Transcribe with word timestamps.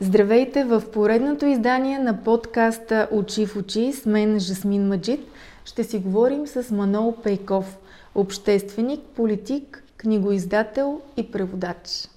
Здравейте 0.00 0.64
в 0.64 0.82
поредното 0.92 1.46
издание 1.46 1.98
на 1.98 2.22
подкаста 2.24 3.08
Очи 3.12 3.46
в 3.46 3.56
очи 3.56 3.92
с 3.92 4.06
мен 4.06 4.40
Жасмин 4.40 4.88
Маджид. 4.88 5.20
Ще 5.64 5.84
си 5.84 5.98
говорим 5.98 6.46
с 6.46 6.70
Манол 6.70 7.16
Пейков, 7.22 7.78
общественик, 8.14 9.00
политик, 9.00 9.84
книгоиздател 9.96 11.00
и 11.16 11.30
преводач. 11.30 12.08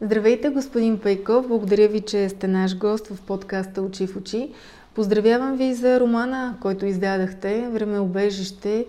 Здравейте, 0.00 0.48
господин 0.48 0.98
Пейков. 0.98 1.48
Благодаря 1.48 1.88
ви, 1.88 2.00
че 2.00 2.28
сте 2.28 2.48
наш 2.48 2.76
гост 2.76 3.06
в 3.06 3.22
подкаста 3.22 3.82
Очи 3.82 4.06
в 4.06 4.16
очи. 4.16 4.50
Поздравявам 4.94 5.56
ви 5.56 5.74
за 5.74 6.00
романа, 6.00 6.56
който 6.60 6.86
издадахте, 6.86 7.68
Времеобежище 7.68 8.86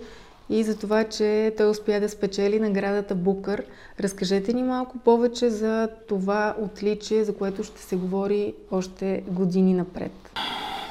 и 0.50 0.64
за 0.64 0.78
това, 0.78 1.04
че 1.04 1.54
той 1.58 1.70
успя 1.70 2.00
да 2.00 2.10
спечели 2.10 2.60
наградата 2.60 3.16
Букър. 3.16 3.64
Разкажете 4.00 4.54
ни 4.54 4.64
малко 4.64 4.98
повече 4.98 5.50
за 5.50 5.90
това 6.08 6.56
отличие, 6.62 7.24
за 7.24 7.38
което 7.38 7.64
ще 7.64 7.82
се 7.82 7.96
говори 7.96 8.54
още 8.72 9.24
години 9.28 9.74
напред. 9.74 10.12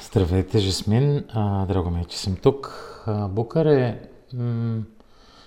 Здравейте, 0.03 0.59
Жасмин. 0.59 1.25
Драго 1.69 1.91
ми 1.91 2.01
е, 2.01 2.05
че 2.05 2.19
съм 2.19 2.37
тук. 2.37 2.81
Букър 3.29 3.67
е 3.67 4.01
м- 4.35 4.83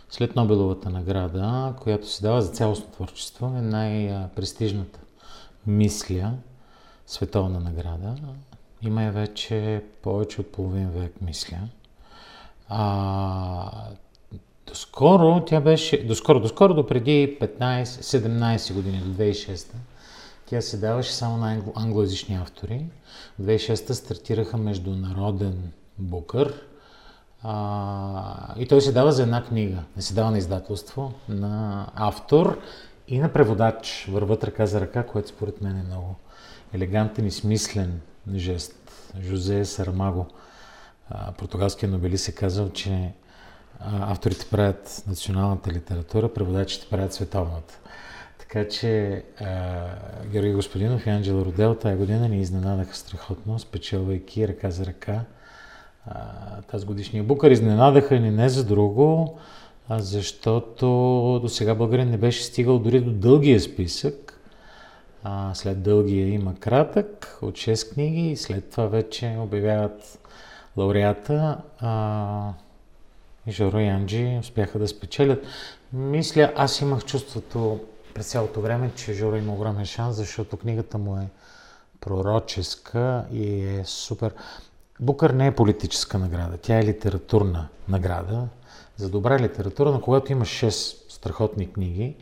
след 0.09 0.35
Нобеловата 0.35 0.89
награда, 0.89 1.73
която 1.81 2.09
се 2.09 2.21
дава 2.21 2.41
за 2.41 2.51
цялостно 2.51 2.91
творчество, 2.91 3.45
е 3.57 3.61
най-престижната 3.61 4.99
мисля, 5.67 6.31
световна 7.07 7.59
награда. 7.59 8.15
Има 8.81 9.03
я 9.03 9.11
вече 9.11 9.83
повече 10.01 10.41
от 10.41 10.51
половин 10.51 10.89
век, 10.89 11.13
мисля. 11.21 11.57
А, 12.69 13.71
доскоро 14.67 15.45
тя 15.45 15.61
беше, 15.61 16.03
доскоро, 16.03 16.39
доскоро 16.39 16.73
до 16.73 16.87
преди 16.87 17.37
15-17 17.41 18.73
години, 18.73 18.99
до 18.99 19.23
2006 19.23 19.67
тя 20.49 20.61
се 20.61 20.77
даваше 20.77 21.13
само 21.13 21.37
на 21.37 21.61
англоязични 21.75 22.35
автори. 22.35 22.85
В 23.39 23.43
2006 23.43 23.91
стартираха 23.91 24.57
международен 24.57 25.71
букър 25.97 26.53
а, 27.43 28.53
и 28.57 28.67
той 28.67 28.81
се 28.81 28.91
дава 28.91 29.11
за 29.11 29.23
една 29.23 29.43
книга. 29.43 29.83
Не 29.95 30.01
се 30.01 30.13
дава 30.13 30.31
на 30.31 30.37
издателство, 30.37 31.13
на 31.29 31.87
автор 31.95 32.59
и 33.07 33.19
на 33.19 33.33
преводач. 33.33 34.07
Върват 34.11 34.43
ръка 34.43 34.65
за 34.65 34.81
ръка, 34.81 35.03
което 35.03 35.29
според 35.29 35.61
мен 35.61 35.79
е 35.79 35.83
много 35.83 36.15
елегантен 36.73 37.25
и 37.25 37.31
смислен 37.31 38.01
жест. 38.35 38.75
Жозе 39.21 39.65
Сармаго 39.65 40.25
португалския 41.37 41.89
нобелист 41.89 42.27
е 42.27 42.31
казал, 42.31 42.69
че 42.69 43.11
авторите 43.79 44.45
правят 44.51 45.03
националната 45.07 45.71
литература, 45.71 46.33
преводачите 46.33 46.87
правят 46.89 47.13
световната. 47.13 47.79
Така 48.39 48.67
че 48.67 49.23
Георги 50.25 50.53
Господинов 50.53 51.05
и 51.05 51.09
Анджела 51.09 51.45
Родел 51.45 51.75
тая 51.75 51.97
година 51.97 52.29
ни 52.29 52.41
изненадаха 52.41 52.95
страхотно, 52.95 53.59
спечелвайки 53.59 54.47
ръка 54.47 54.69
за 54.71 54.85
ръка 54.85 55.21
тази 56.71 56.85
годишния 56.85 57.23
букър. 57.23 57.51
Изненадаха 57.51 58.19
ни 58.19 58.31
не 58.31 58.49
за 58.49 58.65
друго, 58.65 59.37
а 59.89 59.99
защото 59.99 60.85
до 61.41 61.49
сега 61.49 61.75
Българин 61.75 62.09
не 62.09 62.17
беше 62.17 62.43
стигал 62.43 62.79
дори 62.79 63.01
до 63.01 63.11
дългия 63.11 63.59
списък. 63.59 64.39
А, 65.23 65.53
след 65.53 65.81
дългия 65.83 66.27
има 66.27 66.55
кратък 66.55 67.39
от 67.41 67.55
6 67.55 67.93
книги 67.93 68.31
и 68.31 68.37
след 68.37 68.69
това 68.69 68.85
вече 68.85 69.37
обявяват 69.39 70.19
лауреата 70.77 71.57
а, 71.79 72.53
и 73.47 73.83
и 73.83 73.87
Анджи 73.87 74.37
успяха 74.39 74.79
да 74.79 74.87
спечелят. 74.87 75.45
Мисля, 75.93 76.53
аз 76.55 76.81
имах 76.81 77.05
чувството 77.05 77.79
през 78.13 78.27
цялото 78.27 78.61
време, 78.61 78.91
че 78.95 79.13
Жоро 79.13 79.35
има 79.35 79.53
огромен 79.53 79.85
шанс, 79.85 80.15
защото 80.15 80.57
книгата 80.57 80.97
му 80.97 81.17
е 81.17 81.29
пророческа 82.01 83.25
и 83.31 83.65
е 83.65 83.85
супер. 83.85 84.33
Букър 84.99 85.29
не 85.29 85.47
е 85.47 85.55
политическа 85.55 86.17
награда, 86.17 86.57
тя 86.57 86.79
е 86.79 86.85
литературна 86.85 87.67
награда 87.87 88.47
за 88.97 89.09
добра 89.09 89.39
литература, 89.39 89.91
но 89.91 90.01
когато 90.01 90.31
има 90.31 90.45
6 90.45 90.69
страхотни 91.11 91.73
книги, 91.73 92.15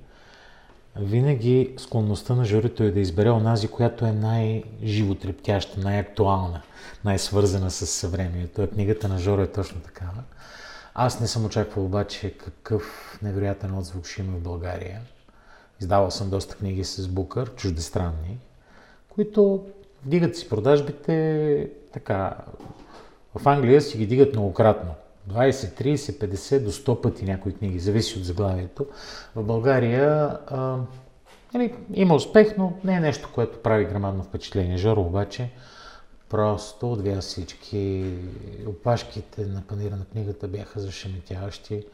винаги 0.95 1.75
склонността 1.77 2.35
на 2.35 2.45
журито 2.45 2.83
е 2.83 2.91
да 2.91 2.99
избере 2.99 3.29
онази, 3.29 3.67
която 3.67 4.05
е 4.05 4.11
най-животрептяща, 4.11 5.79
най-актуална, 5.79 6.61
най-свързана 7.05 7.71
с 7.71 7.87
съвремието. 7.87 8.67
Книгата 8.67 9.07
на 9.07 9.19
Жоро 9.19 9.41
е 9.41 9.51
точно 9.51 9.81
такава. 9.81 10.23
Аз 10.97 11.19
не 11.19 11.27
съм 11.27 11.45
очаквал 11.45 11.85
обаче 11.85 12.37
какъв 12.37 13.19
невероятен 13.23 13.77
отзвук 13.77 14.05
ще 14.05 14.21
има 14.21 14.37
в 14.37 14.41
България. 14.41 15.01
Издавал 15.81 16.11
съм 16.11 16.29
доста 16.29 16.55
книги 16.55 16.83
с 16.83 17.07
Букър, 17.07 17.55
чуждестранни, 17.55 18.37
които 19.09 19.65
дигат 20.03 20.37
си 20.37 20.49
продажбите 20.49 21.69
така. 21.93 22.37
В 23.35 23.47
Англия 23.47 23.81
си 23.81 23.97
ги 23.97 24.05
дигат 24.05 24.33
многократно. 24.33 24.91
20, 25.29 25.51
30, 25.51 25.95
50 25.95 26.63
до 26.63 26.71
100 26.71 27.01
пъти 27.01 27.25
някои 27.25 27.53
книги, 27.53 27.79
зависи 27.79 28.19
от 28.19 28.25
заглавието. 28.25 28.85
В 29.35 29.43
България 29.43 30.37
а, 30.47 30.77
нали, 31.53 31.75
има 31.93 32.15
успех, 32.15 32.57
но 32.57 32.73
не 32.83 32.93
е 32.93 32.99
нещо, 32.99 33.29
което 33.33 33.61
прави 33.61 33.85
грамадно 33.85 34.23
впечатление. 34.23 34.77
Жоро 34.77 35.01
обаче 35.01 35.51
просто 36.29 36.91
отвя 36.91 37.21
всички. 37.21 38.13
Опашките 38.67 39.45
на 39.45 39.61
панира 39.61 39.95
на 39.95 40.05
книгата 40.05 40.47
бяха 40.47 40.79
зашеметяващи. 40.79 41.85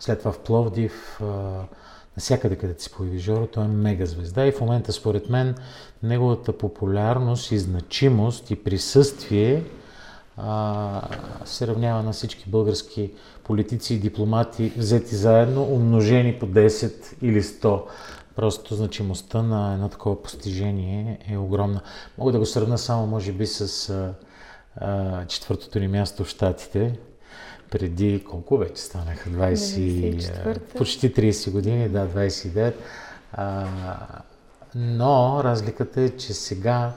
След 0.00 0.18
това 0.18 0.32
в 0.32 0.38
Пловдив, 0.38 1.20
а, 1.20 1.62
насякъде 2.16 2.56
където 2.56 2.82
се 2.82 2.90
появи 2.90 3.18
Жоро, 3.18 3.46
той 3.46 3.64
е 3.64 3.68
мега 3.68 4.06
звезда 4.06 4.46
и 4.46 4.52
в 4.52 4.60
момента 4.60 4.92
според 4.92 5.28
мен 5.28 5.54
неговата 6.02 6.58
популярност 6.58 7.52
и 7.52 7.58
значимост 7.58 8.50
и 8.50 8.64
присъствие 8.64 9.62
а, 10.36 11.02
се 11.44 11.66
равнява 11.66 12.02
на 12.02 12.12
всички 12.12 12.50
български 12.50 13.12
политици 13.44 13.94
и 13.94 13.98
дипломати 13.98 14.72
взети 14.76 15.16
заедно, 15.16 15.62
умножени 15.62 16.38
по 16.38 16.46
10 16.46 17.14
или 17.22 17.42
100. 17.42 17.82
Просто 18.36 18.74
значимостта 18.74 19.42
на 19.42 19.74
едно 19.74 19.88
такова 19.88 20.22
постижение 20.22 21.18
е 21.30 21.36
огромна. 21.36 21.80
Мога 22.18 22.32
да 22.32 22.38
го 22.38 22.46
сравна 22.46 22.78
само, 22.78 23.06
може 23.06 23.32
би, 23.32 23.46
с 23.46 23.90
а, 23.90 24.14
а, 24.76 25.24
четвъртото 25.26 25.78
ни 25.78 25.88
място 25.88 26.24
в 26.24 26.28
Штатите. 26.28 26.98
Преди 27.70 28.24
колко 28.24 28.58
вече 28.58 28.82
станаха? 28.82 29.30
20, 29.30 30.58
почти 30.76 31.14
30 31.14 31.50
години, 31.50 31.88
да, 31.88 32.08
29. 32.08 32.74
А, 33.32 33.66
но 34.74 35.40
разликата 35.44 36.00
е, 36.00 36.10
че 36.10 36.34
сега 36.34 36.92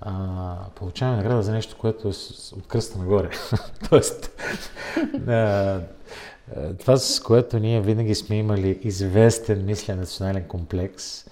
а, 0.00 0.56
получаваме 0.74 1.16
награда 1.16 1.42
за 1.42 1.52
нещо, 1.52 1.76
което 1.78 2.08
е 2.08 2.12
от 2.56 2.66
кръста 2.68 2.98
нагоре. 2.98 3.30
Тоест, 3.90 4.30
а, 5.28 5.80
това 6.78 6.96
с 6.96 7.20
което 7.20 7.58
ние 7.58 7.80
винаги 7.80 8.14
сме 8.14 8.36
имали 8.36 8.78
известен, 8.82 9.64
мисля, 9.64 9.96
национален 9.96 10.44
комплекс, 10.44 11.26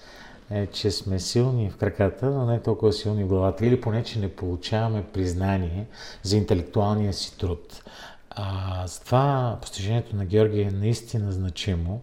е, 0.51 0.67
че 0.67 0.91
сме 0.91 1.19
силни 1.19 1.69
в 1.69 1.77
краката, 1.77 2.25
но 2.25 2.45
не 2.45 2.61
толкова 2.61 2.93
силни 2.93 3.23
в 3.23 3.27
главата. 3.27 3.65
Или 3.65 3.81
поне, 3.81 4.03
че 4.03 4.19
не 4.19 4.29
получаваме 4.29 5.03
признание 5.13 5.87
за 6.23 6.37
интелектуалния 6.37 7.13
си 7.13 7.37
труд. 7.37 7.83
А, 8.29 8.87
с 8.87 8.99
това 8.99 9.57
постижението 9.61 10.15
на 10.15 10.25
Георги 10.25 10.61
е 10.61 10.71
наистина 10.71 11.31
значимо. 11.31 12.01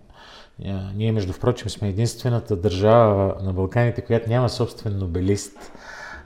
Ние, 0.94 1.12
между 1.12 1.32
впрочем, 1.32 1.70
сме 1.70 1.88
единствената 1.88 2.56
държава 2.56 3.36
на 3.42 3.52
Балканите, 3.52 4.00
която 4.00 4.28
няма 4.28 4.48
собствен 4.48 4.98
нобелист. 4.98 5.72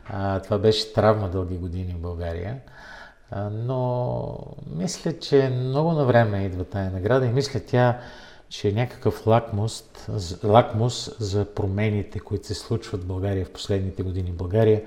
А, 0.08 0.40
това 0.40 0.58
беше 0.58 0.92
травма 0.92 1.28
дълги 1.28 1.56
години 1.56 1.94
в 1.94 2.00
България. 2.00 2.56
Но 3.52 4.38
мисля, 4.76 5.18
че 5.18 5.48
много 5.48 5.92
на 5.92 6.04
време 6.04 6.44
идва 6.44 6.64
тая 6.64 6.90
награда 6.90 7.26
и 7.26 7.32
мисля 7.32 7.60
тя, 7.66 7.98
че 8.48 8.68
е 8.68 8.72
някакъв 8.72 9.26
лакмус, 9.26 9.84
лакмус 10.44 11.10
за 11.18 11.44
промените, 11.44 12.18
които 12.18 12.46
се 12.46 12.54
случват 12.54 13.02
в 13.02 13.06
България 13.06 13.46
в 13.46 13.52
последните 13.52 14.02
години. 14.02 14.30
България 14.30 14.82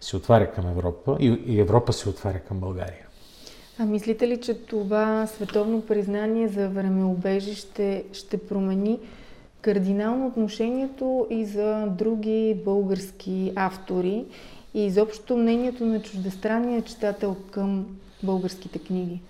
се 0.00 0.16
отваря 0.16 0.52
към 0.52 0.68
Европа 0.68 1.16
и 1.20 1.60
Европа 1.60 1.92
се 1.92 2.08
отваря 2.08 2.40
към 2.40 2.60
България. 2.60 3.06
А 3.78 3.84
мислите 3.84 4.28
ли, 4.28 4.40
че 4.40 4.54
това 4.54 5.26
световно 5.26 5.80
признание 5.80 6.48
за 6.48 6.68
времеобежище 6.68 8.04
ще 8.12 8.38
промени 8.38 8.98
кардинално 9.60 10.26
отношението 10.26 11.26
и 11.30 11.44
за 11.44 11.86
други 11.86 12.60
български 12.64 13.52
автори 13.56 14.24
и 14.74 14.86
изобщо 14.86 15.36
мнението 15.36 15.84
на 15.86 16.02
чуждестранния 16.02 16.82
читател 16.82 17.36
към 17.50 17.86
българските 18.22 18.78
книги? 18.78 19.20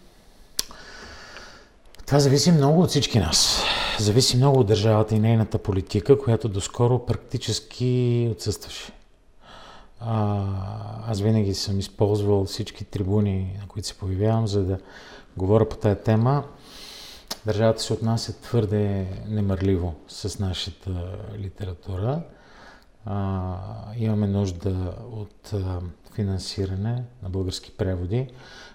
Това 2.07 2.21
зависи 2.21 2.53
много 2.53 2.83
от 2.83 2.89
всички 2.89 3.19
нас. 3.19 3.63
Зависи 3.99 4.37
много 4.37 4.61
от 4.61 4.67
държавата 4.67 5.15
и 5.15 5.19
нейната 5.19 5.59
политика, 5.59 6.19
която 6.19 6.49
доскоро 6.49 7.07
практически 7.07 8.29
отсъстваше. 8.33 8.93
А, 10.01 10.45
аз 11.07 11.21
винаги 11.21 11.55
съм 11.55 11.79
използвал 11.79 12.45
всички 12.45 12.85
трибуни, 12.85 13.57
на 13.61 13.69
които 13.69 13.89
се 13.89 13.95
появявам, 13.95 14.47
за 14.47 14.65
да 14.65 14.79
говоря 15.37 15.69
по 15.69 15.77
тая 15.77 16.03
тема. 16.03 16.45
Държавата 17.47 17.83
се 17.83 17.93
отнася 17.93 18.41
твърде 18.41 19.07
немърливо 19.29 19.95
с 20.09 20.39
нашата 20.39 20.91
литература. 21.39 22.23
А, 23.05 23.57
имаме 23.97 24.27
нужда 24.27 24.95
от 25.13 25.53
а, 25.53 25.81
финансиране 26.15 27.05
на 27.23 27.31
български 27.31 27.77
преводи, 27.77 28.29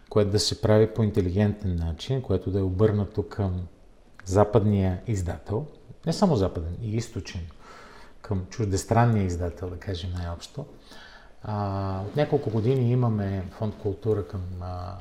което 0.10 0.32
да 0.32 0.40
се 0.40 0.62
прави 0.62 0.94
по 0.94 1.04
интелигентен 1.04 1.76
начин, 1.76 2.22
което 2.22 2.52
да 2.52 2.60
е 2.60 2.64
обърнато 2.64 3.24
към 3.24 3.62
западния 4.26 5.02
издател, 5.08 5.66
не 6.06 6.14
само 6.14 6.36
западен, 6.36 6.78
и 6.82 6.96
източен, 6.96 7.42
към 8.22 8.46
чуждестранния 8.50 9.26
издател, 9.26 9.70
да 9.70 9.78
кажем 9.78 10.12
най-общо. 10.18 10.66
А, 11.44 12.02
от 12.08 12.16
няколко 12.16 12.50
години 12.50 12.92
имаме 12.92 13.44
фонд 13.52 13.76
култура 13.76 14.28
към 14.28 14.42
а, 14.62 14.98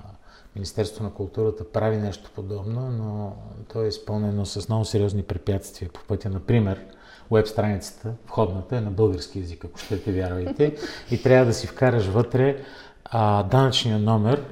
Министерство 0.55 1.05
на 1.05 1.15
културата 1.15 1.73
прави 1.73 1.97
нещо 1.97 2.31
подобно, 2.35 2.91
но 2.91 3.37
то 3.73 3.83
е 3.83 3.89
изпълнено 3.89 4.47
с 4.47 4.69
много 4.69 4.85
сериозни 4.85 5.23
препятствия 5.23 5.91
по 5.93 6.01
пътя. 6.09 6.31
Например, 6.31 6.87
веб 7.31 7.47
страницата, 7.47 8.13
входната 8.27 8.77
е 8.77 8.81
на 8.81 8.91
български 8.91 9.39
язик, 9.39 9.65
ако 9.65 9.79
ще 9.79 10.03
те 10.03 10.13
вярвайте, 10.13 10.77
и 11.11 11.23
трябва 11.23 11.47
да 11.47 11.55
си 11.55 11.67
вкараш 11.67 12.07
вътре 12.07 12.57
а, 13.05 13.43
данъчния 13.43 13.99
номер 13.99 14.45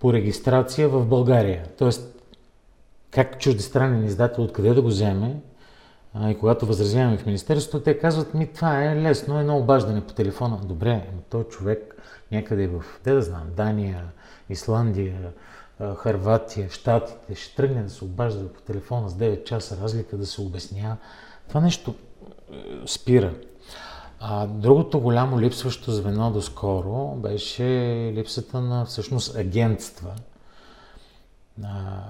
по 0.00 0.12
регистрация 0.12 0.88
в 0.88 1.06
България. 1.06 1.64
Тоест, 1.78 2.22
как 3.10 3.40
чуждестранен 3.40 4.04
издател 4.04 4.44
откъде 4.44 4.74
да 4.74 4.82
го 4.82 4.88
вземе, 4.88 5.36
а, 6.14 6.30
и 6.30 6.38
когато 6.38 6.66
възразяваме 6.66 7.18
в 7.18 7.26
Министерството, 7.26 7.84
те 7.84 7.98
казват, 7.98 8.34
ми 8.34 8.46
това 8.46 8.84
е 8.84 8.96
лесно, 8.96 9.40
едно 9.40 9.58
обаждане 9.58 10.06
по 10.06 10.12
телефона. 10.12 10.60
Добре, 10.64 11.06
но 11.14 11.20
той 11.30 11.44
човек 11.44 11.94
някъде 12.32 12.66
в, 12.66 12.84
де 13.04 13.12
да 13.12 13.22
знам, 13.22 13.46
Дания, 13.56 14.04
Исландия, 14.50 15.32
Харватия, 15.96 16.70
Штатите, 16.70 17.34
ще 17.34 17.56
тръгне 17.56 17.82
да 17.82 17.90
се 17.90 18.04
обажда 18.04 18.48
по 18.48 18.60
телефона 18.60 19.08
с 19.08 19.14
9 19.14 19.44
часа 19.44 19.76
разлика, 19.82 20.16
да 20.16 20.26
се 20.26 20.40
обяснява. 20.40 20.96
Това 21.48 21.60
нещо 21.60 21.94
е, 22.52 22.56
спира. 22.86 23.34
А 24.20 24.46
другото 24.46 25.00
голямо 25.00 25.40
липсващо 25.40 25.92
звено 25.92 26.30
доскоро 26.30 27.14
беше 27.16 27.64
липсата 28.14 28.60
на 28.60 28.84
всъщност 28.84 29.36
агентства. 29.36 30.12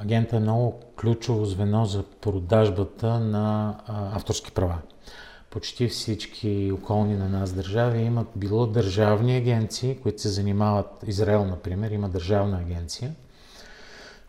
Агента 0.01 0.37
е 0.37 0.41
много 0.41 0.81
ключово 1.01 1.45
звено 1.45 1.85
за 1.85 2.03
продажбата 2.03 3.21
на 3.21 3.77
авторски 3.89 4.53
права. 4.53 4.79
Почти 5.51 5.89
всички 5.89 6.73
околни 6.73 7.17
на 7.17 7.29
нас 7.29 7.53
държави 7.53 7.99
имат 7.99 8.27
било 8.37 8.67
държавни 8.67 9.37
агенции, 9.37 9.99
които 10.03 10.23
се 10.23 10.29
занимават, 10.29 11.05
Израел, 11.07 11.45
например, 11.45 11.91
има 11.91 12.09
държавна 12.09 12.59
агенция, 12.59 13.15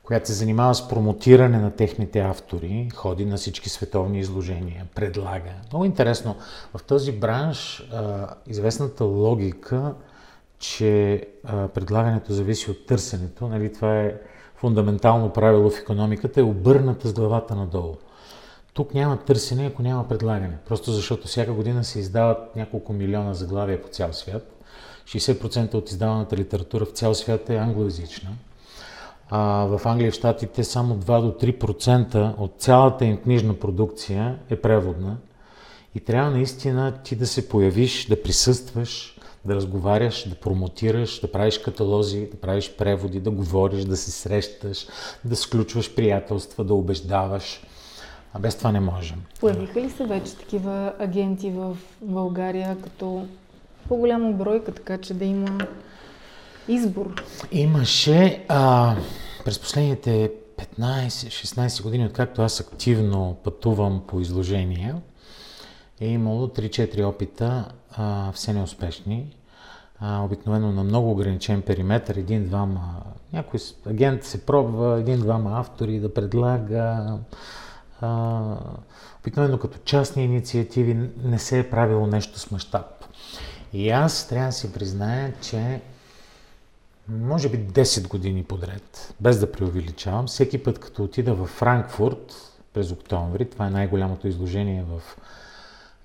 която 0.05 0.27
се 0.27 0.33
занимава 0.33 0.75
с 0.75 0.87
промотиране 0.87 1.57
на 1.57 1.71
техните 1.71 2.19
автори, 2.19 2.89
ходи 2.95 3.25
на 3.25 3.37
всички 3.37 3.69
световни 3.69 4.19
изложения, 4.19 4.85
предлага. 4.95 5.51
Много 5.71 5.85
интересно, 5.85 6.35
в 6.77 6.83
този 6.83 7.11
бранш 7.11 7.89
а, 7.93 8.27
известната 8.47 9.03
логика, 9.03 9.93
че 10.59 11.21
а, 11.43 11.67
предлагането 11.67 12.33
зависи 12.33 12.71
от 12.71 12.85
търсенето, 12.85 13.47
нали, 13.47 13.73
това 13.73 13.99
е 13.99 14.15
фундаментално 14.55 15.33
правило 15.33 15.69
в 15.69 15.79
економиката, 15.79 16.39
е 16.39 16.43
обърната 16.43 17.07
с 17.07 17.13
главата 17.13 17.55
надолу. 17.55 17.95
Тук 18.73 18.93
няма 18.93 19.17
търсене, 19.17 19.65
ако 19.65 19.81
няма 19.81 20.07
предлагане. 20.07 20.57
Просто 20.67 20.91
защото 20.91 21.27
всяка 21.27 21.53
година 21.53 21.83
се 21.83 21.99
издават 21.99 22.55
няколко 22.55 22.93
милиона 22.93 23.33
заглавия 23.33 23.81
по 23.81 23.87
цял 23.87 24.13
свят. 24.13 24.63
60% 25.05 25.73
от 25.73 25.89
издаваната 25.89 26.37
литература 26.37 26.85
в 26.85 26.91
цял 26.91 27.15
свят 27.15 27.49
е 27.49 27.55
англоязична. 27.55 28.29
А 29.37 29.65
в 29.65 29.81
Англия 29.85 30.07
и 30.07 30.11
в 30.11 30.15
Штатите 30.15 30.63
само 30.63 30.95
2 30.95 31.21
до 31.21 31.31
3% 31.31 32.33
от 32.37 32.53
цялата 32.57 33.05
им 33.05 33.17
книжна 33.17 33.53
продукция 33.53 34.35
е 34.49 34.55
преводна. 34.55 35.17
И 35.95 35.99
трябва 35.99 36.31
наистина 36.31 36.93
ти 37.03 37.15
да 37.15 37.27
се 37.27 37.49
появиш, 37.49 38.05
да 38.05 38.23
присъстваш, 38.23 39.17
да 39.45 39.55
разговаряш, 39.55 40.29
да 40.29 40.35
промотираш, 40.35 41.19
да 41.19 41.31
правиш 41.31 41.57
каталози, 41.57 42.29
да 42.31 42.37
правиш 42.37 42.71
преводи, 42.77 43.19
да 43.19 43.31
говориш, 43.31 43.83
да 43.83 43.97
се 43.97 44.11
срещаш, 44.11 44.87
да 45.25 45.35
сключваш 45.35 45.95
приятелства, 45.95 46.63
да 46.63 46.73
убеждаваш. 46.73 47.61
А 48.33 48.39
без 48.39 48.55
това 48.55 48.71
не 48.71 48.79
можем. 48.79 49.21
Появиха 49.39 49.81
ли 49.81 49.89
се 49.89 50.05
вече 50.05 50.35
такива 50.35 50.93
агенти 50.99 51.49
в 51.49 51.77
България 52.01 52.77
като 52.83 53.27
по-голяма 53.87 54.31
бройка, 54.31 54.71
така 54.71 54.97
че 54.97 55.13
да 55.13 55.25
има 55.25 55.57
избор? 56.67 57.23
Имаше 57.51 58.45
а, 58.47 58.95
през 59.45 59.59
последните 59.59 60.31
15-16 60.77 61.83
години, 61.83 62.05
откакто 62.05 62.41
аз 62.41 62.59
активно 62.59 63.37
пътувам 63.43 64.03
по 64.07 64.19
изложения, 64.19 65.01
е 65.99 66.07
имало 66.07 66.47
3-4 66.47 67.05
опита, 67.05 67.65
а, 67.91 68.31
все 68.31 68.53
неуспешни. 68.53 69.35
А, 69.99 70.23
обикновено 70.23 70.71
на 70.71 70.83
много 70.83 71.11
ограничен 71.11 71.61
периметр, 71.61 72.17
един-двама, 72.17 73.01
някой 73.33 73.59
агент 73.87 74.23
се 74.23 74.45
пробва, 74.45 74.99
един-двама 74.99 75.59
автори 75.59 75.99
да 75.99 76.13
предлага, 76.13 77.17
а, 78.01 78.41
обикновено 79.19 79.57
като 79.57 79.77
частни 79.85 80.23
инициативи 80.23 81.09
не 81.23 81.39
се 81.39 81.59
е 81.59 81.69
правило 81.69 82.07
нещо 82.07 82.39
с 82.39 82.51
мащаб. 82.51 82.85
И 83.73 83.89
аз 83.89 84.27
трябва 84.27 84.47
да 84.47 84.53
си 84.53 84.73
призная, 84.73 85.33
че 85.41 85.81
може 87.09 87.49
би 87.49 87.57
10 87.57 88.07
години 88.07 88.43
подред, 88.43 89.13
без 89.19 89.39
да 89.39 89.51
преувеличавам, 89.51 90.27
всеки 90.27 90.63
път 90.63 90.79
като 90.79 91.03
отида 91.03 91.33
в 91.33 91.45
Франкфурт 91.45 92.33
през 92.73 92.91
октомври, 92.91 93.49
това 93.49 93.67
е 93.67 93.69
най-голямото 93.69 94.27
изложение 94.27 94.83
в 94.83 95.17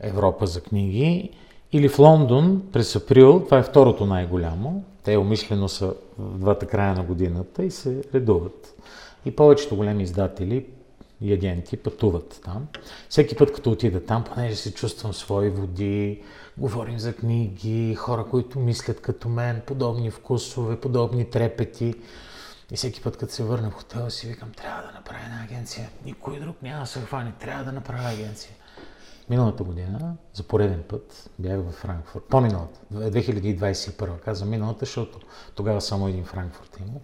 Европа 0.01 0.47
за 0.47 0.61
книги, 0.61 1.31
или 1.73 1.89
в 1.89 1.99
Лондон 1.99 2.63
през 2.73 2.97
април, 2.97 3.45
това 3.45 3.59
е 3.59 3.63
второто 3.63 4.07
най-голямо, 4.07 4.85
те 5.05 5.17
умишлено 5.17 5.69
са 5.69 5.95
в 6.19 6.39
двата 6.39 6.67
края 6.67 6.95
на 6.95 7.03
годината 7.03 7.65
и 7.65 7.71
се 7.71 8.03
редуват. 8.15 8.75
И 9.25 9.37
повечето 9.37 9.77
големи 9.77 10.03
издатели 10.03 10.67
и 11.21 11.33
агенти 11.33 11.77
пътуват 11.77 12.41
там. 12.45 12.67
Всеки 13.09 13.37
път, 13.37 13.53
като 13.53 13.71
отида 13.71 14.05
там, 14.05 14.25
понеже 14.25 14.57
се 14.57 14.75
чувствам 14.75 15.13
свои 15.13 15.51
води, 15.51 16.23
говорим 16.59 16.99
за 16.99 17.17
книги, 17.17 17.95
хора, 17.95 18.25
които 18.31 18.59
мислят 18.59 19.01
като 19.01 19.29
мен, 19.29 19.63
подобни 19.67 20.11
вкусове, 20.11 20.81
подобни 20.81 21.31
трепети. 21.31 21.95
И 22.71 22.77
всеки 22.77 23.03
път, 23.03 23.17
като 23.17 23.33
се 23.33 23.45
върна 23.45 23.71
в 23.71 23.75
хотела, 23.75 24.11
си 24.11 24.27
викам, 24.27 24.53
трябва 24.53 24.83
да 24.83 24.93
направя 24.93 25.25
една 25.25 25.43
агенция. 25.45 25.91
Никой 26.05 26.41
друг 26.41 26.63
няма 26.63 26.81
да 26.81 26.87
се 26.87 27.01
хване, 27.01 27.33
трябва 27.41 27.65
да 27.65 27.73
направя 27.73 28.09
агенция. 28.09 28.53
Миналата 29.31 29.65
година, 29.65 30.17
за 30.35 30.43
пореден 30.43 30.83
път, 30.89 31.31
бях 31.39 31.61
в 31.61 31.73
Франкфурт. 31.73 32.25
По-миналата, 32.25 32.81
2021, 32.95 34.21
казвам 34.21 34.49
миналата, 34.51 34.79
защото 34.81 35.19
тогава 35.55 35.81
само 35.81 36.09
един 36.09 36.25
Франкфурт 36.25 36.79
имал 36.81 37.01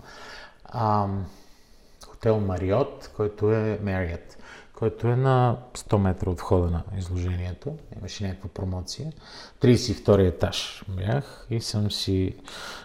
хотел 2.27 2.41
Мариот, 2.41 3.11
който 3.17 3.53
е 3.53 3.79
Мерият, 3.83 4.36
който 4.77 5.07
е 5.07 5.17
на 5.17 5.57
100 5.75 5.97
метра 5.97 6.31
от 6.31 6.39
входа 6.39 6.71
на 6.71 6.83
изложението. 6.99 7.75
Имаше 7.99 8.27
някаква 8.27 8.49
промоция. 8.49 9.13
32 9.61 10.29
етаж 10.29 10.85
бях 10.89 11.47
и 11.51 11.61
съм 11.61 11.91
си 11.91 12.35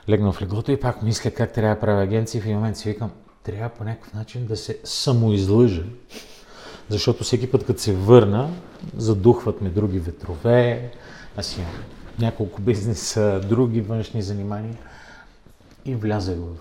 легнал 0.09 0.31
в 0.31 0.41
леглото 0.41 0.71
и 0.71 0.79
пак 0.79 1.01
мисля 1.01 1.31
как 1.31 1.53
трябва 1.53 1.75
да 1.75 1.81
правя 1.81 2.03
агенция. 2.03 2.41
В 2.41 2.45
един 2.45 2.57
момент 2.57 2.77
си 2.77 2.89
викам, 2.89 3.11
трябва 3.43 3.69
по 3.69 3.83
някакъв 3.83 4.13
начин 4.13 4.45
да 4.45 4.57
се 4.57 4.79
самоизлъжа. 4.83 5.83
Защото 6.89 7.23
всеки 7.23 7.51
път, 7.51 7.65
като 7.65 7.81
се 7.81 7.93
върна, 7.93 8.49
задухват 8.97 9.61
ме 9.61 9.69
други 9.69 9.99
ветрове, 9.99 10.91
аз 11.37 11.57
имам 11.57 11.71
няколко 12.19 12.61
бизнеса, 12.61 13.41
други 13.49 13.81
външни 13.81 14.21
занимания 14.21 14.77
и 15.85 15.95
влязах 15.95 16.37
в 16.37 16.55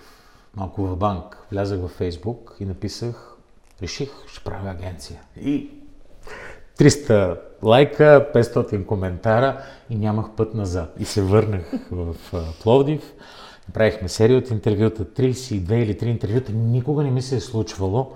малко 0.55 0.87
в 0.87 0.97
банк. 0.97 1.37
Влязах 1.51 1.79
във 1.79 1.91
Фейсбук 1.91 2.55
и 2.59 2.65
написах, 2.65 3.30
реших, 3.81 4.09
ще 4.27 4.43
правя 4.43 4.69
агенция. 4.69 5.19
И 5.41 5.69
300 6.77 7.37
лайка, 7.63 8.31
500 8.35 8.85
коментара 8.85 9.61
и 9.89 9.95
нямах 9.95 10.25
път 10.37 10.53
назад. 10.53 10.93
И 10.99 11.05
се 11.05 11.21
върнах 11.21 11.71
в 11.91 12.15
Пловдив. 12.63 13.13
Правихме 13.73 14.09
серия 14.09 14.37
от 14.37 14.49
интервюта, 14.49 15.05
32 15.05 15.73
или 15.73 15.97
3 15.97 16.05
интервюта. 16.05 16.51
Никога 16.51 17.03
не 17.03 17.11
ми 17.11 17.21
се 17.21 17.35
е 17.35 17.39
случвало 17.39 18.11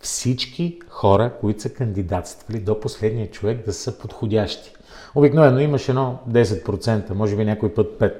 всички 0.00 0.80
хора, 0.88 1.32
които 1.40 1.62
са 1.62 1.70
кандидатствали 1.70 2.60
до 2.60 2.80
последния 2.80 3.30
човек 3.30 3.64
да 3.64 3.72
са 3.72 3.98
подходящи. 3.98 4.72
Обикновено 5.14 5.60
имаш 5.60 5.88
едно 5.88 6.18
10%, 6.30 7.10
може 7.10 7.36
би 7.36 7.44
някой 7.44 7.74
път 7.74 7.98
5%. 7.98 8.12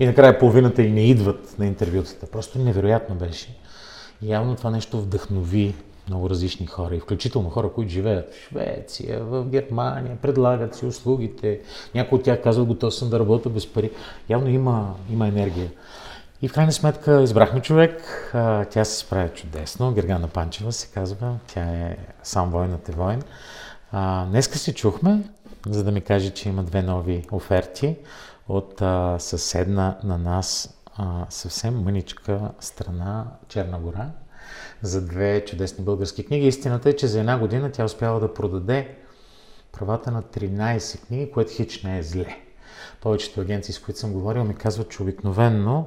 И 0.00 0.06
накрая 0.06 0.38
половината 0.38 0.82
и 0.82 0.92
не 0.92 1.06
идват 1.06 1.58
на 1.58 1.66
интервютата. 1.66 2.26
Просто 2.26 2.58
невероятно 2.58 3.14
беше. 3.14 3.56
Явно 4.22 4.56
това 4.56 4.70
нещо 4.70 5.00
вдъхнови 5.00 5.74
много 6.08 6.30
различни 6.30 6.66
хора, 6.66 6.96
и 6.96 7.00
включително 7.00 7.50
хора, 7.50 7.72
които 7.72 7.92
живеят 7.92 8.32
в 8.32 8.48
Швеция, 8.48 9.24
в 9.24 9.44
Германия, 9.44 10.16
предлагат 10.22 10.74
си 10.74 10.86
услугите. 10.86 11.60
Някои 11.94 12.18
от 12.18 12.24
тях 12.24 12.42
казват, 12.42 12.66
готов 12.66 12.94
съм 12.94 13.10
да 13.10 13.18
работя 13.18 13.48
без 13.48 13.72
пари. 13.72 13.90
Явно 14.28 14.48
има, 14.48 14.94
има 15.10 15.28
енергия. 15.28 15.70
И 16.42 16.48
в 16.48 16.52
крайна 16.52 16.72
сметка 16.72 17.22
избрахме 17.22 17.60
човек, 17.60 18.02
тя 18.70 18.84
се 18.84 18.98
справя 18.98 19.28
чудесно, 19.28 19.92
Гергана 19.92 20.28
Панчева 20.28 20.72
се 20.72 20.88
казва, 20.94 21.36
тя 21.46 21.62
е 21.62 21.96
сам 22.22 22.50
войната 22.50 22.92
е 22.92 22.94
войн. 22.94 23.22
Днеска 24.30 24.58
се 24.58 24.74
чухме, 24.74 25.22
за 25.66 25.84
да 25.84 25.92
ми 25.92 26.00
каже, 26.00 26.30
че 26.30 26.48
има 26.48 26.62
две 26.62 26.82
нови 26.82 27.24
оферти 27.32 27.96
от 28.48 28.82
съседна 29.18 29.96
на 30.04 30.18
нас 30.18 30.78
съвсем 31.28 31.82
мъничка 31.82 32.40
страна 32.60 33.26
Черна 33.48 33.78
гора 33.78 34.10
за 34.82 35.06
две 35.06 35.44
чудесни 35.44 35.84
български 35.84 36.26
книги. 36.26 36.46
Истината 36.46 36.88
е, 36.88 36.96
че 36.96 37.06
за 37.06 37.20
една 37.20 37.38
година 37.38 37.72
тя 37.72 37.84
успява 37.84 38.20
да 38.20 38.34
продаде 38.34 38.96
правата 39.72 40.10
на 40.10 40.22
13 40.22 41.06
книги, 41.06 41.30
което 41.30 41.52
хич 41.52 41.82
не 41.82 41.98
е 41.98 42.02
зле. 42.02 42.36
Повечето 43.00 43.40
агенции, 43.40 43.74
с 43.74 43.78
които 43.78 44.00
съм 44.00 44.12
говорил, 44.12 44.44
ми 44.44 44.54
казват, 44.54 44.90
че 44.90 45.02
обикновенно 45.02 45.86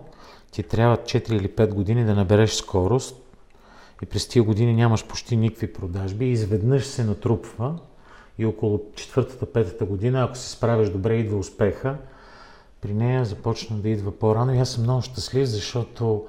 ти 0.51 0.63
трябва 0.63 0.97
4 0.97 1.31
или 1.31 1.49
5 1.49 1.73
години 1.73 2.05
да 2.05 2.15
набереш 2.15 2.53
скорост 2.53 3.15
и 4.03 4.05
през 4.05 4.27
тия 4.27 4.43
години 4.43 4.73
нямаш 4.73 5.05
почти 5.07 5.37
никакви 5.37 5.73
продажби 5.73 6.25
и 6.25 6.31
изведнъж 6.31 6.85
се 6.85 7.03
натрупва 7.03 7.79
и 8.37 8.45
около 8.45 8.81
четвъртата, 8.95 9.45
петата 9.45 9.85
година, 9.85 10.23
ако 10.23 10.37
се 10.37 10.49
справиш 10.49 10.89
добре, 10.89 11.15
идва 11.15 11.37
успеха. 11.37 11.97
При 12.81 12.93
нея 12.93 13.25
започна 13.25 13.77
да 13.77 13.89
идва 13.89 14.11
по-рано 14.11 14.53
и 14.53 14.57
аз 14.57 14.69
съм 14.69 14.83
много 14.83 15.01
щастлив, 15.01 15.47
защото 15.47 16.25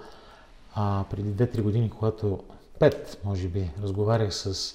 а, 0.76 1.04
преди 1.10 1.28
2-3 1.28 1.62
години, 1.62 1.90
когато 1.90 2.38
5, 2.80 3.18
може 3.24 3.48
би, 3.48 3.70
разговарях 3.82 4.34
с 4.34 4.74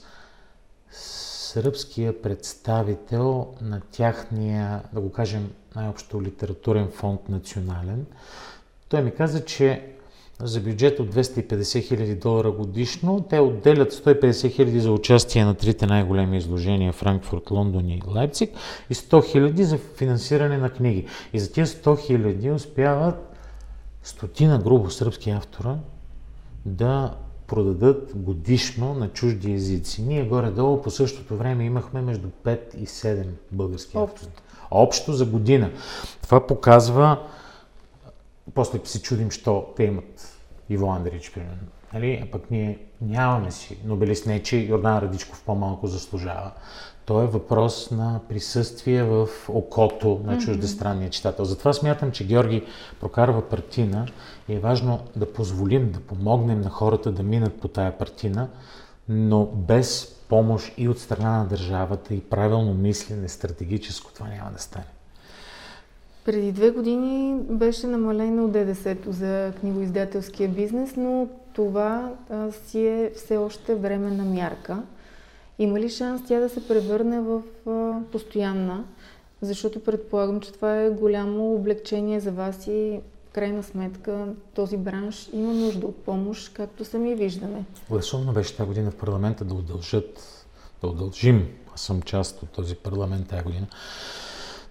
сръбския 0.92 2.22
представител 2.22 3.48
на 3.62 3.82
тяхния, 3.92 4.82
да 4.94 5.02
го 5.02 5.12
кажем 5.12 5.52
най-общо 5.76 6.22
литературен 6.22 6.92
фонд 6.92 7.30
национален, 7.30 8.06
той 8.90 9.02
ми 9.02 9.12
каза, 9.12 9.46
че 9.46 9.88
за 10.40 10.62
бюджет 10.62 11.00
от 11.00 11.16
250 11.16 11.88
хиляди 11.88 12.16
долара 12.16 12.52
годишно, 12.52 13.26
те 13.30 13.40
отделят 13.40 13.94
150 13.94 14.52
хиляди 14.52 14.80
за 14.80 14.92
участие 14.92 15.46
на 15.46 15.56
трите 15.56 15.86
най-големи 15.86 16.38
изложения 16.38 16.94
Франкфурт, 16.94 17.52
Лондон 17.52 17.90
и 17.90 18.02
Лайпциг 18.08 18.50
и 18.90 18.96
100 18.96 19.32
хиляди 19.32 19.64
за 19.64 19.78
финансиране 19.78 20.58
на 20.58 20.70
книги. 20.70 21.08
И 21.34 21.40
за 21.40 21.52
тези 21.52 21.76
100 21.76 22.00
хиляди 22.06 22.52
успяват 22.52 23.38
стотина 24.04 24.60
грубо 24.60 24.90
сръбски 24.90 25.30
автора 25.30 25.78
да 26.66 27.16
продадат 27.48 28.12
годишно 28.16 28.94
на 28.94 29.10
чужди 29.10 29.54
езици. 29.54 30.02
Ние 30.02 30.26
горе-долу 30.26 30.82
по 30.82 30.90
същото 30.90 31.38
време 31.38 31.66
имахме 31.66 32.02
между 32.02 32.28
5 32.46 32.76
и 32.76 32.88
7 32.88 33.26
български 33.52 33.98
Общо. 33.98 34.26
автори. 34.26 34.44
Общо 34.72 35.14
за 35.14 35.26
година. 35.26 35.72
Това 36.22 36.48
показва 36.48 37.20
после 38.54 38.80
се 38.84 39.02
чудим, 39.02 39.32
що 39.32 39.66
те 39.78 39.84
имат 39.84 40.38
Иво 40.70 40.92
Андрич, 40.92 41.32
примерно. 41.32 41.68
Нали? 41.94 42.22
А 42.24 42.32
пък 42.32 42.52
ние 42.52 42.80
нямаме 43.02 43.52
си 43.52 43.78
Нобелист, 43.86 44.26
не 44.26 44.44
че 44.44 44.58
Йордан 44.58 44.98
Радичков 44.98 45.44
по-малко 45.44 45.88
заслужава. 45.88 46.52
То 47.06 47.22
е 47.22 47.28
въпрос 47.28 47.92
на 47.92 48.20
присъствие 48.30 49.04
в 49.04 49.28
окото 49.48 50.22
на 50.26 50.38
чуждестранния 50.38 51.10
читател. 51.10 51.46
Затова 51.46 51.74
смятам, 51.74 52.12
че 52.12 52.28
Георги 52.28 52.64
прокарва 53.00 53.50
партина 53.50 54.08
е 54.54 54.60
важно 54.60 55.00
да 55.16 55.34
позволим, 55.34 55.92
да 55.92 56.00
помогнем 56.00 56.62
на 56.62 56.70
хората 56.70 57.12
да 57.12 57.24
минат 57.24 57.62
по 57.62 57.68
тая 57.68 57.98
партина, 57.98 58.48
но 59.10 59.46
без 59.46 60.16
помощ 60.30 60.74
и 60.78 60.88
от 60.88 61.00
страна 61.00 61.38
на 61.38 61.46
държавата 61.46 62.14
и 62.14 62.22
правилно 62.22 62.74
мислене 62.74 63.28
стратегическо, 63.28 64.14
това 64.14 64.28
няма 64.28 64.52
да 64.52 64.60
стане. 64.60 64.86
Преди 66.26 66.52
две 66.52 66.72
години 66.72 67.40
беше 67.50 67.88
намалено 67.88 68.48
ДДС-то 68.48 69.12
за 69.12 69.54
книгоиздателския 69.60 70.50
бизнес, 70.50 70.96
но 70.98 71.28
това 71.54 72.12
а, 72.30 72.52
си 72.52 72.88
е 72.88 73.12
все 73.16 73.38
още 73.38 73.76
временна 73.76 74.24
мярка. 74.24 74.84
Има 75.60 75.80
ли 75.80 75.90
шанс 75.90 76.22
тя 76.28 76.40
да 76.40 76.50
се 76.50 76.68
превърне 76.68 77.20
в 77.20 77.42
а, 77.68 77.92
постоянна? 78.12 78.84
Защото 79.42 79.84
предполагам, 79.84 80.40
че 80.40 80.54
това 80.54 80.82
е 80.82 80.90
голямо 80.90 81.54
облегчение 81.54 82.20
за 82.20 82.32
вас 82.32 82.68
и 82.68 83.00
крайна 83.34 83.64
сметка 83.64 84.28
този 84.54 84.78
бранш 84.78 85.30
има 85.34 85.54
нужда 85.54 85.88
от 85.88 86.06
помощ, 86.06 86.54
както 86.54 86.86
сами 86.86 87.16
виждаме. 87.16 87.66
Гласувано 87.90 88.34
беше 88.34 88.56
тази 88.56 88.68
година 88.68 88.92
в 88.92 88.96
парламента 88.96 89.46
да 89.46 89.54
удължат, 89.54 90.46
да 90.82 90.88
удължим, 90.88 91.48
аз 91.74 91.82
съм 91.82 92.02
част 92.02 92.44
от 92.44 92.50
този 92.50 92.76
парламент 92.76 93.28
тази 93.28 93.44
година, 93.44 93.68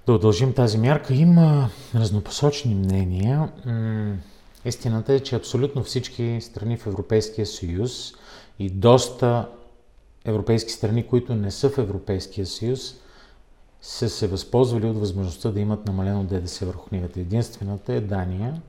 да 0.07 0.12
удължим 0.12 0.52
тази 0.52 0.79
мярка. 0.79 1.14
Има 1.14 1.71
разнопосочни 1.95 2.75
мнения. 2.75 3.52
Истината 4.64 5.12
е, 5.12 5.21
че 5.21 5.37
абсолютно 5.37 5.85
всички 5.85 6.38
страни 6.40 6.76
в 6.76 6.87
Европейския 6.87 7.47
съюз 7.47 8.12
и 8.59 8.71
доста 8.71 9.49
европейски 10.25 10.73
страни, 10.73 11.07
които 11.07 11.35
не 11.35 11.50
са 11.50 11.71
в 11.71 11.79
Европейския 11.79 12.47
съюз, 12.47 12.95
са 13.83 14.09
се 14.09 14.27
възползвали 14.27 14.87
от 14.87 14.99
възможността 14.99 15.51
да 15.51 15.61
имат 15.61 15.87
намалено 15.87 16.25
ДДС 16.25 16.67
върху 16.67 16.89
книгата. 16.89 17.21
Единствената 17.21 17.93
е 17.93 18.01
Дания, 18.01 18.63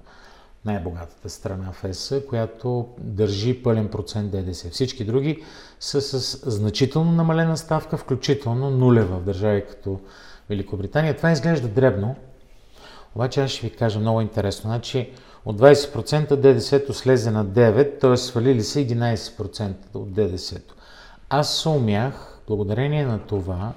най-богатата 0.66 1.30
страна 1.30 1.72
в 1.72 1.84
ЕС, 1.84 2.14
която 2.30 2.88
държи 2.98 3.64
пълен 3.64 3.88
процент 3.88 4.32
ДДС. 4.32 4.70
Всички 4.70 5.06
други 5.06 5.44
са 5.80 6.02
с 6.02 6.52
значително 6.52 7.12
намалена 7.12 7.58
ставка, 7.58 7.98
включително 7.98 8.70
нулева 8.70 9.18
в 9.18 9.24
държави 9.24 9.64
като 9.70 10.00
Великобритания. 10.50 11.18
Това 11.18 11.32
изглежда 11.32 11.68
дребно, 11.68 12.16
обаче 13.16 13.42
аз 13.42 13.52
ще 13.52 13.68
ви 13.68 13.76
кажа 13.76 14.00
много 14.00 14.22
интересно. 14.22 14.70
Значи 14.70 15.10
от 15.46 15.62
20% 15.62 16.36
ДДС-то 16.36 16.94
слезе 16.94 17.32
на 17.32 17.46
9, 17.46 18.00
т.е. 18.00 18.18
свалили 18.18 18.64
се 18.64 18.88
11% 18.88 19.74
от 19.94 20.14
ДДС-то. 20.14 20.76
Аз 21.30 21.66
умях, 21.66 22.40
благодарение 22.48 23.06
на 23.06 23.20
това, 23.20 23.74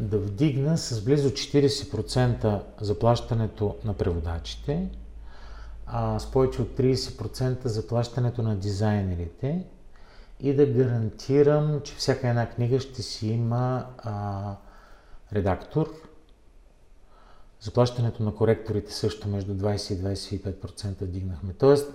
да 0.00 0.18
вдигна 0.18 0.78
с 0.78 1.04
близо 1.04 1.30
40% 1.30 2.60
заплащането 2.80 3.76
на 3.84 3.94
преводачите, 3.94 4.88
а 5.86 6.18
с 6.18 6.30
повече 6.30 6.62
от 6.62 6.68
30% 6.68 7.66
заплащането 7.66 8.42
на 8.42 8.56
дизайнерите 8.56 9.64
и 10.40 10.54
да 10.54 10.66
гарантирам, 10.66 11.80
че 11.84 11.94
всяка 11.94 12.28
една 12.28 12.50
книга 12.50 12.80
ще 12.80 13.02
си 13.02 13.28
има 13.28 13.86
а, 13.98 14.54
редактор. 15.32 15.92
Заплащането 17.60 18.22
на 18.22 18.34
коректорите 18.34 18.92
също 18.92 19.28
между 19.28 19.54
20 19.54 19.94
и 19.94 20.52
25% 20.54 21.04
дигнахме. 21.04 21.52
Тоест, 21.52 21.92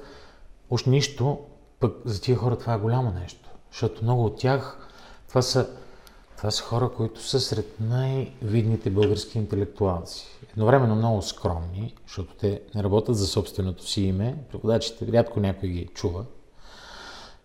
уж 0.69 0.85
нищо, 0.85 1.39
пък 1.79 1.97
за 2.05 2.21
тия 2.21 2.37
хора 2.37 2.57
това 2.57 2.73
е 2.73 2.79
голямо 2.79 3.11
нещо. 3.11 3.49
Защото 3.71 4.03
много 4.03 4.25
от 4.25 4.39
тях, 4.39 4.89
това 5.27 5.41
са, 5.41 5.69
това 6.37 6.51
са 6.51 6.63
хора, 6.63 6.89
които 6.97 7.21
са 7.21 7.39
сред 7.39 7.75
най-видните 7.79 8.89
български 8.89 9.37
интелектуалци. 9.37 10.27
Едновременно 10.51 10.95
много 10.95 11.21
скромни, 11.21 11.93
защото 12.07 12.35
те 12.35 12.61
не 12.75 12.83
работят 12.83 13.17
за 13.17 13.27
собственото 13.27 13.87
си 13.87 14.01
име. 14.01 14.37
Преводачите 14.51 15.11
рядко 15.11 15.39
някой 15.39 15.69
ги 15.69 15.85
чува 15.85 16.25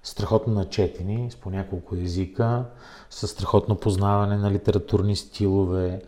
страхотно 0.03 0.55
начетени, 0.55 1.31
с 1.31 1.37
по 1.37 1.51
няколко 1.51 1.97
езика, 1.97 2.65
с 3.11 3.29
страхотно 3.29 3.77
познаване 3.77 4.37
на 4.37 4.51
литературни 4.51 5.17
стилове, 5.17 6.03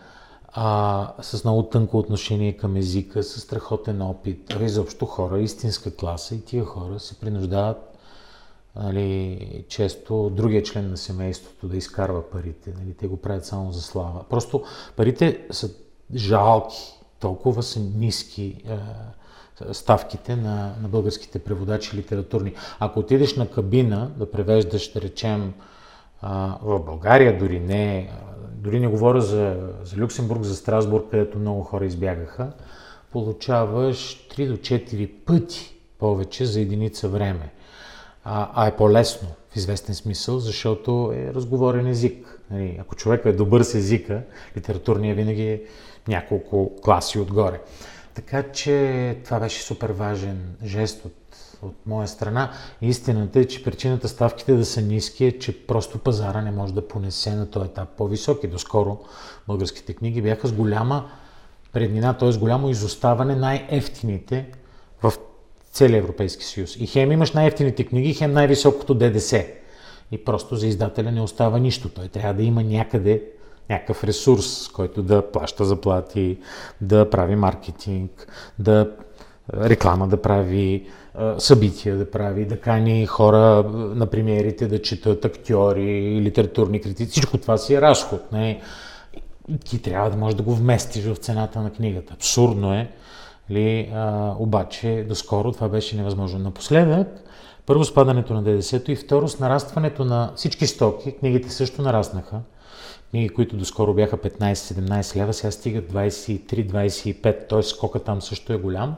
а, 0.49 1.13
с 1.23 1.45
много 1.45 1.63
тънко 1.63 1.99
отношение 1.99 2.57
към 2.57 2.77
езика, 2.77 3.23
с 3.23 3.41
страхотен 3.41 4.03
опит. 4.03 4.55
А 4.61 4.65
изобщо 4.65 5.07
хора, 5.07 5.41
истинска 5.41 5.97
класа 5.97 6.35
и 6.35 6.45
тия 6.45 6.65
хора 6.65 7.01
се 7.01 7.21
принуждават 7.21 7.92
нали, 8.77 9.65
често 9.69 10.31
другия 10.31 10.63
член 10.63 10.91
на 10.91 10.97
семейството 10.97 11.69
да 11.69 11.77
изкарва 11.77 12.31
парите. 12.31 12.75
Нали, 12.79 12.95
те 12.95 13.07
го 13.07 13.17
правят 13.17 13.47
само 13.47 13.73
за 13.73 13.83
слава. 13.83 14.25
Просто 14.31 14.63
парите 14.97 15.47
са 15.51 15.71
жалки, 16.15 17.01
толкова 17.21 17.63
са 17.63 17.81
ниски. 17.81 18.63
Е, 18.69 18.79
ставките 19.73 20.37
на, 20.37 20.75
на 20.83 20.89
българските 20.89 21.39
преводачи 21.39 21.97
литературни. 21.97 22.55
Ако 22.79 23.01
отидеш 23.01 23.37
на 23.37 23.51
кабина 23.51 24.11
да 24.17 24.31
превеждаш, 24.31 24.93
да 24.93 25.01
речем, 25.01 25.55
в 26.63 26.81
България, 26.87 27.39
дори 27.39 27.61
не, 27.61 28.11
дори 28.53 28.81
не 28.81 28.87
говоря 28.87 29.21
за, 29.21 29.71
за 29.85 29.97
Люксембург, 29.97 30.43
за 30.43 30.57
Страсбург, 30.57 31.05
където 31.11 31.39
много 31.39 31.63
хора 31.63 31.87
избягаха, 31.87 32.53
получаваш 33.13 34.29
3 34.37 34.49
до 34.49 34.57
4 34.57 35.11
пъти 35.25 35.75
повече 35.99 36.47
за 36.47 36.61
единица 36.61 37.09
време. 37.09 37.53
А, 38.25 38.51
а 38.55 38.67
е 38.67 38.77
по-лесно 38.77 39.29
в 39.51 39.57
известен 39.57 39.95
смисъл, 39.95 40.39
защото 40.39 41.13
е 41.15 41.35
разговорен 41.35 41.87
език. 41.87 42.41
Нали, 42.51 42.79
ако 42.81 42.95
човек 42.95 43.23
е 43.25 43.33
добър 43.33 43.63
с 43.63 43.75
езика, 43.75 44.23
литературния 44.57 45.15
винаги 45.15 45.49
е 45.49 45.63
няколко 46.09 46.73
класи 46.83 47.19
отгоре. 47.19 47.61
Така 48.15 48.43
че 48.43 49.17
това 49.25 49.41
беше 49.41 49.63
супер 49.63 49.91
важен 49.91 50.57
жест 50.65 51.05
от, 51.05 51.37
от 51.63 51.75
моя 51.87 52.09
страна. 52.09 52.53
Истината 52.83 53.41
е, 53.41 53.45
че 53.45 53.65
причината 53.65 54.09
ставките 54.09 54.55
да 54.55 54.65
са 54.65 54.83
ниски 54.83 55.25
е, 55.25 55.39
че 55.39 55.67
просто 55.67 55.99
пазара 55.99 56.41
не 56.41 56.51
може 56.51 56.75
да 56.75 56.89
понесе 56.89 57.35
на 57.35 57.51
този 57.51 57.67
етап 57.67 57.89
по-високи. 57.97 58.47
Доскоро 58.47 58.99
българските 59.47 59.95
книги 59.95 60.23
бяха 60.23 60.49
с 60.49 60.53
голяма 60.53 61.11
преднина, 61.73 62.19
т.е. 62.19 62.33
голямо 62.33 62.69
изоставане 62.69 63.37
най-ефтините 63.37 64.49
в 65.03 65.13
целия 65.73 65.99
Европейски 65.99 66.45
съюз. 66.45 66.77
И 66.77 66.87
хем 66.87 67.13
имаш 67.13 67.33
най-ефтините 67.33 67.85
книги, 67.85 68.15
хем 68.15 68.33
най-високото 68.33 68.95
ДДС. 68.95 69.45
И 70.13 70.25
просто 70.25 70.57
за 70.57 70.67
издателя 70.67 71.13
не 71.13 71.21
остава 71.21 71.59
нищо. 71.59 71.89
Той 71.89 72.09
трябва 72.09 72.35
да 72.35 72.43
има 72.43 72.63
някъде 72.63 73.23
някакъв 73.71 74.05
ресурс, 74.05 74.69
който 74.69 75.03
да 75.03 75.31
плаща 75.33 75.65
заплати, 75.65 76.39
да 76.81 77.11
прави 77.11 77.37
маркетинг, 77.37 78.27
да 78.59 78.91
реклама 79.55 80.09
да 80.09 80.23
прави, 80.23 80.87
събития 81.39 81.97
да 81.97 82.11
прави, 82.11 82.45
да 82.45 82.61
кани 82.61 83.07
хора 83.07 83.65
на 83.73 84.07
премиерите 84.07 84.67
да 84.67 84.83
четат 84.83 85.25
актьори, 85.25 86.21
литературни 86.21 86.81
критици. 86.81 87.11
Всичко 87.11 87.39
това 87.39 87.59
си 87.59 87.75
е 87.75 87.81
разход. 87.81 88.33
Не? 88.33 88.61
Ти 89.65 89.83
трябва 89.83 90.11
да 90.11 90.17
можеш 90.17 90.37
да 90.37 90.43
го 90.43 90.55
вместиш 90.55 91.05
в 91.05 91.17
цената 91.17 91.61
на 91.61 91.73
книгата. 91.73 92.15
Абсурдно 92.15 92.75
е. 92.75 92.91
Ли, 93.51 93.91
а, 93.95 94.35
обаче, 94.39 95.05
доскоро 95.09 95.53
това 95.53 95.69
беше 95.69 95.97
невъзможно. 95.97 96.39
Напоследък, 96.39 97.09
първо 97.67 97.85
спадането 97.85 98.35
на 98.35 98.43
ДДС-то 98.43 98.91
и 98.91 98.97
второ 98.97 99.29
с 99.29 99.39
нарастването 99.39 100.05
на 100.05 100.33
всички 100.37 100.67
стоки, 100.67 101.13
книгите 101.13 101.51
също 101.51 101.83
нараснаха. 101.83 102.41
Книги, 103.11 103.29
които 103.29 103.57
доскоро 103.57 103.95
бяха 103.95 104.17
15-17 104.17 105.17
лева, 105.17 105.33
сега 105.33 105.51
стигат 105.51 105.93
23-25, 105.93 107.49
т.е. 107.49 107.63
скока 107.63 107.99
там 107.99 108.23
също 108.23 108.53
е 108.53 108.57
голям 108.57 108.97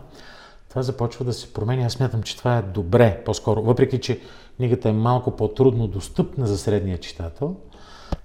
това 0.74 0.82
започва 0.82 1.24
да 1.24 1.32
се 1.32 1.52
променя. 1.52 1.86
Аз 1.86 1.92
смятам, 1.92 2.22
че 2.22 2.36
това 2.36 2.58
е 2.58 2.62
добре, 2.62 3.22
по-скоро. 3.24 3.62
Въпреки, 3.62 4.00
че 4.00 4.20
книгата 4.56 4.88
е 4.88 4.92
малко 4.92 5.30
по-трудно 5.30 5.86
достъпна 5.86 6.46
за 6.46 6.58
средния 6.58 6.98
читател, 6.98 7.56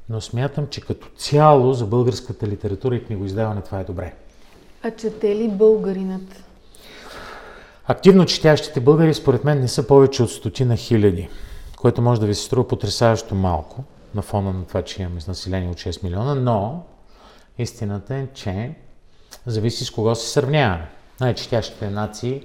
но 0.09 0.21
смятам, 0.21 0.67
че 0.67 0.81
като 0.81 1.07
цяло 1.17 1.73
за 1.73 1.85
българската 1.85 2.47
литература 2.47 2.95
и 2.95 3.03
книгоиздаване 3.03 3.61
това 3.61 3.79
е 3.79 3.83
добре. 3.83 4.13
А 4.83 4.91
чете 4.91 5.35
ли 5.35 5.47
българинът? 5.47 6.43
Активно 7.87 8.25
четящите 8.25 8.79
българи, 8.79 9.13
според 9.13 9.43
мен, 9.43 9.59
не 9.59 9.67
са 9.67 9.87
повече 9.87 10.23
от 10.23 10.31
стотина 10.31 10.75
хиляди, 10.75 11.29
което 11.77 12.01
може 12.01 12.21
да 12.21 12.27
ви 12.27 12.35
се 12.35 12.43
струва 12.43 12.67
потрясаващо 12.67 13.35
малко 13.35 13.83
на 14.15 14.21
фона 14.21 14.53
на 14.53 14.65
това, 14.65 14.81
че 14.81 15.01
имаме 15.01 15.21
население 15.27 15.69
от 15.69 15.77
6 15.77 16.03
милиона, 16.03 16.35
но 16.35 16.85
истината 17.57 18.15
е, 18.15 18.27
че 18.33 18.75
зависи 19.45 19.85
с 19.85 19.91
кого 19.91 20.15
се 20.15 20.29
сравняваме. 20.29 20.89
Най-четящите 21.19 21.89
нации 21.89 22.43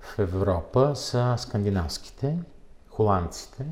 в 0.00 0.18
Европа 0.18 0.92
са 0.94 1.34
скандинавските, 1.38 2.36
холандците. 2.88 3.64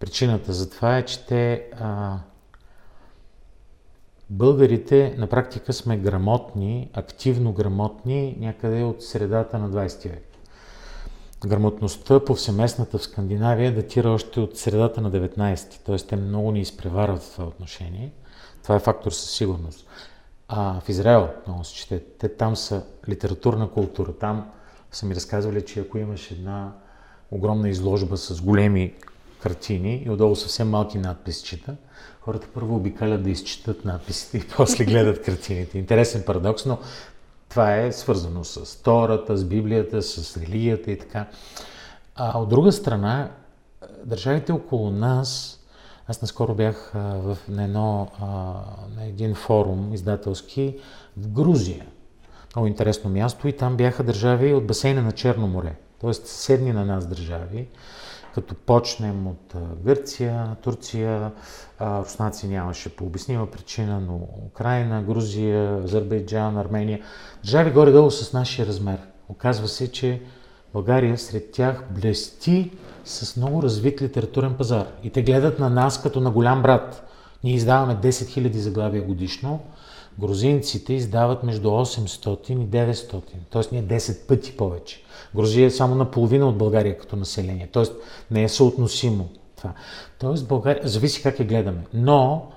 Причината 0.00 0.52
за 0.52 0.70
това 0.70 0.96
е, 0.96 1.04
че 1.04 1.26
те 1.26 1.66
а, 1.80 2.16
българите 4.30 5.14
на 5.18 5.26
практика 5.26 5.72
сме 5.72 5.96
грамотни, 5.96 6.90
активно 6.92 7.52
грамотни 7.52 8.36
някъде 8.40 8.82
от 8.82 9.02
средата 9.02 9.58
на 9.58 9.70
20 9.70 10.08
век. 10.08 10.26
Грамотността 11.46 12.24
повсеместната 12.24 12.98
в 12.98 13.02
Скандинавия 13.02 13.74
датира 13.74 14.10
още 14.10 14.40
от 14.40 14.58
средата 14.58 15.00
на 15.00 15.10
19, 15.10 15.84
т.е. 15.84 15.96
те 15.96 16.16
много 16.16 16.52
ни 16.52 16.60
изпреварват 16.60 17.22
в 17.22 17.32
това 17.32 17.44
отношение. 17.44 18.12
Това 18.62 18.74
е 18.74 18.80
фактор 18.80 19.10
със 19.10 19.30
сигурност. 19.30 19.86
А, 20.48 20.80
в 20.80 20.88
Израел 20.88 21.28
много 21.46 21.64
се 21.64 21.74
чете. 21.74 22.00
Те 22.18 22.28
там 22.28 22.56
са 22.56 22.82
литературна 23.08 23.70
култура. 23.70 24.12
Там 24.12 24.50
са 24.90 25.06
ми 25.06 25.14
разказвали, 25.14 25.64
че 25.64 25.80
ако 25.80 25.98
имаш 25.98 26.30
една 26.30 26.72
огромна 27.30 27.68
изложба 27.68 28.16
с 28.16 28.42
големи 28.42 28.94
картини 29.42 30.02
и 30.06 30.10
отдолу 30.10 30.36
съвсем 30.36 30.70
малки 30.70 30.98
надписчета, 30.98 31.76
хората 32.20 32.46
първо 32.54 32.76
обикалят 32.76 33.22
да 33.22 33.30
изчитат 33.30 33.84
надписите 33.84 34.38
и 34.38 34.48
после 34.56 34.84
гледат 34.84 35.22
картините. 35.22 35.78
Интересен 35.78 36.22
парадокс, 36.26 36.66
но 36.66 36.78
това 37.48 37.76
е 37.76 37.92
свързано 37.92 38.44
с 38.44 38.82
Тората, 38.82 39.36
с 39.36 39.44
Библията, 39.44 40.02
с 40.02 40.36
религията 40.36 40.90
и 40.90 40.98
така. 40.98 41.26
А 42.16 42.38
от 42.38 42.48
друга 42.48 42.72
страна, 42.72 43.30
държавите 44.04 44.52
около 44.52 44.90
нас 44.90 45.56
аз 46.10 46.22
наскоро 46.22 46.54
бях 46.54 46.90
в, 46.94 47.38
на, 47.48 47.64
едно, 47.64 48.08
на 48.96 49.04
един 49.04 49.34
форум 49.34 49.94
издателски 49.94 50.76
в 51.16 51.28
Грузия. 51.28 51.86
Много 52.56 52.66
интересно 52.66 53.10
място 53.10 53.48
и 53.48 53.56
там 53.56 53.76
бяха 53.76 54.02
държави 54.02 54.54
от 54.54 54.66
басейна 54.66 55.02
на 55.02 55.12
Черно 55.12 55.46
море. 55.46 55.74
Тоест 56.00 56.26
седни 56.26 56.72
на 56.72 56.84
нас 56.84 57.06
държави, 57.06 57.68
като 58.34 58.54
почнем 58.54 59.26
от 59.26 59.54
Гърция, 59.84 60.56
Турция, 60.62 61.32
руснаци 61.80 62.48
нямаше 62.48 62.96
по 62.96 63.04
обяснима 63.04 63.46
причина, 63.46 64.00
но 64.00 64.28
Украина, 64.46 65.02
Грузия, 65.02 65.82
Азербайджан, 65.84 66.58
Армения. 66.58 67.00
Държави 67.44 67.70
горе-долу 67.70 68.10
с 68.10 68.32
нашия 68.32 68.66
размер. 68.66 68.98
Оказва 69.28 69.68
се, 69.68 69.92
че 69.92 70.22
България 70.72 71.18
сред 71.18 71.50
тях 71.52 71.84
блести 71.90 72.70
с 73.04 73.36
много 73.36 73.62
развит 73.62 74.02
литературен 74.02 74.54
пазар. 74.54 74.86
И 75.02 75.10
те 75.10 75.22
гледат 75.22 75.58
на 75.58 75.70
нас 75.70 76.02
като 76.02 76.20
на 76.20 76.30
голям 76.30 76.62
брат. 76.62 77.06
Ние 77.44 77.54
издаваме 77.54 77.96
10 77.96 78.08
000 78.10 78.56
заглавия 78.56 79.02
годишно, 79.02 79.60
грузинците 80.20 80.92
издават 80.92 81.42
между 81.42 81.68
800 81.68 82.50
и 82.50 82.56
900, 82.56 83.22
т.е. 83.50 83.62
ние 83.72 83.84
10 83.84 84.26
пъти 84.26 84.56
повече. 84.56 85.02
Грузия 85.36 85.66
е 85.66 85.70
само 85.70 85.94
наполовина 85.94 86.48
от 86.48 86.58
България 86.58 86.98
като 86.98 87.16
население, 87.16 87.68
т.е. 87.72 87.84
не 88.30 88.42
е 88.42 88.48
съотносимо 88.48 89.28
това. 89.56 89.72
Т.е. 90.18 90.44
България, 90.44 90.88
зависи 90.88 91.22
как 91.22 91.40
я 91.40 91.46
гледаме. 91.46 91.86
Но 91.94 92.50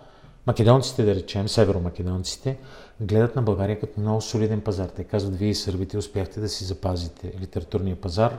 македонците, 0.48 1.04
да 1.04 1.16
речем, 1.16 1.48
северомакедонците, 1.48 2.58
гледат 3.02 3.36
на 3.36 3.42
България 3.42 3.80
като 3.80 4.00
много 4.00 4.22
солиден 4.22 4.62
пазар. 4.62 4.88
Те 4.88 5.04
казват, 5.04 5.36
вие 5.36 5.56
сърбите 5.56 5.98
успяхте 5.98 6.40
да 6.40 6.50
си 6.50 6.64
запазите 6.64 7.34
литературния 7.42 7.96
пазар, 7.96 8.38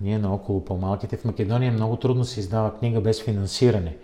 ние 0.00 0.18
на 0.18 0.34
около 0.34 0.64
по-малките. 0.64 1.16
В 1.16 1.24
Македония 1.24 1.72
много 1.72 1.96
трудно 1.96 2.24
се 2.24 2.40
издава 2.40 2.78
книга 2.78 3.00
без 3.00 3.22
финансиране. 3.22 3.96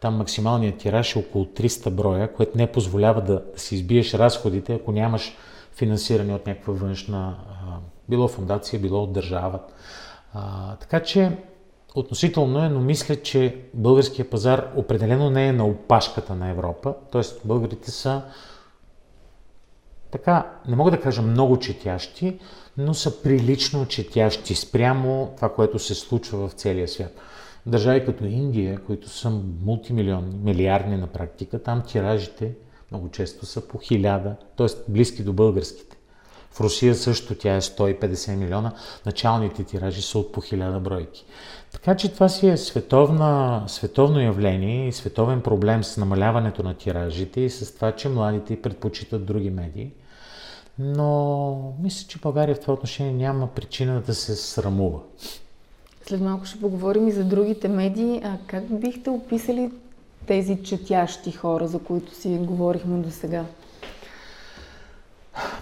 Там 0.00 0.16
максималният 0.16 0.78
тираж 0.78 1.16
е 1.16 1.18
около 1.18 1.44
300 1.44 1.90
броя, 1.90 2.32
което 2.32 2.58
не 2.58 2.72
позволява 2.72 3.20
да, 3.20 3.42
да 3.54 3.60
си 3.60 3.74
избиеш 3.74 4.14
разходите, 4.14 4.74
ако 4.74 4.92
нямаш 4.92 5.36
финансиране 5.72 6.34
от 6.34 6.46
някаква 6.46 6.72
външна, 6.72 7.36
било 8.10 8.28
фундация, 8.28 8.80
било 8.80 9.02
от 9.02 9.12
държавата. 9.12 9.72
А, 10.34 10.76
така 10.76 11.02
че 11.02 11.36
относително 11.94 12.64
е, 12.64 12.68
но 12.68 12.80
мисля, 12.80 13.16
че 13.16 13.56
българския 13.74 14.30
пазар 14.30 14.70
определено 14.76 15.30
не 15.30 15.46
е 15.46 15.52
на 15.52 15.66
опашката 15.66 16.34
на 16.34 16.48
Европа. 16.48 16.94
Тоест 17.12 17.40
българите 17.44 17.90
са 17.90 18.22
така, 20.10 20.50
не 20.68 20.76
мога 20.76 20.90
да 20.90 21.00
кажа 21.00 21.22
много 21.22 21.58
четящи, 21.58 22.38
но 22.78 22.94
са 22.94 23.22
прилично 23.22 23.86
четящи 23.86 24.54
спрямо 24.54 25.32
това, 25.36 25.54
което 25.54 25.78
се 25.78 25.94
случва 25.94 26.48
в 26.48 26.52
целия 26.52 26.88
свят. 26.88 27.12
Държави 27.66 28.04
като 28.04 28.24
Индия, 28.24 28.80
които 28.86 29.08
са 29.08 29.30
мултимилионни, 29.64 30.38
милиардни 30.42 30.96
на 30.96 31.06
практика, 31.06 31.62
там 31.62 31.82
тиражите 31.82 32.52
много 32.90 33.08
често 33.08 33.46
са 33.46 33.68
по 33.68 33.78
хиляда, 33.78 34.36
т.е. 34.56 34.66
близки 34.88 35.22
до 35.22 35.32
българските. 35.32 35.96
В 36.52 36.60
Русия 36.60 36.94
също 36.94 37.34
тя 37.34 37.56
е 37.56 37.60
150 37.60 38.36
милиона, 38.36 38.72
началните 39.06 39.64
тиражи 39.64 40.02
са 40.02 40.18
от 40.18 40.32
по 40.32 40.40
хиляда 40.40 40.80
бройки. 40.80 41.24
Така 41.72 41.96
че 41.96 42.12
това 42.12 42.28
си 42.28 42.48
е 42.48 42.56
световна, 42.56 43.64
световно 43.66 44.20
явление 44.20 44.88
и 44.88 44.92
световен 44.92 45.40
проблем 45.40 45.84
с 45.84 45.96
намаляването 45.96 46.62
на 46.62 46.74
тиражите 46.74 47.40
и 47.40 47.50
с 47.50 47.74
това, 47.74 47.92
че 47.92 48.08
младите 48.08 48.62
предпочитат 48.62 49.26
други 49.26 49.50
медии. 49.50 49.90
Но 50.78 51.72
мисля, 51.82 52.08
че 52.08 52.18
България 52.18 52.54
в 52.54 52.60
това 52.60 52.74
отношение 52.74 53.12
няма 53.12 53.46
причина 53.46 54.00
да 54.00 54.14
се 54.14 54.36
срамува. 54.36 55.00
След 56.06 56.20
малко 56.20 56.44
ще 56.44 56.60
поговорим 56.60 57.08
и 57.08 57.12
за 57.12 57.24
другите 57.24 57.68
медии. 57.68 58.20
А 58.24 58.38
как 58.46 58.80
бихте 58.80 59.10
описали 59.10 59.70
тези 60.26 60.62
четящи 60.62 61.32
хора, 61.32 61.68
за 61.68 61.78
които 61.78 62.14
си 62.14 62.28
говорихме 62.28 62.98
до 62.98 63.10
сега? 63.10 63.44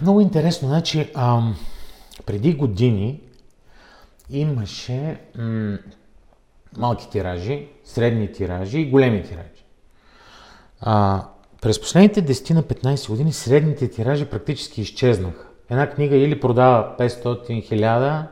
Много 0.01 0.21
интересно. 0.21 0.67
Значи, 0.67 1.11
ам, 1.15 1.55
преди 2.25 2.53
години 2.53 3.21
имаше 4.29 5.21
м- 5.37 5.77
малки 6.77 7.09
тиражи, 7.09 7.67
средни 7.85 8.31
тиражи 8.31 8.79
и 8.79 8.89
големи 8.89 9.23
тиражи. 9.23 9.63
А, 10.81 11.23
през 11.61 11.81
последните 11.81 12.25
10 12.25 12.53
на 12.53 12.63
15 12.63 13.09
години 13.09 13.33
средните 13.33 13.89
тиражи 13.89 14.25
практически 14.25 14.81
изчезнаха. 14.81 15.45
Една 15.69 15.89
книга 15.89 16.15
или 16.15 16.39
продава 16.39 16.95
500 16.99 17.69
1000, 17.71 18.25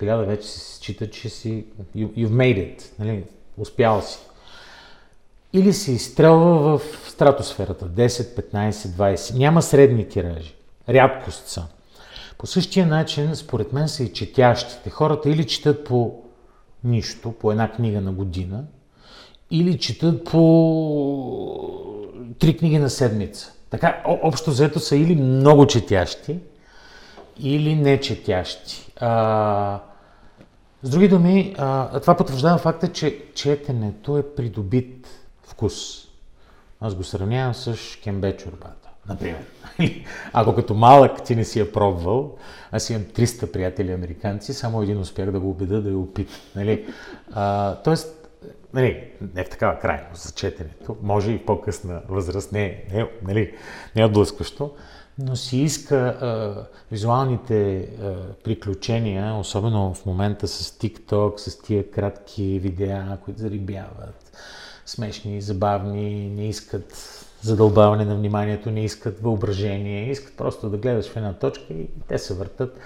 1000 0.00 0.26
вече 0.26 0.48
се 0.48 0.76
счита, 0.76 1.10
че 1.10 1.28
си 1.28 1.64
you, 1.96 2.06
you've 2.08 2.30
made 2.30 2.76
it, 2.76 2.82
нали? 2.98 3.24
успял 3.56 4.02
си. 4.02 4.18
Или 5.52 5.72
се 5.72 5.92
изстрелва 5.92 6.78
в 6.78 6.82
стратосферата 7.08 7.86
10, 7.86 8.08
15, 8.52 8.70
20. 8.72 9.38
Няма 9.38 9.62
средни 9.62 10.08
тиражи. 10.08 10.54
Рядкост 10.88 11.48
са. 11.48 11.64
По 12.38 12.46
същия 12.46 12.86
начин, 12.86 13.36
според 13.36 13.72
мен, 13.72 13.88
са 13.88 14.02
и 14.02 14.12
четящите. 14.12 14.90
Хората 14.90 15.30
или 15.30 15.46
четат 15.46 15.84
по 15.84 16.22
нищо, 16.84 17.32
по 17.32 17.50
една 17.50 17.72
книга 17.72 18.00
на 18.00 18.12
година, 18.12 18.64
или 19.50 19.78
четат 19.78 20.24
по 20.24 20.42
три 22.38 22.56
книги 22.56 22.78
на 22.78 22.90
седмица. 22.90 23.52
Така, 23.70 24.02
общо 24.06 24.50
взето 24.50 24.80
са 24.80 24.96
или 24.96 25.14
много 25.14 25.66
четящи, 25.66 26.38
или 27.38 27.74
не 27.74 28.00
четящи. 28.00 28.92
А, 29.00 29.80
с 30.82 30.90
други 30.90 31.08
думи, 31.08 31.54
а, 31.58 32.00
това 32.00 32.16
потвърждава 32.16 32.58
факта, 32.58 32.92
че 32.92 33.24
четенето 33.34 34.18
е 34.18 34.34
придобит 34.34 35.08
вкус. 35.52 36.08
аз 36.80 36.94
го 36.94 37.04
сравнявам 37.04 37.54
с 37.54 37.76
кембе 38.02 38.36
чорбата, 38.36 38.88
например. 39.08 39.44
Ако 40.32 40.54
като 40.54 40.74
малък 40.74 41.24
ти 41.24 41.36
не 41.36 41.44
си 41.44 41.58
я 41.58 41.72
пробвал, 41.72 42.36
аз 42.72 42.90
имам 42.90 43.02
300 43.02 43.52
приятели 43.52 43.92
американци, 43.92 44.54
само 44.54 44.82
един 44.82 44.98
успях 44.98 45.30
да 45.30 45.40
го 45.40 45.50
убеда 45.50 45.82
да 45.82 45.90
я 45.90 45.98
опита. 45.98 46.32
Нали? 46.56 46.86
А, 47.32 47.74
тоест, 47.74 48.28
нали, 48.74 49.10
не 49.34 49.44
в 49.44 49.48
такава 49.48 49.78
крайност 49.78 50.22
за 50.22 50.32
четенето, 50.32 50.96
може 51.02 51.32
и 51.32 51.38
в 51.38 51.44
по-късна 51.44 52.02
възраст, 52.08 52.52
не, 52.52 52.84
не, 52.92 53.06
нали, 53.22 53.54
не 53.96 54.02
е 54.02 54.04
отблъскващо, 54.04 54.70
но 55.18 55.36
си 55.36 55.58
иска 55.58 55.96
а, 55.96 56.66
визуалните 56.90 57.78
а, 57.78 58.14
приключения, 58.44 59.34
особено 59.34 59.94
в 59.94 60.06
момента 60.06 60.48
с 60.48 60.78
TikTok, 60.78 61.36
с 61.36 61.62
тия 61.62 61.90
кратки 61.90 62.58
видеа, 62.58 63.18
които 63.24 63.40
зарибяват, 63.40 64.32
смешни, 64.86 65.40
забавни, 65.40 66.28
не 66.28 66.48
искат 66.48 66.94
задълбаване 67.42 68.04
на 68.04 68.16
вниманието, 68.16 68.70
не 68.70 68.84
искат 68.84 69.20
въображение, 69.20 70.10
искат 70.10 70.36
просто 70.36 70.70
да 70.70 70.76
гледаш 70.76 71.08
в 71.08 71.16
една 71.16 71.32
точка 71.32 71.74
и 71.74 71.88
те 72.08 72.18
се 72.18 72.34
въртат. 72.34 72.78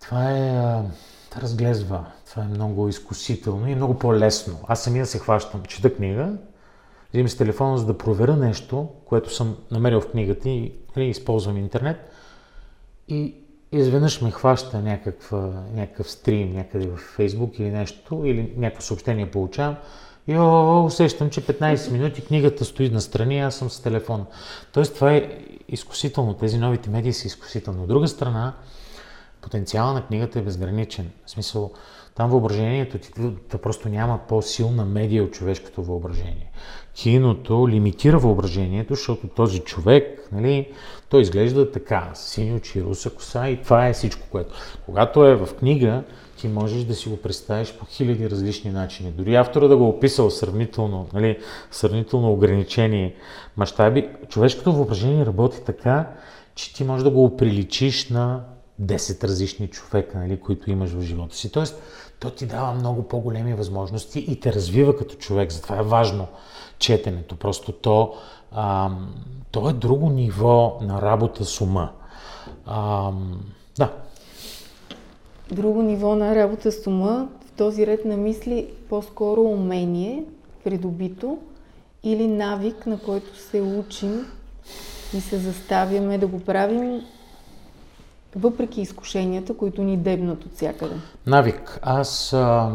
Това 0.00 0.30
е... 0.30 0.82
Това 1.30 1.42
разглезва. 1.42 2.04
Това 2.30 2.42
е 2.42 2.48
много 2.48 2.88
изкусително 2.88 3.68
и 3.68 3.74
много 3.74 3.98
по-лесно. 3.98 4.58
Аз 4.68 4.82
самия 4.82 5.06
се 5.06 5.18
хващам, 5.18 5.62
чета 5.62 5.94
книга, 5.94 6.32
взимам 7.12 7.28
с 7.28 7.36
телефона, 7.36 7.78
за 7.78 7.86
да 7.86 7.98
проверя 7.98 8.36
нещо, 8.36 8.88
което 9.04 9.34
съм 9.34 9.56
намерил 9.70 10.00
в 10.00 10.10
книгата 10.10 10.48
и 10.48 10.72
нали, 10.96 11.08
използвам 11.08 11.56
интернет. 11.56 11.96
И 13.08 13.34
изведнъж 13.72 14.20
ме 14.20 14.30
хваща 14.30 14.78
някаква, 14.78 15.64
някакъв 15.74 16.10
стрим 16.10 16.52
някъде 16.52 16.86
в 16.86 16.96
Фейсбук 16.96 17.58
или 17.58 17.70
нещо, 17.70 18.22
или 18.24 18.54
някакво 18.56 18.82
съобщение 18.82 19.30
получавам 19.30 19.76
и 20.30 20.36
о, 20.38 20.84
усещам, 20.84 21.30
че 21.30 21.40
15 21.40 21.90
минути 21.92 22.24
книгата 22.24 22.64
стои 22.64 22.90
на 22.90 23.00
страни, 23.00 23.40
аз 23.40 23.54
съм 23.54 23.70
с 23.70 23.80
телефона. 23.80 24.24
Тоест 24.72 24.94
това 24.94 25.12
е 25.12 25.38
изкусително, 25.68 26.34
тези 26.34 26.58
новите 26.58 26.90
медии 26.90 27.12
са 27.12 27.26
изкусителни. 27.26 27.82
От 27.82 27.88
друга 27.88 28.08
страна, 28.08 28.54
потенциала 29.40 29.92
на 29.92 30.06
книгата 30.06 30.38
е 30.38 30.42
безграничен. 30.42 31.10
В 31.26 31.30
смисъл, 31.30 31.70
там 32.14 32.30
въображението 32.30 32.98
ти 32.98 33.10
да 33.50 33.58
просто 33.58 33.88
няма 33.88 34.18
по-силна 34.28 34.84
медия 34.84 35.24
от 35.24 35.32
човешкото 35.32 35.82
въображение. 35.82 36.50
Киното 36.94 37.68
лимитира 37.68 38.18
въображението, 38.18 38.94
защото 38.94 39.28
този 39.28 39.60
човек, 39.60 40.28
нали, 40.32 40.72
той 41.08 41.20
изглежда 41.20 41.70
така, 41.70 42.10
сини 42.14 42.54
очи, 42.54 42.82
руса 42.82 43.10
коса 43.10 43.48
и 43.48 43.62
това 43.62 43.88
е 43.88 43.92
всичко, 43.92 44.26
което. 44.30 44.54
Когато 44.86 45.24
е 45.24 45.34
в 45.34 45.54
книга, 45.54 46.02
ти 46.40 46.48
можеш 46.48 46.84
да 46.84 46.94
си 46.94 47.08
го 47.08 47.16
представиш 47.16 47.72
по 47.72 47.84
хиляди 47.84 48.30
различни 48.30 48.70
начини. 48.70 49.10
Дори 49.10 49.34
автора 49.34 49.68
да 49.68 49.76
го 49.76 49.84
е 49.84 49.88
описал 49.88 50.30
сравнително, 50.30 51.06
нали, 51.12 51.38
сравнително 51.70 52.32
ограничени 52.32 53.14
мащаби, 53.56 54.08
човешкото 54.28 54.72
въображение 54.72 55.26
работи 55.26 55.58
така, 55.66 56.10
че 56.54 56.74
ти 56.74 56.84
можеш 56.84 57.04
да 57.04 57.10
го 57.10 57.36
приличиш 57.36 58.08
на 58.08 58.44
10 58.82 59.24
различни 59.24 59.68
човека, 59.68 60.18
нали, 60.18 60.40
които 60.40 60.70
имаш 60.70 60.90
в 60.90 61.00
живота 61.00 61.36
си. 61.36 61.52
Тоест, 61.52 61.82
то 62.20 62.30
ти 62.30 62.46
дава 62.46 62.74
много 62.74 63.02
по-големи 63.02 63.54
възможности 63.54 64.18
и 64.28 64.40
те 64.40 64.52
развива 64.52 64.96
като 64.96 65.14
човек. 65.14 65.52
Затова 65.52 65.78
е 65.78 65.82
важно 65.82 66.26
четенето. 66.78 67.36
Просто 67.36 67.72
то, 67.72 68.14
а, 68.52 68.90
то 69.50 69.70
е 69.70 69.72
друго 69.72 70.10
ниво 70.10 70.78
на 70.82 71.02
работа 71.02 71.44
с 71.44 71.60
ума. 71.60 71.92
А, 72.66 73.12
да, 73.78 73.92
друго 75.52 75.82
ниво 75.82 76.14
на 76.14 76.34
работа 76.34 76.72
с 76.72 76.86
ума, 76.86 77.28
в 77.46 77.52
този 77.52 77.86
ред 77.86 78.04
на 78.04 78.16
мисли 78.16 78.68
по-скоро 78.88 79.42
умение, 79.42 80.24
придобито, 80.64 81.38
или 82.02 82.28
навик, 82.28 82.86
на 82.86 82.98
който 82.98 83.36
се 83.36 83.60
учим 83.60 84.26
и 85.14 85.20
се 85.20 85.38
заставяме 85.38 86.18
да 86.18 86.26
го 86.26 86.40
правим, 86.40 87.00
въпреки 88.36 88.80
изкушенията, 88.80 89.56
които 89.56 89.82
ни 89.82 89.96
дебнат 89.96 90.44
от 90.44 90.54
всякъде. 90.54 90.94
Навик. 91.26 91.78
Аз 91.82 92.32
а, 92.32 92.72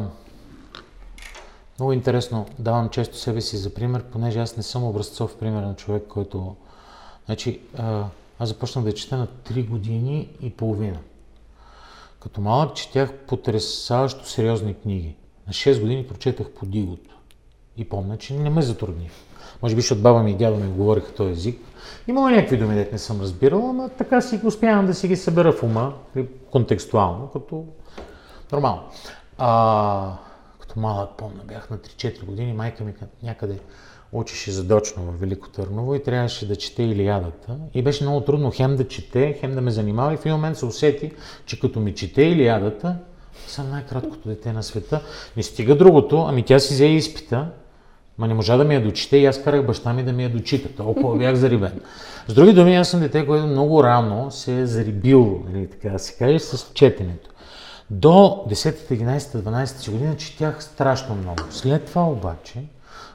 много 1.79 1.93
интересно 1.93 2.45
давам 2.59 2.89
често 2.89 3.17
себе 3.17 3.41
си 3.41 3.57
за 3.57 3.73
пример, 3.73 4.03
понеже 4.03 4.39
аз 4.39 4.57
не 4.57 4.63
съм 4.63 4.83
образцов 4.83 5.35
пример 5.35 5.63
на 5.63 5.75
човек, 5.75 6.03
който... 6.09 6.55
Значи, 7.25 7.59
а, 7.77 8.03
аз 8.39 8.49
започнах 8.49 8.85
да 8.85 8.93
чета 8.93 9.17
на 9.17 9.27
3 9.27 9.69
години 9.69 10.29
и 10.41 10.49
половина. 10.49 10.97
Като 12.25 12.41
малък 12.41 12.75
четях 12.75 13.13
потрясаващо 13.13 14.29
сериозни 14.29 14.73
книги. 14.73 15.15
На 15.47 15.53
6 15.53 15.81
години 15.81 16.07
прочетах 16.07 16.49
по 16.49 16.65
Дигото. 16.65 17.15
И 17.77 17.89
помня, 17.89 18.17
че 18.17 18.33
не 18.33 18.49
ме 18.49 18.61
затрудни. 18.61 19.09
Може 19.61 19.75
би, 19.75 19.81
защото 19.81 20.01
баба 20.01 20.23
ми 20.23 20.31
и 20.31 20.35
дядо 20.35 20.57
ми 20.57 20.71
говориха 20.71 21.13
този 21.13 21.31
език. 21.31 21.59
Има 22.07 22.31
някакви 22.31 22.57
думи, 22.57 22.75
дете 22.75 22.91
не 22.91 22.97
съм 22.97 23.21
разбирал, 23.21 23.73
но 23.73 23.89
така 23.89 24.21
си 24.21 24.39
успявам 24.45 24.85
да 24.85 24.93
си 24.93 25.07
ги 25.07 25.15
събера 25.15 25.51
в 25.51 25.63
ума, 25.63 25.93
контекстуално, 26.51 27.29
като 27.33 27.65
нормално. 28.51 28.83
А, 29.37 30.11
като 30.59 30.79
малък 30.79 31.09
помня, 31.17 31.41
бях 31.45 31.69
на 31.69 31.77
3-4 31.77 32.25
години, 32.25 32.53
майка 32.53 32.83
ми 32.83 32.93
някъде 33.23 33.59
учеше 34.11 34.51
задочно 34.51 35.03
в 35.03 35.19
Велико 35.19 35.49
Търново 35.49 35.95
и 35.95 36.03
трябваше 36.03 36.47
да 36.47 36.55
чете 36.55 36.83
Илиадата. 36.83 37.57
И 37.73 37.81
беше 37.81 38.03
много 38.03 38.21
трудно 38.21 38.51
хем 38.51 38.75
да 38.75 38.87
чете, 38.87 39.37
хем 39.39 39.55
да 39.55 39.61
ме 39.61 39.71
занимава 39.71 40.13
и 40.13 40.17
в 40.17 40.25
един 40.25 40.33
момент 40.33 40.57
се 40.57 40.65
усети, 40.65 41.11
че 41.45 41.59
като 41.59 41.79
ми 41.79 41.95
чете 41.95 42.21
Илиадата, 42.21 42.95
съм 43.47 43.69
най-краткото 43.69 44.29
дете 44.29 44.53
на 44.53 44.63
света. 44.63 45.01
Не 45.37 45.43
стига 45.43 45.77
другото, 45.77 46.25
ами 46.27 46.43
тя 46.43 46.59
си 46.59 46.73
взе 46.73 46.85
изпита, 46.85 47.47
ма 48.17 48.27
не 48.27 48.33
можа 48.33 48.57
да 48.57 48.63
ми 48.63 48.75
я 48.75 48.83
дочете 48.83 49.17
и 49.17 49.25
аз 49.25 49.43
карах 49.43 49.65
баща 49.65 49.93
ми 49.93 50.03
да 50.03 50.13
ми 50.13 50.23
я 50.23 50.29
дочита. 50.29 50.69
Толкова 50.75 51.17
бях 51.17 51.35
зарибен. 51.35 51.81
С 52.27 52.33
други 52.33 52.53
думи, 52.53 52.75
аз 52.75 52.89
съм 52.89 52.99
дете, 52.99 53.25
което 53.25 53.47
много 53.47 53.83
рано 53.83 54.31
се 54.31 54.59
е 54.59 54.65
зарибил, 54.65 55.43
нали, 55.49 55.69
така 55.69 55.89
да 55.89 55.99
се 55.99 56.17
каже, 56.17 56.39
с 56.39 56.71
четенето. 56.73 57.29
До 57.89 58.45
10, 58.49 58.91
11, 58.91 59.19
12 59.19 59.91
година 59.91 60.17
четях 60.17 60.63
страшно 60.63 61.15
много. 61.15 61.43
След 61.49 61.85
това 61.85 62.03
обаче, 62.07 62.63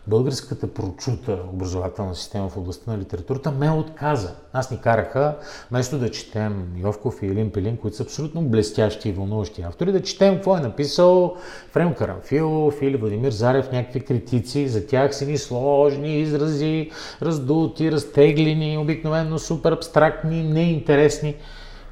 българската 0.06 0.74
прочута 0.74 1.38
образователна 1.52 2.14
система 2.14 2.48
в 2.48 2.56
областта 2.56 2.90
на 2.90 2.98
литературата 2.98 3.50
ме 3.50 3.70
отказа. 3.70 4.34
Нас 4.54 4.70
ни 4.70 4.80
караха, 4.80 5.36
вместо 5.70 5.98
да 5.98 6.10
четем 6.10 6.72
Йовков 6.76 7.22
и 7.22 7.26
Елин 7.26 7.50
Пелин, 7.50 7.76
които 7.76 7.96
са 7.96 8.02
абсолютно 8.02 8.42
блестящи 8.42 9.08
и 9.08 9.12
вълнуващи 9.12 9.62
автори, 9.62 9.92
да 9.92 10.02
четем 10.02 10.34
какво 10.34 10.56
е 10.56 10.60
написал 10.60 11.36
Фрем 11.70 11.94
Карамфилов 11.94 12.82
или 12.82 12.96
Владимир 12.96 13.30
Зарев, 13.30 13.72
някакви 13.72 14.00
критици. 14.00 14.68
За 14.68 14.86
тях 14.86 15.14
си 15.14 15.26
ни 15.26 15.38
сложни 15.38 16.20
изрази, 16.20 16.90
раздути, 17.22 17.92
разтеглени, 17.92 18.78
обикновено 18.78 19.38
супер 19.38 19.72
абстрактни, 19.72 20.42
неинтересни. 20.42 21.36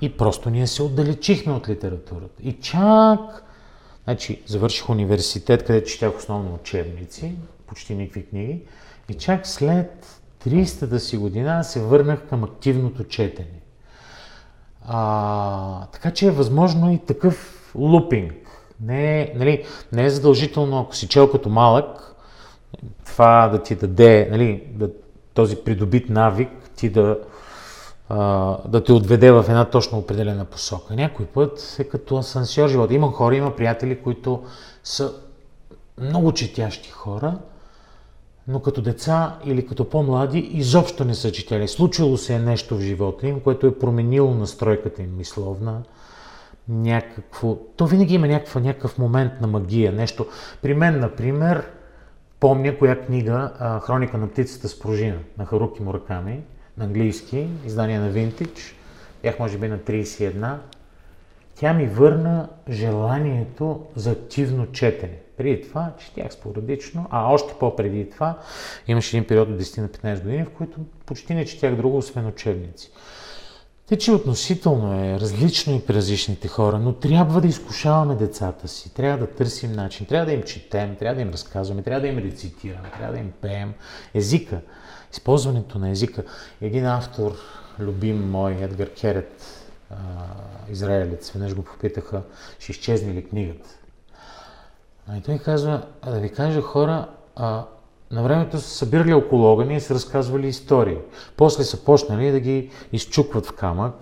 И 0.00 0.16
просто 0.16 0.50
ние 0.50 0.66
се 0.66 0.82
отдалечихме 0.82 1.52
от 1.52 1.68
литературата. 1.68 2.42
И 2.42 2.52
чак 2.52 3.44
Значи, 4.04 4.42
завърших 4.46 4.90
университет, 4.90 5.64
където 5.64 5.90
четях 5.90 6.16
основно 6.16 6.54
учебници, 6.54 7.34
почти 7.68 7.94
никакви 7.94 8.26
книги. 8.26 8.62
И 9.08 9.14
чак 9.14 9.46
след 9.46 10.20
30-та 10.46 10.98
си 10.98 11.16
година 11.16 11.64
се 11.64 11.80
върнах 11.80 12.28
към 12.28 12.44
активното 12.44 13.04
четене. 13.04 13.60
А, 14.86 15.86
така 15.86 16.10
че 16.10 16.26
е 16.26 16.30
възможно 16.30 16.92
и 16.92 16.98
такъв 16.98 17.70
лупинг. 17.74 18.34
Не, 18.80 19.20
е, 19.20 19.32
нали, 19.36 19.64
не 19.92 20.04
е 20.04 20.10
задължително, 20.10 20.80
ако 20.80 20.96
си 20.96 21.08
чел 21.08 21.30
като 21.30 21.48
малък, 21.48 22.14
това 23.06 23.48
да 23.48 23.62
ти 23.62 23.74
даде, 23.74 24.28
нали, 24.30 24.62
да, 24.74 24.90
този 25.34 25.56
придобит 25.56 26.08
навик, 26.08 26.48
ти 26.76 26.90
да, 26.90 27.18
а, 28.08 28.56
да 28.68 28.84
те 28.84 28.92
отведе 28.92 29.30
в 29.30 29.44
една 29.48 29.64
точно 29.64 29.98
определена 29.98 30.44
посока. 30.44 30.94
Някой 30.94 31.26
път 31.26 31.76
е 31.78 31.84
като 31.84 32.16
асансьор 32.16 32.68
живота. 32.68 32.94
Има 32.94 33.12
хора, 33.12 33.36
има 33.36 33.56
приятели, 33.56 34.02
които 34.02 34.44
са 34.84 35.12
много 36.00 36.32
четящи 36.32 36.90
хора, 36.90 37.38
но 38.48 38.60
като 38.60 38.82
деца 38.82 39.38
или 39.44 39.66
като 39.66 39.90
по-млади 39.90 40.38
изобщо 40.38 41.04
не 41.04 41.14
са 41.14 41.32
четяли. 41.32 41.68
Случило 41.68 42.16
се 42.16 42.34
е 42.34 42.38
нещо 42.38 42.76
в 42.76 42.80
живота 42.80 43.28
им, 43.28 43.40
което 43.40 43.66
е 43.66 43.78
променило 43.78 44.34
настройката 44.34 45.02
им 45.02 45.16
мисловна, 45.16 45.82
някакво... 46.68 47.54
То 47.54 47.86
винаги 47.86 48.14
има 48.14 48.28
някаква, 48.28 48.60
някакъв 48.60 48.98
момент 48.98 49.32
на 49.40 49.46
магия, 49.46 49.92
нещо. 49.92 50.26
При 50.62 50.74
мен, 50.74 51.00
например, 51.00 51.66
помня 52.40 52.78
коя 52.78 53.00
книга, 53.00 53.52
Хроника 53.82 54.18
на 54.18 54.28
птицата 54.28 54.68
с 54.68 54.78
пружина, 54.78 55.18
на 55.38 55.46
Харуки 55.46 55.82
Мураками, 55.82 56.40
на 56.78 56.84
английски, 56.84 57.48
издание 57.66 57.98
на 57.98 58.12
Vintage. 58.12 58.74
Бях 59.22 59.38
може 59.38 59.58
би 59.58 59.68
на 59.68 59.78
31. 59.78 60.56
Тя 61.54 61.72
ми 61.72 61.86
върна 61.86 62.48
желанието 62.70 63.86
за 63.96 64.10
активно 64.10 64.72
четене. 64.72 65.18
Преди 65.38 65.62
това 65.68 65.92
четях 65.98 66.32
спорадично, 66.32 67.06
а 67.10 67.32
още 67.32 67.54
по-преди 67.60 68.10
това 68.10 68.38
имаше 68.88 69.16
един 69.16 69.28
период 69.28 69.48
от 69.48 69.60
10 69.60 69.80
на 69.80 69.88
15 69.88 70.22
години, 70.22 70.44
в 70.44 70.50
който 70.50 70.78
почти 71.06 71.34
не 71.34 71.44
четях 71.44 71.76
друго, 71.76 71.96
освен 71.96 72.26
учебници. 72.26 72.90
Те, 73.88 73.98
че 73.98 74.12
относително 74.12 75.04
е 75.04 75.20
различно 75.20 75.74
и 75.74 75.80
при 75.80 75.94
различните 75.94 76.48
хора, 76.48 76.78
но 76.78 76.92
трябва 76.92 77.40
да 77.40 77.46
изкушаваме 77.46 78.14
децата 78.14 78.68
си, 78.68 78.94
трябва 78.94 79.18
да 79.18 79.26
търсим 79.26 79.72
начин, 79.72 80.06
трябва 80.06 80.26
да 80.26 80.32
им 80.32 80.42
четем, 80.42 80.96
трябва 80.96 81.14
да 81.14 81.22
им 81.22 81.30
разказваме, 81.30 81.82
трябва 81.82 82.00
да 82.00 82.06
им 82.06 82.18
рецитираме, 82.18 82.90
трябва 82.96 83.12
да 83.12 83.18
им 83.18 83.32
пеем. 83.40 83.74
Езика, 84.14 84.60
използването 85.12 85.78
на 85.78 85.90
езика. 85.90 86.24
Един 86.60 86.86
автор, 86.86 87.32
любим 87.78 88.30
мой, 88.30 88.52
Едгар 88.60 88.90
Керет, 88.90 89.44
израелец, 90.70 91.30
веднъж 91.30 91.54
го 91.54 91.62
попитаха, 91.62 92.22
ще 92.58 92.72
изчезне 92.72 93.14
ли 93.14 93.28
книгата. 93.28 93.77
А 95.08 95.16
и 95.16 95.20
той 95.20 95.38
казва, 95.38 95.82
а 96.02 96.10
да 96.10 96.20
ви 96.20 96.28
кажа 96.28 96.60
хора, 96.60 97.08
а, 97.36 97.64
на 98.10 98.22
времето 98.22 98.58
са 98.58 98.68
събирали 98.68 99.14
около 99.14 99.52
огъня 99.52 99.74
и 99.74 99.80
са 99.80 99.94
разказвали 99.94 100.46
истории. 100.46 100.96
После 101.36 101.64
са 101.64 101.84
почнали 101.84 102.30
да 102.30 102.40
ги 102.40 102.70
изчукват 102.92 103.46
в 103.46 103.52
камък, 103.52 103.94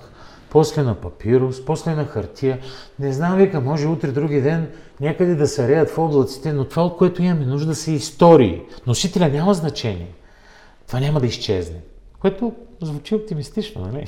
после 0.51 0.83
на 0.83 0.95
папирус, 0.95 1.65
после 1.65 1.95
на 1.95 2.05
хартия. 2.05 2.59
Не 2.99 3.13
знам, 3.13 3.37
вика, 3.37 3.61
може 3.61 3.89
утре, 3.89 4.09
други 4.09 4.41
ден 4.41 4.71
някъде 5.01 5.35
да 5.35 5.47
се 5.47 5.69
реят 5.69 5.91
в 5.91 5.99
облаците, 5.99 6.53
но 6.53 6.65
това, 6.65 6.85
от 6.85 6.97
което 6.97 7.23
имаме 7.23 7.45
нужда, 7.45 7.75
са 7.75 7.91
истории. 7.91 8.63
Носителя 8.87 9.29
няма 9.29 9.55
значение. 9.55 10.15
Това 10.87 11.01
няма 11.01 11.21
да 11.21 11.27
изчезне. 11.27 11.81
Което 12.21 12.53
звучи 12.83 13.15
оптимистично, 13.15 13.81
нали? 13.81 14.07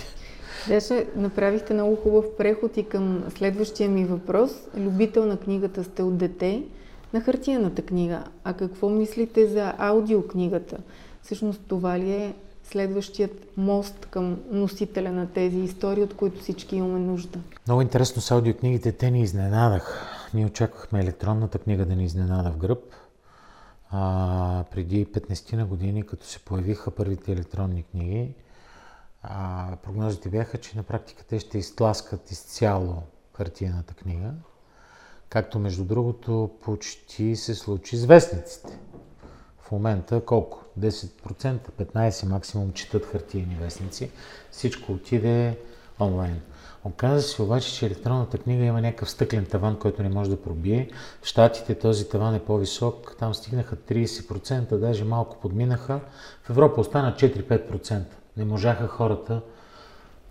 Беше, 0.69 1.07
направихте 1.17 1.75
много 1.75 1.97
хубав 1.97 2.25
преход 2.39 2.77
и 2.77 2.83
към 2.83 3.25
следващия 3.37 3.91
ми 3.91 4.05
въпрос. 4.05 4.51
Любител 4.77 5.27
на 5.27 5.37
книгата 5.37 5.85
сте 5.85 6.03
от 6.03 6.17
дете 6.17 6.63
на 7.13 7.21
хартияната 7.21 7.83
книга. 7.83 8.25
А 8.45 8.53
какво 8.53 8.89
мислите 8.89 9.47
за 9.47 9.75
аудиокнигата? 9.79 10.79
Всъщност 11.23 11.61
това 11.69 11.99
ли 11.99 12.13
е 12.13 12.35
следващият 12.65 13.57
мост 13.57 14.07
към 14.07 14.39
носителя 14.51 15.13
на 15.13 15.27
тези 15.27 15.59
истории, 15.59 16.03
от 16.03 16.17
които 16.17 16.41
всички 16.41 16.77
имаме 16.77 16.99
нужда? 16.99 17.39
Много 17.67 17.83
интересно 17.83 18.23
с 18.23 18.31
аудиокнигите. 18.31 18.93
Те 18.93 19.11
ни 19.11 19.23
изненадах. 19.23 20.15
Ние 20.35 20.47
очаквахме 20.47 21.01
електронната 21.01 21.59
книга 21.59 21.85
да 21.87 21.97
ни 21.97 22.05
изненада 22.05 22.51
в 22.51 22.57
гръб. 22.57 22.79
А, 23.91 24.65
преди 24.71 25.07
15 25.07 25.57
на 25.57 25.67
години, 25.67 26.03
като 26.03 26.27
се 26.27 26.39
появиха 26.39 26.91
първите 26.91 27.33
електронни 27.33 27.83
книги, 27.83 28.35
а, 29.23 29.67
прогнозите 29.85 30.29
бяха, 30.29 30.59
че 30.59 30.77
на 30.77 30.83
практика 30.83 31.25
те 31.25 31.41
ще 31.41 31.59
изтласкат 31.59 32.31
изцяло 32.31 33.03
хартияната 33.33 33.95
книга. 33.95 34.33
Както 35.29 35.59
между 35.59 35.85
другото 35.85 36.51
почти 36.63 37.37
се 37.37 37.55
случи 37.55 37.97
с 37.97 38.05
вестниците. 38.05 38.79
В 39.61 39.73
момента 39.73 40.21
колко? 40.21 40.65
10%, 40.81 41.59
15% 41.81 42.29
максимум 42.29 42.73
четат 42.73 43.07
хартиени 43.07 43.57
вестници. 43.61 44.11
Всичко 44.51 44.93
отиде 44.93 45.59
онлайн. 46.01 46.41
Оказва 46.85 47.21
се 47.21 47.43
обаче, 47.43 47.75
че 47.75 47.87
електронната 47.87 48.39
книга 48.39 48.65
има 48.65 48.81
някакъв 48.81 49.11
стъклен 49.11 49.47
таван, 49.47 49.79
който 49.79 50.03
не 50.03 50.09
може 50.09 50.31
да 50.31 50.43
пробие. 50.43 50.91
В 51.23 51.27
Штатите 51.27 51.75
този 51.75 52.09
таван 52.09 52.35
е 52.35 52.45
по-висок, 52.45 53.17
там 53.19 53.35
стигнаха 53.35 53.77
30%, 53.77 54.77
даже 54.77 55.05
малко 55.05 55.37
подминаха. 55.41 56.01
В 56.43 56.51
Европа 56.51 56.81
остана 56.81 57.15
4-5%. 57.15 58.03
Не 58.37 58.45
можаха 58.45 58.87
хората, 58.87 59.41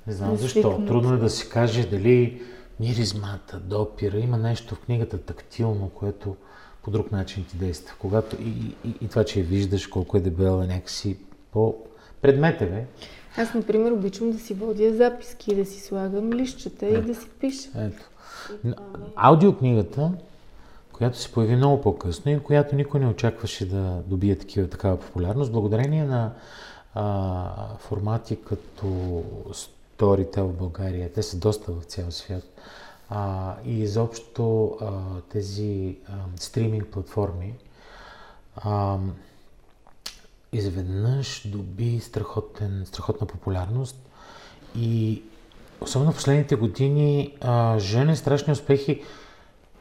не 0.07 0.13
знам 0.13 0.35
защо. 0.35 0.85
Трудно 0.87 1.13
е 1.13 1.17
да 1.17 1.29
се 1.29 1.49
каже 1.49 1.87
дали 1.87 2.41
миризмата, 2.79 3.59
допира, 3.59 4.17
има 4.19 4.37
нещо 4.37 4.75
в 4.75 4.79
книгата 4.79 5.17
тактилно, 5.17 5.89
което 5.89 6.35
по 6.83 6.91
друг 6.91 7.11
начин 7.11 7.45
ти 7.45 7.57
действа. 7.57 7.95
Когато 7.99 8.35
и, 8.41 8.75
и, 8.85 8.93
и 9.01 9.07
това, 9.07 9.23
че 9.23 9.39
я 9.39 9.45
виждаш 9.45 9.87
колко 9.87 10.17
е 10.17 10.19
дебела, 10.19 10.67
някакси 10.67 11.17
по 11.51 11.75
предмете, 12.21 12.65
бе. 12.65 12.85
Аз, 13.41 13.53
например, 13.53 13.91
обичам 13.91 14.31
да 14.31 14.39
си 14.39 14.53
водя 14.53 14.93
записки, 14.93 15.55
да 15.55 15.65
си 15.65 15.79
слагам 15.79 16.33
лищата 16.33 16.85
Ето. 16.85 16.99
и 16.99 17.01
да 17.01 17.15
си 17.15 17.29
пиша. 17.39 17.69
Ето. 17.75 18.09
Аудиокнигата, 19.15 20.11
която 20.91 21.17
се 21.17 21.31
появи 21.31 21.55
много 21.55 21.81
по-късно 21.81 22.31
и 22.31 22.39
която 22.39 22.75
никой 22.75 22.99
не 22.99 23.07
очакваше 23.07 23.69
да 23.69 24.01
добие 24.07 24.35
такива, 24.35 24.69
такава 24.69 24.99
популярност, 24.99 25.51
благодарение 25.51 26.05
на 26.05 26.33
а, 26.93 27.77
формати 27.77 28.35
като 28.35 29.23
Storytel 29.97 30.41
в 30.41 30.53
България. 30.53 31.13
Те 31.13 31.23
са 31.23 31.37
доста 31.37 31.71
в 31.71 31.83
цял 31.83 32.11
свят. 32.11 32.43
А, 33.09 33.55
и 33.65 33.79
изобщо 33.79 34.77
а, 34.81 34.91
тези 35.29 35.97
а, 36.09 36.13
стриминг 36.35 36.87
платформи 36.87 37.53
а, 38.55 38.97
изведнъж 40.53 41.47
доби 41.47 41.99
страхотен, 41.99 42.83
страхотна 42.85 43.27
популярност 43.27 44.09
и 44.75 45.23
особено 45.81 46.11
в 46.11 46.15
последните 46.15 46.55
години 46.55 47.37
а, 47.41 47.79
жене 47.79 48.15
страшни 48.15 48.53
успехи. 48.53 49.03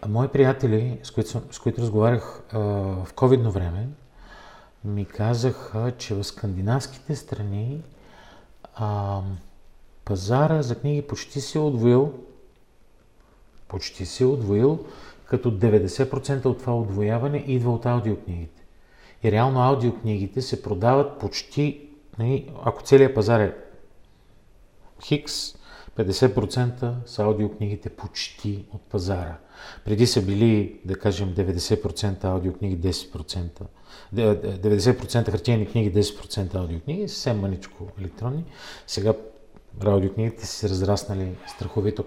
Мои 0.08 0.28
приятели, 0.28 0.98
с 1.02 1.10
които, 1.10 1.42
с 1.50 1.58
които 1.58 1.82
разговарях 1.82 2.42
а, 2.52 2.58
в 3.04 3.08
ковидно 3.14 3.50
време, 3.50 3.88
ми 4.84 5.04
казаха, 5.04 5.92
че 5.98 6.14
в 6.14 6.24
скандинавските 6.24 7.16
страни 7.16 7.82
а, 8.74 9.20
пазара 10.06 10.62
за 10.62 10.74
книги 10.74 11.02
почти 11.02 11.40
се 11.40 11.58
е 11.58 11.60
отвоил, 11.60 12.12
почти 13.68 14.06
се 14.06 14.24
е 14.24 14.26
отвоил, 14.26 14.84
като 15.24 15.50
90% 15.50 16.46
от 16.46 16.58
това 16.58 16.76
отвояване 16.76 17.44
идва 17.46 17.72
от 17.72 17.86
аудиокнигите. 17.86 18.62
И 19.24 19.32
реално 19.32 19.60
аудиокнигите 19.60 20.42
се 20.42 20.62
продават 20.62 21.18
почти, 21.18 21.88
нали, 22.18 22.50
ако 22.64 22.82
целият 22.82 23.14
пазар 23.14 23.40
е 23.40 23.54
Хикс, 25.04 25.54
50% 25.96 26.94
са 27.06 27.22
аудиокнигите 27.22 27.88
почти 27.88 28.64
от 28.72 28.82
пазара. 28.82 29.36
Преди 29.84 30.06
са 30.06 30.22
били, 30.22 30.80
да 30.84 30.98
кажем, 30.98 31.34
90% 31.34 32.24
аудиокниги, 32.24 32.88
10%. 32.88 33.62
90% 34.14 35.30
хартиени 35.30 35.66
книги, 35.66 36.02
10% 36.02 36.54
аудиокниги, 36.54 37.08
съвсем 37.08 37.40
маничко 37.40 37.88
електронни. 38.00 38.44
Сега 38.86 39.14
аудиокнигите 39.84 40.46
са 40.46 40.52
се 40.52 40.68
разраснали 40.68 41.36
страховито. 41.46 42.04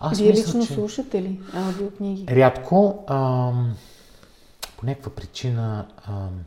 Аз 0.00 0.18
Вие 0.18 0.30
мисля, 0.30 0.42
лично 0.42 0.66
че... 0.66 0.74
слушате 0.74 1.22
ли 1.22 1.40
аудиокниги? 1.54 2.26
Рядко. 2.36 3.04
Ам, 3.08 3.76
по 4.76 4.86
някаква 4.86 5.10
причина 5.12 5.86
ам, 6.08 6.44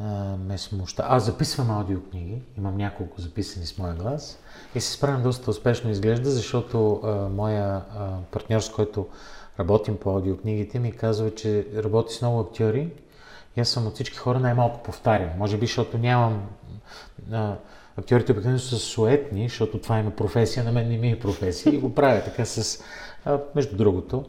а, 0.00 0.36
ме 0.36 0.58
смуща. 0.58 1.04
Аз 1.08 1.24
записвам 1.24 1.70
аудиокниги, 1.70 2.42
имам 2.58 2.76
няколко 2.76 3.20
записани 3.20 3.66
с 3.66 3.78
моя 3.78 3.94
глас 3.94 4.38
и 4.74 4.80
се 4.80 4.92
справям 4.92 5.22
доста 5.22 5.50
успешно 5.50 5.90
изглежда, 5.90 6.30
защото 6.30 7.00
а, 7.04 7.28
моя 7.28 7.64
а, 7.66 7.82
партньор, 8.30 8.60
с 8.60 8.70
който 8.70 9.06
работим 9.60 9.96
по 9.96 10.10
аудиокнигите, 10.10 10.78
ми 10.78 10.92
казва, 10.92 11.34
че 11.34 11.66
работи 11.76 12.14
с 12.14 12.22
много 12.22 12.40
актьори 12.40 12.92
и 13.56 13.60
аз 13.60 13.68
съм 13.68 13.86
от 13.86 13.94
всички 13.94 14.16
хора 14.16 14.40
най-малко 14.40 14.82
повтарям. 14.82 15.30
Може 15.38 15.56
би, 15.56 15.66
защото 15.66 15.98
нямам... 15.98 16.48
А, 17.32 17.56
актьорите 17.96 18.32
обикновено 18.32 18.58
са 18.58 18.76
суетни, 18.76 19.48
защото 19.48 19.78
това 19.78 19.98
има 19.98 20.10
професия, 20.10 20.64
на 20.64 20.72
мен 20.72 20.88
не 20.88 20.96
ми 20.96 21.10
е 21.10 21.18
професия 21.18 21.74
и 21.74 21.78
го 21.78 21.94
правя 21.94 22.22
така 22.24 22.44
с... 22.44 22.84
Между 23.54 23.76
другото, 23.76 24.24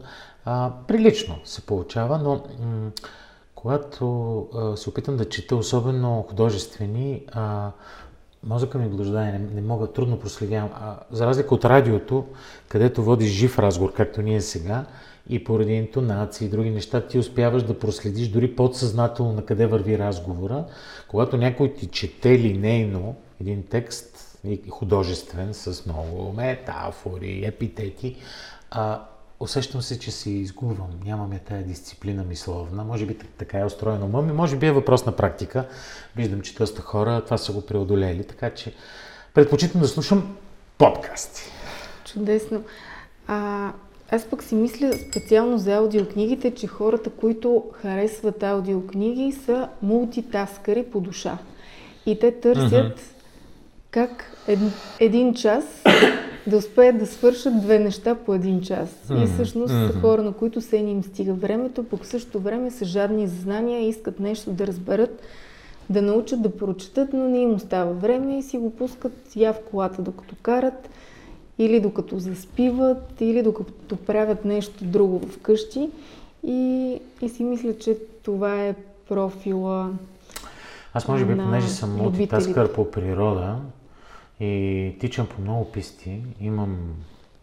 прилично 0.87 1.35
се 1.45 1.61
получава, 1.61 2.17
но 2.17 2.43
когато 3.55 4.47
се 4.75 4.89
опитам 4.89 5.17
да 5.17 5.29
чета, 5.29 5.55
особено 5.55 6.25
художествени, 6.29 7.21
мозъка 8.43 8.77
ми 8.77 8.89
блуждае, 8.89 9.31
не, 9.31 9.39
не 9.39 9.61
мога, 9.61 9.87
трудно 9.87 10.19
проследявам. 10.19 10.69
А, 10.73 10.99
за 11.11 11.25
разлика 11.25 11.55
от 11.55 11.65
радиото, 11.65 12.25
където 12.67 13.03
водиш 13.03 13.29
жив 13.31 13.59
разговор, 13.59 13.93
както 13.93 14.21
ние 14.21 14.41
сега, 14.41 14.85
и 15.29 15.43
поради 15.43 15.73
интонации 15.73 16.45
и 16.45 16.49
други 16.49 16.69
неща, 16.69 17.01
ти 17.01 17.19
успяваш 17.19 17.63
да 17.63 17.79
проследиш 17.79 18.27
дори 18.27 18.55
подсъзнателно 18.55 19.33
на 19.33 19.45
къде 19.45 19.65
върви 19.65 19.99
разговора. 19.99 20.65
Когато 21.07 21.37
някой 21.37 21.73
ти 21.73 21.87
чете 21.87 22.39
линейно 22.39 23.15
един 23.43 23.63
текст, 23.63 24.37
художествен, 24.69 25.53
с 25.53 25.85
много 25.85 26.33
метафори, 26.33 27.45
епитети, 27.45 28.15
а, 28.71 29.01
усещам 29.39 29.81
се, 29.81 29.99
че 29.99 30.11
се 30.11 30.29
изгубвам. 30.29 30.89
Нямаме 31.05 31.39
тая 31.39 31.63
дисциплина 31.63 32.23
мисловна. 32.23 32.83
Може 32.83 33.05
би 33.05 33.17
така 33.17 33.59
е 33.59 33.65
устроено 33.65 34.05
ума 34.05 34.21
ми. 34.21 34.33
Може 34.33 34.55
би 34.55 34.65
е 34.65 34.71
въпрос 34.71 35.05
на 35.05 35.11
практика. 35.11 35.67
Виждам, 36.15 36.41
че 36.41 36.55
доста 36.55 36.81
хора 36.81 37.21
това 37.25 37.37
са 37.37 37.51
го 37.51 37.61
преодолели. 37.61 38.23
Така 38.23 38.49
че 38.49 38.73
предпочитам 39.33 39.81
да 39.81 39.87
слушам 39.87 40.35
подкасти. 40.77 41.41
Чудесно. 42.05 42.63
А, 43.27 43.71
аз 44.11 44.25
пък 44.25 44.43
си 44.43 44.55
мисля 44.55 44.93
специално 45.09 45.57
за 45.57 45.73
аудиокнигите, 45.73 46.55
че 46.55 46.67
хората, 46.67 47.09
които 47.09 47.63
харесват 47.81 48.43
аудиокниги, 48.43 49.31
са 49.31 49.69
мултитаскари 49.81 50.83
по 50.83 50.99
душа. 50.99 51.37
И 52.05 52.19
те 52.19 52.39
търсят 52.39 52.99
mm-hmm. 52.99 53.12
Как 53.93 54.25
ед, 54.47 54.59
един 54.99 55.33
час 55.33 55.63
да 56.47 56.57
успеят 56.57 56.97
да 56.97 57.07
свършат 57.07 57.61
две 57.61 57.79
неща 57.79 58.15
по 58.15 58.33
един 58.33 58.61
час. 58.61 58.89
Mm-hmm. 58.89 59.23
И 59.23 59.27
всъщност 59.27 59.73
mm-hmm. 59.73 59.91
са 59.91 59.99
хора, 59.99 60.23
на 60.23 60.31
които 60.31 60.61
се 60.61 60.81
не 60.81 60.91
им 60.91 61.03
стига 61.03 61.33
времето, 61.33 61.83
пък 61.83 62.03
в 62.03 62.07
същото 62.07 62.39
време 62.39 62.71
са 62.71 62.85
жадни 62.85 63.27
за 63.27 63.41
знания 63.41 63.87
искат 63.87 64.19
нещо 64.19 64.51
да 64.51 64.67
разберат 64.67 65.21
да 65.89 66.01
научат 66.01 66.41
да 66.41 66.57
прочетат, 66.57 67.13
но 67.13 67.29
не 67.29 67.39
им 67.39 67.53
остава 67.53 67.91
време 67.91 68.37
и 68.37 68.43
си 68.43 68.57
го 68.57 68.75
пускат 68.75 69.35
я 69.35 69.53
в 69.53 69.59
колата 69.71 70.01
докато 70.01 70.35
карат, 70.41 70.89
или 71.57 71.79
докато 71.79 72.19
заспиват, 72.19 73.21
или 73.21 73.43
докато 73.43 73.95
правят 73.95 74.45
нещо 74.45 74.83
друго 74.83 75.19
вкъщи. 75.19 75.89
И, 76.43 76.99
и 77.21 77.29
си 77.29 77.43
мисля, 77.43 77.77
че 77.77 77.97
това 78.23 78.63
е 78.63 78.75
профила 79.09 79.89
Аз 80.93 81.07
може 81.07 81.25
би, 81.25 81.37
понеже 81.37 81.67
съм 81.67 81.95
мултитаскър 81.95 82.73
по 82.73 82.91
природа 82.91 83.55
и 84.43 84.97
тичам 84.99 85.27
по 85.27 85.41
много 85.41 85.71
писти, 85.71 86.23
имам 86.39 86.95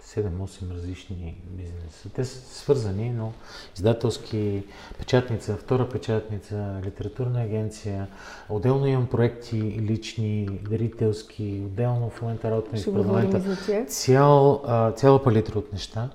7-8 0.02 0.74
различни 0.74 1.36
бизнеса. 1.50 2.08
Те 2.14 2.24
са 2.24 2.54
свързани, 2.54 3.10
но 3.10 3.32
издателски 3.76 4.62
печатница, 4.98 5.56
втора 5.56 5.88
печатница, 5.88 6.80
литературна 6.84 7.42
агенция. 7.42 8.08
Отделно 8.48 8.86
имам 8.86 9.06
проекти 9.06 9.56
лични, 9.60 10.46
дарителски, 10.70 11.62
отделно 11.64 12.10
в 12.10 12.22
момента 12.22 12.50
работа 12.50 12.76
в 12.76 12.84
парламента. 12.84 13.56
Цял, 13.86 14.62
цяла 14.96 15.22
палитра 15.22 15.58
от 15.58 15.72
неща. 15.72 16.10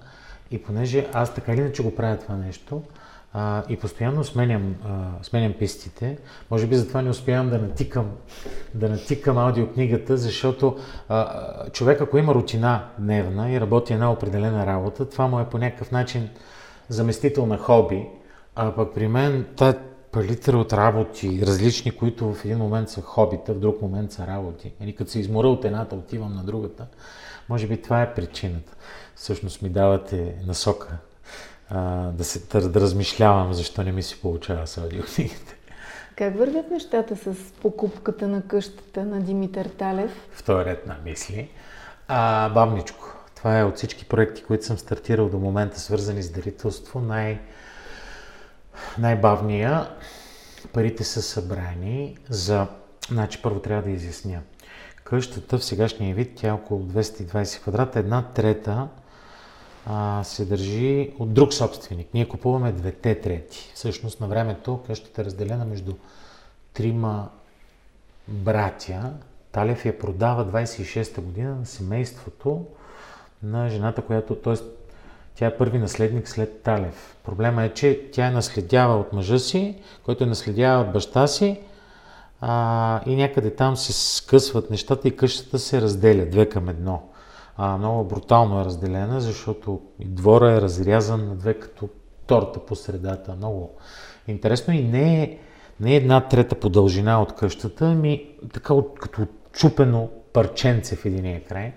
И 0.52 0.64
понеже 0.64 1.08
аз 1.14 1.34
така 1.34 1.54
или 1.54 1.62
иначе 1.62 1.84
го 1.84 1.96
правя 1.96 2.18
това 2.18 2.36
нещо, 2.36 2.82
а, 3.38 3.64
и 3.70 3.78
постоянно 3.78 4.24
сменям, 4.24 4.76
а, 4.86 5.24
сменям 5.24 5.54
пистите. 5.54 6.18
Може 6.52 6.68
би 6.68 6.76
затова 6.76 7.02
не 7.02 7.10
успявам 7.10 7.50
да 7.50 7.58
натикам, 7.58 8.12
да 8.74 8.90
натикам 8.90 9.38
аудиокнигата, 9.38 10.18
защото 10.18 10.78
а, 11.10 11.70
човек, 11.70 12.02
ако 12.02 12.18
има 12.18 12.34
рутина 12.34 12.84
дневна 13.00 13.52
и 13.52 13.62
работи 13.62 13.94
една 13.94 14.12
определена 14.12 14.66
работа, 14.66 15.10
това 15.10 15.28
му 15.28 15.40
е 15.40 15.50
по 15.50 15.58
някакъв 15.58 15.92
начин 15.92 16.30
заместител 16.90 17.46
на 17.46 17.58
хоби. 17.58 18.08
А 18.56 18.76
пък 18.76 18.94
при 18.94 19.08
мен 19.08 19.46
та 19.58 19.74
палитра 20.12 20.58
от 20.58 20.74
работи, 20.74 21.42
различни, 21.46 21.92
които 21.92 22.34
в 22.34 22.46
един 22.46 22.58
момент 22.58 22.90
са 22.90 23.02
хобита, 23.02 23.54
в 23.54 23.60
друг 23.60 23.82
момент 23.82 24.12
са 24.12 24.28
работи. 24.28 24.74
Или 24.82 24.96
като 24.96 25.12
се 25.12 25.20
измора 25.20 25.48
от 25.48 25.66
едната, 25.66 25.96
отивам 25.96 26.36
на 26.36 26.44
другата. 26.44 26.88
Може 27.50 27.68
би 27.68 27.82
това 27.82 28.02
е 28.02 28.14
причината. 28.14 28.76
Всъщност 29.16 29.62
ми 29.62 29.70
давате 29.70 30.36
насока 30.48 30.98
а, 31.70 32.12
да, 32.12 32.24
се, 32.24 32.40
да, 32.40 32.70
да 32.70 32.82
размишлявам 32.82 33.54
защо 33.54 33.84
не 33.84 33.92
ми 33.92 34.04
се 34.04 34.22
получава 34.22 34.68
с 34.68 34.78
аудиокнигите. 34.78 35.56
Как 36.16 36.38
вървят 36.38 36.72
нещата 36.72 37.16
с 37.16 37.52
покупката 37.62 38.28
на 38.28 38.42
къщата 38.42 39.06
на 39.06 39.22
Димитър 39.22 39.66
Талев? 39.66 40.12
Втори 40.32 40.66
ред 40.66 40.88
на 40.88 40.98
мисли. 41.06 41.50
А, 42.08 42.50
бавничко. 42.50 43.16
Това 43.36 43.60
е 43.60 43.64
от 43.64 43.76
всички 43.76 44.06
проекти, 44.06 44.44
които 44.44 44.66
съм 44.66 44.78
стартирал 44.78 45.30
до 45.30 45.38
момента, 45.38 45.80
свързани 45.80 46.24
с 46.24 46.32
дарителство, 46.32 47.00
най- 47.00 47.40
най-бавния. 48.98 49.90
Парите 50.74 51.04
са 51.04 51.22
събрани 51.22 52.18
за... 52.30 52.68
Значи 53.10 53.42
първо 53.42 53.60
трябва 53.60 53.84
да 53.84 53.90
изясня. 53.90 54.42
Къщата 55.04 55.58
в 55.58 55.64
сегашния 55.64 56.16
вид, 56.16 56.32
тя 56.36 56.48
е 56.48 56.52
около 56.52 56.84
220 56.84 57.62
квадрата, 57.62 58.00
една 58.00 58.24
трета 58.24 58.88
а, 59.86 60.24
се 60.24 60.46
държи 60.46 61.12
от 61.20 61.34
друг 61.34 61.54
собственик. 61.54 62.08
Ние 62.14 62.28
купуваме 62.28 62.72
двете 62.72 63.22
трети. 63.22 63.72
Всъщност 63.74 64.22
на 64.22 64.28
времето 64.28 64.80
къщата 64.88 65.22
е 65.22 65.26
разделена 65.26 65.66
между 65.66 65.94
трима 66.74 67.30
братя. 68.28 69.14
Талев 69.52 69.86
я 69.86 70.00
продава 70.00 70.46
26-та 70.46 71.22
година 71.22 71.56
на 71.56 71.66
семейството 71.66 72.66
на 73.44 73.70
жената, 73.70 74.02
която, 74.02 74.36
т.е. 74.36 74.56
тя 75.36 75.46
е 75.46 75.58
първи 75.58 75.78
наследник 75.78 76.28
след 76.28 76.62
Талев. 76.62 77.16
Проблема 77.24 77.64
е, 77.64 77.74
че 77.74 78.10
тя 78.12 78.28
е 78.28 78.32
наследява 78.32 78.96
от 78.96 79.14
мъжа 79.14 79.40
си, 79.40 79.76
който 80.04 80.24
е 80.24 80.28
наследява 80.28 80.82
от 80.82 80.94
баща 80.94 81.28
си 81.28 81.60
а, 82.42 83.02
и 83.06 83.16
някъде 83.16 83.56
там 83.56 83.78
се 83.78 83.94
скъсват 83.94 84.72
нещата 84.72 85.08
и 85.08 85.16
къщата 85.16 85.60
се 85.60 85.82
разделя 85.82 86.26
две 86.26 86.50
към 86.50 86.70
едно 86.70 87.04
а, 87.58 87.78
много 87.78 88.04
брутално 88.04 88.62
е 88.62 88.66
разделена, 88.66 89.22
защото 89.22 89.82
и 90.00 90.06
двора 90.06 90.52
е 90.52 90.62
разрязан 90.62 91.28
на 91.28 91.36
две 91.36 91.54
като 91.54 91.90
торта 92.28 92.60
по 92.60 92.76
средата. 92.76 93.36
Много 93.36 93.72
интересно 94.28 94.74
и 94.74 94.84
не 94.84 95.24
е, 95.24 95.38
не 95.80 95.94
е 95.94 95.96
една 95.96 96.28
трета 96.28 96.56
по 96.56 96.70
дължина 96.70 97.22
от 97.22 97.36
къщата, 97.36 97.86
ами 97.86 98.30
така 98.54 98.74
от, 98.74 99.00
като 99.00 99.28
чупено 99.52 100.10
парченце 100.34 100.96
в 100.96 101.06
единия 101.06 101.44
край. 101.44 101.74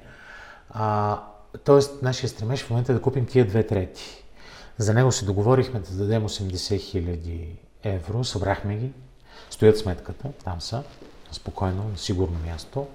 А, 0.70 1.18
тоест, 1.64 2.02
нашия 2.02 2.30
стремеж 2.30 2.62
в 2.62 2.70
момента 2.70 2.92
е 2.92 2.94
да 2.94 3.02
купим 3.02 3.26
тия 3.26 3.46
две 3.46 3.66
трети. 3.66 4.24
За 4.78 4.94
него 4.94 5.12
се 5.12 5.24
договорихме 5.24 5.80
да 5.80 5.96
дадем 5.96 6.28
80 6.28 6.80
хиляди 6.80 7.56
евро, 7.82 8.24
събрахме 8.24 8.76
ги, 8.76 8.90
стоят 9.50 9.78
сметката, 9.78 10.28
там 10.44 10.60
са, 10.60 10.82
спокойно, 11.32 11.84
на 11.84 11.98
сигурно 11.98 12.38
място. 12.46 12.86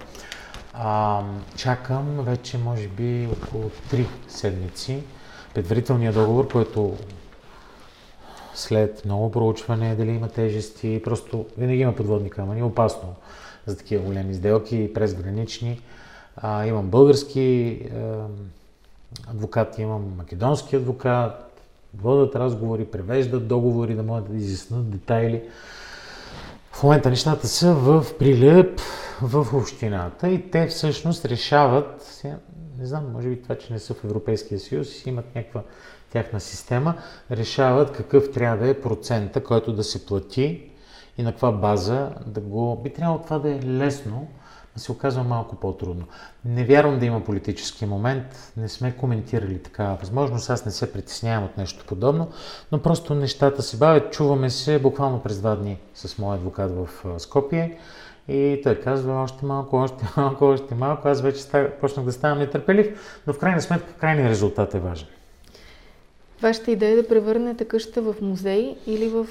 А, 0.74 1.22
чакам 1.56 2.24
вече, 2.24 2.58
може 2.58 2.88
би, 2.88 3.28
около 3.32 3.70
3 3.90 4.06
седмици 4.28 5.02
предварителния 5.54 6.12
договор, 6.12 6.48
който 6.48 6.96
след 8.54 9.04
много 9.04 9.30
проучване, 9.30 9.94
дали 9.94 10.10
има 10.10 10.28
тежести, 10.28 11.00
просто 11.04 11.46
винаги 11.58 11.80
има 11.80 11.94
подводни 11.94 12.30
камъни, 12.30 12.62
опасно 12.62 13.14
за 13.66 13.76
такива 13.76 14.04
големи 14.04 14.34
сделки, 14.34 14.90
презгранични. 14.94 15.80
А, 16.36 16.66
имам 16.66 16.86
български 16.86 17.40
е, 17.40 18.00
адвокат, 19.30 19.78
имам 19.78 20.14
македонски 20.16 20.76
адвокат, 20.76 21.60
водят 21.98 22.36
разговори, 22.36 22.84
превеждат 22.84 23.48
договори, 23.48 23.94
да 23.94 24.02
могат 24.02 24.30
да 24.30 24.36
изяснат 24.36 24.90
детайли. 24.90 25.42
В 26.74 26.82
момента 26.82 27.10
нещата 27.10 27.48
са 27.48 27.74
в 27.74 28.06
прилеп 28.18 28.80
в 29.22 29.46
общината 29.54 30.28
и 30.28 30.50
те 30.50 30.66
всъщност 30.66 31.24
решават, 31.24 32.22
не 32.78 32.86
знам, 32.86 33.12
може 33.12 33.28
би 33.28 33.42
това, 33.42 33.54
че 33.58 33.72
не 33.72 33.78
са 33.78 33.94
в 33.94 34.04
Европейския 34.04 34.60
съюз, 34.60 35.06
имат 35.06 35.34
някаква 35.34 35.62
тяхна 36.10 36.40
система, 36.40 36.94
решават 37.30 37.92
какъв 37.92 38.30
трябва 38.32 38.56
да 38.56 38.68
е 38.70 38.80
процента, 38.80 39.44
който 39.44 39.72
да 39.72 39.84
се 39.84 40.06
плати 40.06 40.70
и 41.18 41.22
на 41.22 41.32
каква 41.32 41.52
база 41.52 42.10
да 42.26 42.40
го... 42.40 42.80
Би 42.82 42.92
трябвало 42.92 43.22
това 43.22 43.38
да 43.38 43.50
е 43.50 43.62
лесно, 43.62 44.12
но 44.12 44.43
се 44.76 44.92
оказва 44.92 45.22
малко 45.22 45.56
по-трудно. 45.56 46.04
Не 46.44 46.64
вярвам 46.64 46.98
да 46.98 47.06
има 47.06 47.24
политически 47.24 47.86
момент, 47.86 48.52
не 48.56 48.68
сме 48.68 48.96
коментирали 48.96 49.62
такава 49.62 49.96
възможност, 49.96 50.50
аз 50.50 50.66
не 50.66 50.72
се 50.72 50.92
притеснявам 50.92 51.44
от 51.44 51.56
нещо 51.58 51.84
подобно, 51.86 52.28
но 52.72 52.82
просто 52.82 53.14
нещата 53.14 53.62
се 53.62 53.76
бавят. 53.76 54.12
Чуваме 54.12 54.50
се 54.50 54.78
буквално 54.78 55.22
през 55.22 55.38
два 55.38 55.56
дни 55.56 55.78
с 55.94 56.18
моят 56.18 56.38
адвокат 56.38 56.70
в 56.70 56.88
Скопие 57.20 57.78
и 58.28 58.60
той 58.62 58.80
казва 58.80 59.22
още 59.22 59.46
малко, 59.46 59.76
още 59.76 60.04
малко, 60.16 60.44
още 60.44 60.74
малко. 60.74 61.08
Аз 61.08 61.20
вече 61.20 61.42
став, 61.42 61.66
почнах 61.80 62.06
да 62.06 62.12
ставам 62.12 62.38
нетърпелив, 62.38 63.20
но 63.26 63.32
в 63.32 63.38
крайна 63.38 63.60
сметка 63.60 63.92
крайният 63.92 64.30
резултат 64.30 64.74
е 64.74 64.78
важен. 64.78 65.08
Вашата 66.42 66.70
идея 66.70 66.92
е 66.92 66.96
да 66.96 67.08
превърнете 67.08 67.64
къщата 67.64 68.02
в 68.02 68.14
музей 68.20 68.76
или 68.86 69.08
в 69.08 69.26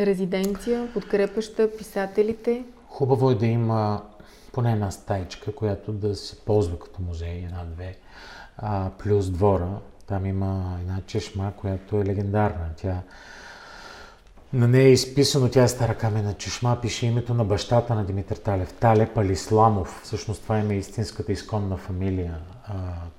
резиденция, 0.00 0.88
подкрепаща 0.94 1.76
писателите? 1.78 2.64
Хубаво 2.92 3.30
е 3.30 3.34
да 3.34 3.46
има 3.46 4.02
поне 4.52 4.72
една 4.72 4.90
стайчка, 4.90 5.54
която 5.54 5.92
да 5.92 6.16
се 6.16 6.44
ползва 6.44 6.78
като 6.78 7.02
музей, 7.02 7.44
една-две, 7.44 7.96
плюс 8.98 9.30
двора. 9.30 9.68
Там 10.06 10.26
има 10.26 10.78
една 10.80 11.00
чешма, 11.06 11.52
която 11.56 11.96
е 11.96 12.04
легендарна. 12.04 12.70
Тя 12.76 13.02
на 14.52 14.68
нея 14.68 14.86
е 14.86 14.92
изписано, 14.92 15.48
тя 15.48 15.62
е 15.62 15.68
стара 15.68 15.94
камена 15.94 16.34
чешма, 16.34 16.78
пише 16.82 17.06
името 17.06 17.34
на 17.34 17.44
бащата 17.44 17.94
на 17.94 18.04
Димитър 18.04 18.36
Талев, 18.36 18.72
Тале 18.72 19.10
Палисламов. 19.14 20.00
Всъщност 20.04 20.42
това 20.42 20.58
е 20.58 20.74
истинската 20.74 21.32
изконна 21.32 21.76
фамилия. 21.76 22.38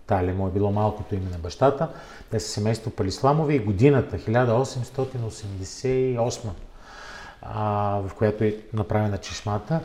Тале 0.07 0.33
му 0.33 0.47
е 0.47 0.51
било 0.51 0.71
малкото 0.71 1.15
име 1.15 1.29
на 1.29 1.38
бащата. 1.38 1.89
Те 2.31 2.39
са 2.39 2.49
семейство 2.49 2.91
Палисламови 2.91 3.55
и 3.55 3.59
годината 3.59 4.17
1888, 4.17 6.49
в 8.03 8.12
която 8.17 8.43
е 8.43 8.56
направена 8.73 9.17
чешмата. 9.17 9.79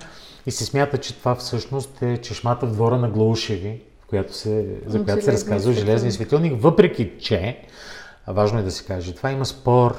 И 0.47 0.51
се 0.51 0.64
смята, 0.64 0.99
че 0.99 1.18
това 1.18 1.35
всъщност 1.35 2.03
е 2.03 2.16
чешмата 2.16 2.66
в 2.66 2.73
двора 2.73 2.99
на 2.99 3.11
Глаушеви, 3.11 3.83
в 4.01 4.07
която 4.07 4.37
се, 4.37 4.66
за 4.87 5.05
която 5.05 5.25
се 5.25 5.33
разказва 5.33 5.73
Железния 5.73 6.12
светилник, 6.12 6.62
въпреки 6.62 7.12
че, 7.21 7.62
важно 8.27 8.59
е 8.59 8.62
да 8.62 8.71
се 8.71 8.85
каже, 8.85 9.14
това 9.14 9.31
има 9.31 9.47
спор 9.47 9.97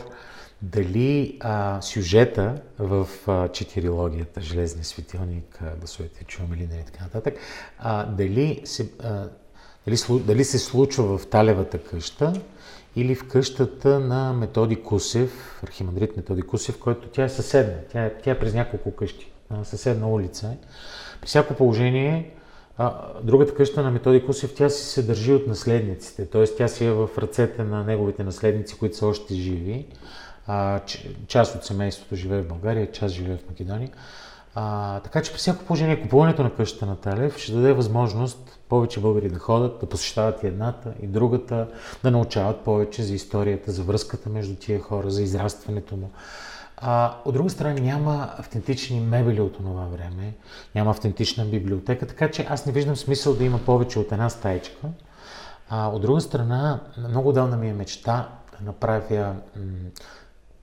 дали 0.61 1.37
а, 1.39 1.81
сюжета 1.81 2.61
в 2.79 3.07
а, 3.27 3.47
четирилогията 3.47 4.41
Железния 4.41 4.85
светилник, 4.85 5.59
гласовете 5.77 6.23
чуваме 6.23 6.57
ли, 6.57 6.67
нали, 6.71 6.83
така 6.85 7.03
нататък, 7.03 7.35
а, 7.79 8.05
дали, 8.05 8.61
се, 8.63 8.89
а, 9.03 9.27
дали, 9.87 9.97
дали 10.23 10.43
се 10.43 10.59
случва 10.59 11.17
в 11.17 11.27
Талевата 11.27 11.83
къща 11.83 12.33
или 12.95 13.15
в 13.15 13.27
къщата 13.27 13.99
на 13.99 14.33
Методи 14.33 14.75
Кусев, 14.83 15.61
архимандрит 15.63 16.17
Методи 16.17 16.41
Кусев, 16.41 16.79
който 16.79 17.07
тя 17.07 17.23
е 17.23 17.29
съседна, 17.29 17.75
тя 17.91 18.05
е, 18.05 18.13
тя 18.23 18.31
е 18.31 18.39
през 18.39 18.53
няколко 18.53 18.95
къщи, 18.95 19.31
съседна 19.63 20.09
улица. 20.09 20.47
Е. 20.47 20.57
При 21.21 21.27
всяко 21.27 21.53
положение, 21.53 22.33
а, 22.77 22.93
другата 23.23 23.55
къща 23.55 23.83
на 23.83 23.91
Методи 23.91 24.25
Кусев, 24.25 24.55
тя 24.55 24.69
си 24.69 24.85
се 24.85 25.03
държи 25.03 25.33
от 25.33 25.47
наследниците, 25.47 26.25
т.е. 26.25 26.43
тя 26.43 26.67
си 26.67 26.85
е 26.85 26.91
в 26.91 27.09
ръцете 27.17 27.63
на 27.63 27.83
неговите 27.83 28.23
наследници, 28.23 28.77
които 28.77 28.97
са 28.97 29.07
още 29.07 29.33
живи 29.33 29.85
А, 30.47 30.79
част 31.27 31.55
от 31.55 31.65
семейството 31.65 32.15
живее 32.15 32.41
в 32.41 32.47
България, 32.47 32.91
част 32.91 33.15
живее 33.15 33.37
в 33.37 33.49
Македония. 33.49 33.89
А, 34.55 34.99
така 34.99 35.21
че 35.21 35.31
при 35.31 35.37
всяко 35.37 35.65
положение 35.65 36.01
купуването 36.01 36.43
на 36.43 36.55
къщата 36.55 36.85
на 36.85 36.95
Талев 36.95 37.37
ще 37.37 37.51
даде 37.51 37.73
възможност 37.73 38.59
повече 38.69 38.99
българи 38.99 39.29
да 39.29 39.39
ходят, 39.39 39.79
да 39.79 39.89
посещават 39.89 40.43
и 40.43 40.47
едната 40.47 40.93
и 41.01 41.07
другата, 41.07 41.67
да 42.03 42.11
научават 42.11 42.61
повече 42.61 43.03
за 43.03 43.13
историята, 43.13 43.71
за 43.71 43.83
връзката 43.83 44.29
между 44.29 44.55
тия 44.55 44.79
хора, 44.79 45.11
за 45.11 45.21
израстването 45.21 45.95
му. 45.95 46.09
А, 46.77 47.17
от 47.25 47.33
друга 47.33 47.49
страна 47.49 47.73
няма 47.81 48.29
автентични 48.37 48.99
мебели 48.99 49.41
от 49.41 49.57
това 49.57 49.85
време, 49.85 50.33
няма 50.75 50.91
автентична 50.91 51.45
библиотека, 51.45 52.07
така 52.07 52.31
че 52.31 52.47
аз 52.49 52.65
не 52.65 52.71
виждам 52.71 52.95
смисъл 52.95 53.33
да 53.33 53.43
има 53.43 53.57
повече 53.57 53.99
от 53.99 54.11
една 54.11 54.29
стаечка. 54.29 54.87
А, 55.69 55.87
от 55.87 56.01
друга 56.01 56.21
страна, 56.21 56.79
много 57.09 57.31
дълна 57.31 57.57
ми 57.57 57.69
е 57.69 57.73
мечта 57.73 58.29
да 58.59 58.65
направя 58.65 59.35
м- 59.55 59.63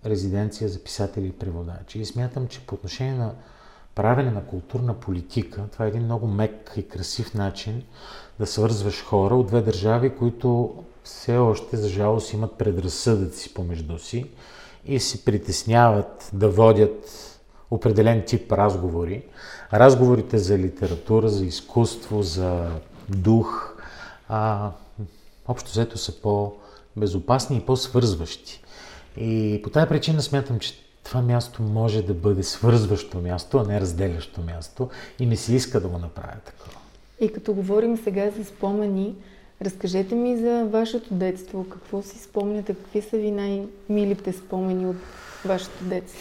резиденция 0.06 0.68
за 0.68 0.84
писатели 0.84 1.26
и 1.26 1.32
преводачи. 1.32 1.98
И 1.98 2.04
смятам, 2.04 2.48
че 2.48 2.66
по 2.66 2.74
отношение 2.74 3.14
на 3.14 3.32
правене 3.96 4.30
на 4.30 4.44
културна 4.44 4.94
политика, 4.94 5.64
това 5.72 5.84
е 5.84 5.88
един 5.88 6.02
много 6.02 6.26
мек 6.26 6.72
и 6.76 6.88
красив 6.88 7.34
начин 7.34 7.82
да 8.38 8.46
свързваш 8.46 9.04
хора 9.04 9.36
от 9.36 9.46
две 9.46 9.60
държави, 9.60 10.16
които 10.16 10.74
все 11.04 11.36
още, 11.36 11.76
за 11.76 11.88
жалост, 11.88 12.32
имат 12.32 12.58
предразсъдъци 12.58 13.54
помежду 13.54 13.98
си 13.98 14.26
и 14.84 15.00
се 15.00 15.24
притесняват 15.24 16.30
да 16.32 16.48
водят 16.48 17.32
определен 17.70 18.24
тип 18.26 18.52
разговори. 18.52 19.22
Разговорите 19.72 20.38
за 20.38 20.58
литература, 20.58 21.28
за 21.28 21.44
изкуство, 21.44 22.22
за 22.22 22.70
дух, 23.08 23.76
а, 24.28 24.70
общо 25.48 25.70
взето 25.70 25.98
са 25.98 26.20
по-безопасни 26.20 27.56
и 27.56 27.60
по-свързващи. 27.60 28.62
И 29.16 29.60
по 29.64 29.70
тази 29.70 29.88
причина 29.88 30.22
смятам, 30.22 30.58
че 30.58 30.85
това 31.06 31.22
място 31.22 31.62
може 31.62 32.02
да 32.02 32.14
бъде 32.14 32.42
свързващо 32.42 33.18
място, 33.18 33.58
а 33.58 33.64
не 33.64 33.80
разделящо 33.80 34.40
място 34.40 34.90
и 35.18 35.26
не 35.26 35.36
си 35.36 35.54
иска 35.54 35.80
да 35.80 35.88
го 35.88 35.98
направя 35.98 36.36
такова. 36.44 36.76
И 37.20 37.32
като 37.32 37.54
говорим 37.54 37.96
сега 37.96 38.30
за 38.30 38.44
спомени, 38.44 39.14
разкажете 39.62 40.14
ми 40.14 40.36
за 40.36 40.64
вашето 40.64 41.14
детство. 41.14 41.66
Какво 41.68 42.02
си 42.02 42.18
спомняте? 42.18 42.74
Какви 42.74 43.02
са 43.02 43.16
ви 43.16 43.30
най-милите 43.30 44.32
спомени 44.32 44.86
от 44.86 44.96
вашето 45.44 45.84
детство? 45.84 46.20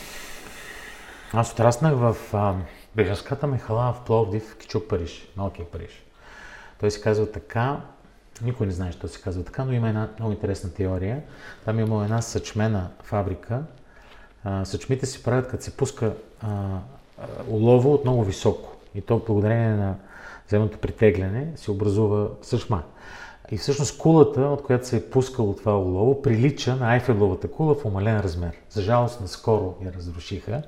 Аз 1.33 1.51
отраснах 1.51 1.93
в 1.95 2.15
а, 2.33 2.55
бежанската 2.95 3.47
мехала 3.47 3.93
в 3.93 4.05
Пловдив, 4.05 4.57
Кичук 4.59 4.87
Париж, 4.87 5.27
малкия 5.37 5.65
Париж. 5.65 6.03
Той 6.79 6.91
се 6.91 7.01
казва 7.01 7.31
така, 7.31 7.81
никой 8.41 8.67
не 8.67 8.73
знае, 8.73 8.91
що 8.91 9.07
се 9.07 9.21
казва 9.21 9.43
така, 9.43 9.65
но 9.65 9.73
има 9.73 9.89
една 9.89 10.09
много 10.19 10.31
интересна 10.31 10.73
теория. 10.73 11.21
Там 11.65 11.79
има 11.79 12.03
една 12.03 12.21
съчмена 12.21 12.89
фабрика, 13.03 13.63
съчмите 14.63 15.05
се 15.05 15.23
правят, 15.23 15.47
като 15.47 15.63
се 15.63 15.77
пуска 15.77 16.13
а, 16.41 16.47
улова 17.47 17.89
от 17.89 18.03
много 18.03 18.23
високо. 18.23 18.71
И 18.95 19.01
то 19.01 19.21
благодарение 19.27 19.75
на 19.75 19.95
земното 20.47 20.77
притегляне 20.77 21.51
се 21.55 21.71
образува 21.71 22.27
съчма. 22.41 22.83
И 23.51 23.57
всъщност 23.57 23.97
кулата, 23.97 24.41
от 24.41 24.63
която 24.63 24.87
се 24.87 24.97
е 24.97 25.09
пускало 25.09 25.55
това 25.55 25.79
улово, 25.79 26.21
прилича 26.21 26.75
на 26.75 26.91
Айфеловата 26.91 27.47
кула 27.47 27.75
в 27.75 27.85
умален 27.85 28.19
размер. 28.19 28.51
За 28.69 28.81
жалост, 28.81 29.21
наскоро 29.21 29.75
я 29.85 29.93
разрушиха 29.93 30.61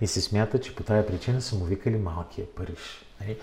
и 0.00 0.06
се 0.06 0.20
смята, 0.20 0.60
че 0.60 0.74
по 0.74 0.82
тази 0.82 1.06
причина 1.06 1.40
са 1.40 1.56
му 1.56 1.64
викали 1.64 1.96
малкия 1.96 2.46
Париж. 2.56 3.06
Нали? 3.20 3.36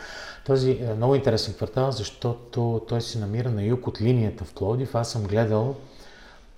Този 0.45 0.71
е 0.71 0.93
много 0.93 1.15
интересен 1.15 1.53
квартал, 1.53 1.91
защото 1.91 2.85
той 2.87 3.01
се 3.01 3.19
намира 3.19 3.49
на 3.49 3.63
юг 3.63 3.87
от 3.87 4.01
линията 4.01 4.45
в 4.45 4.53
Пловдив. 4.53 4.95
Аз 4.95 5.11
съм 5.11 5.23
гледал 5.23 5.75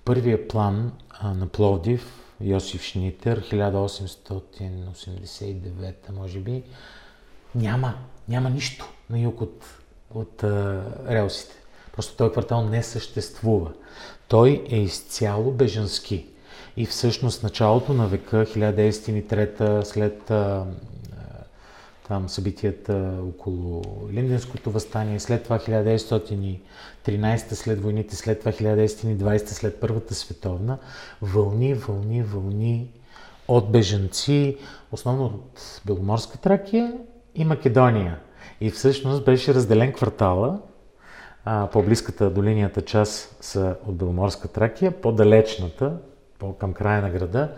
първия 0.04 0.48
план 0.48 0.92
на 1.24 1.46
Пловдив 1.46 2.19
Йосиф 2.40 2.82
Шнитер, 2.82 3.50
1889, 3.50 5.94
може 6.12 6.38
би, 6.38 6.62
няма, 7.54 7.94
няма 8.28 8.50
нищо 8.50 8.88
на 9.10 9.20
юг 9.20 9.40
от, 9.40 9.64
от 10.14 10.44
а, 10.44 10.84
релсите. 11.08 11.54
Просто 11.92 12.16
този 12.16 12.32
квартал 12.32 12.64
не 12.64 12.82
съществува. 12.82 13.72
Той 14.28 14.64
е 14.70 14.76
изцяло 14.76 15.50
бежански. 15.50 16.26
И 16.76 16.86
всъщност 16.86 17.42
началото 17.42 17.92
на 17.92 18.06
века, 18.06 18.46
1903, 18.46 19.82
след 19.82 20.30
а, 20.30 20.66
там 22.08 22.28
събитията 22.28 23.18
около 23.28 23.82
Линденското 24.12 24.70
възстание, 24.70 25.20
след 25.20 25.42
това 25.42 25.58
1913, 27.06 27.54
след 27.54 27.82
войните, 27.82 28.16
след 28.16 28.38
това 28.38 28.52
1920, 28.52 29.46
след 29.46 29.80
Първата 29.80 30.14
световна, 30.14 30.78
вълни, 31.22 31.74
вълни, 31.74 32.22
вълни 32.22 32.90
от 33.48 33.72
бежанци, 33.72 34.56
основно 34.92 35.24
от 35.24 35.80
Беломорска 35.86 36.38
Тракия 36.38 36.92
и 37.34 37.44
Македония. 37.44 38.18
И 38.60 38.70
всъщност 38.70 39.24
беше 39.24 39.54
разделен 39.54 39.92
квартала, 39.92 40.60
по-близката 41.72 42.30
до 42.30 42.42
линията 42.42 42.82
част 42.82 43.36
са 43.40 43.76
от 43.86 43.96
Беломорска 43.96 44.48
Тракия, 44.48 45.00
по-далечната, 45.00 45.92
по- 46.38 46.54
към 46.54 46.72
края 46.72 47.02
на 47.02 47.10
града, 47.10 47.52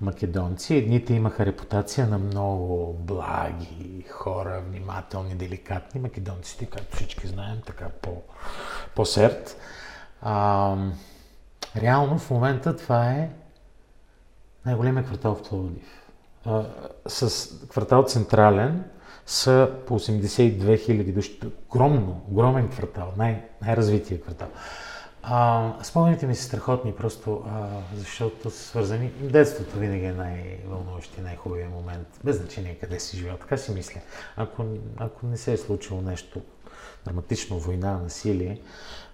македонци. 0.00 0.74
Едните 0.74 1.14
имаха 1.14 1.46
репутация 1.46 2.06
на 2.06 2.18
много 2.18 2.92
благи 2.98 4.06
хора, 4.10 4.62
внимателни, 4.68 5.34
деликатни. 5.34 6.00
Македонците, 6.00 6.66
както 6.66 6.96
всички 6.96 7.26
знаем, 7.26 7.58
така 7.66 7.88
по, 8.02 8.22
по-серд. 8.94 9.56
А, 10.22 10.76
реално 11.76 12.18
в 12.18 12.30
момента 12.30 12.76
това 12.76 13.10
е 13.10 13.30
най-големият 14.66 15.06
квартал 15.06 15.34
в 15.34 15.48
Пловдив. 15.48 16.02
А, 16.44 16.64
с 17.06 17.48
квартал 17.68 18.04
Централен 18.04 18.84
са 19.26 19.70
по 19.86 19.98
82 19.98 20.84
хиляди 20.84 21.12
души. 21.12 21.40
Огромно, 21.68 22.22
огромен 22.30 22.68
квартал, 22.68 23.12
най- 23.16 23.44
най-развития 23.62 24.20
квартал. 24.20 24.48
А, 25.22 25.72
спомените 25.82 26.26
ми 26.26 26.34
са 26.34 26.44
страхотни, 26.44 26.92
просто 26.92 27.44
а, 27.46 27.68
защото 27.94 28.50
са 28.50 28.58
свързани. 28.58 29.08
Детството 29.08 29.78
винаги 29.78 30.04
е 30.04 30.12
най-вълнуващи, 30.12 31.20
най-хубавия 31.20 31.68
момент. 31.68 32.20
Без 32.24 32.36
значение 32.36 32.74
къде 32.74 33.00
си 33.00 33.16
живея. 33.16 33.38
Така 33.38 33.56
си 33.56 33.72
мисля. 33.72 34.00
Ако, 34.36 34.64
ако 34.96 35.26
не 35.26 35.36
се 35.36 35.52
е 35.52 35.56
случило 35.56 36.02
нещо 36.02 36.40
драматично, 37.04 37.58
война, 37.58 37.98
насилие, 37.98 38.60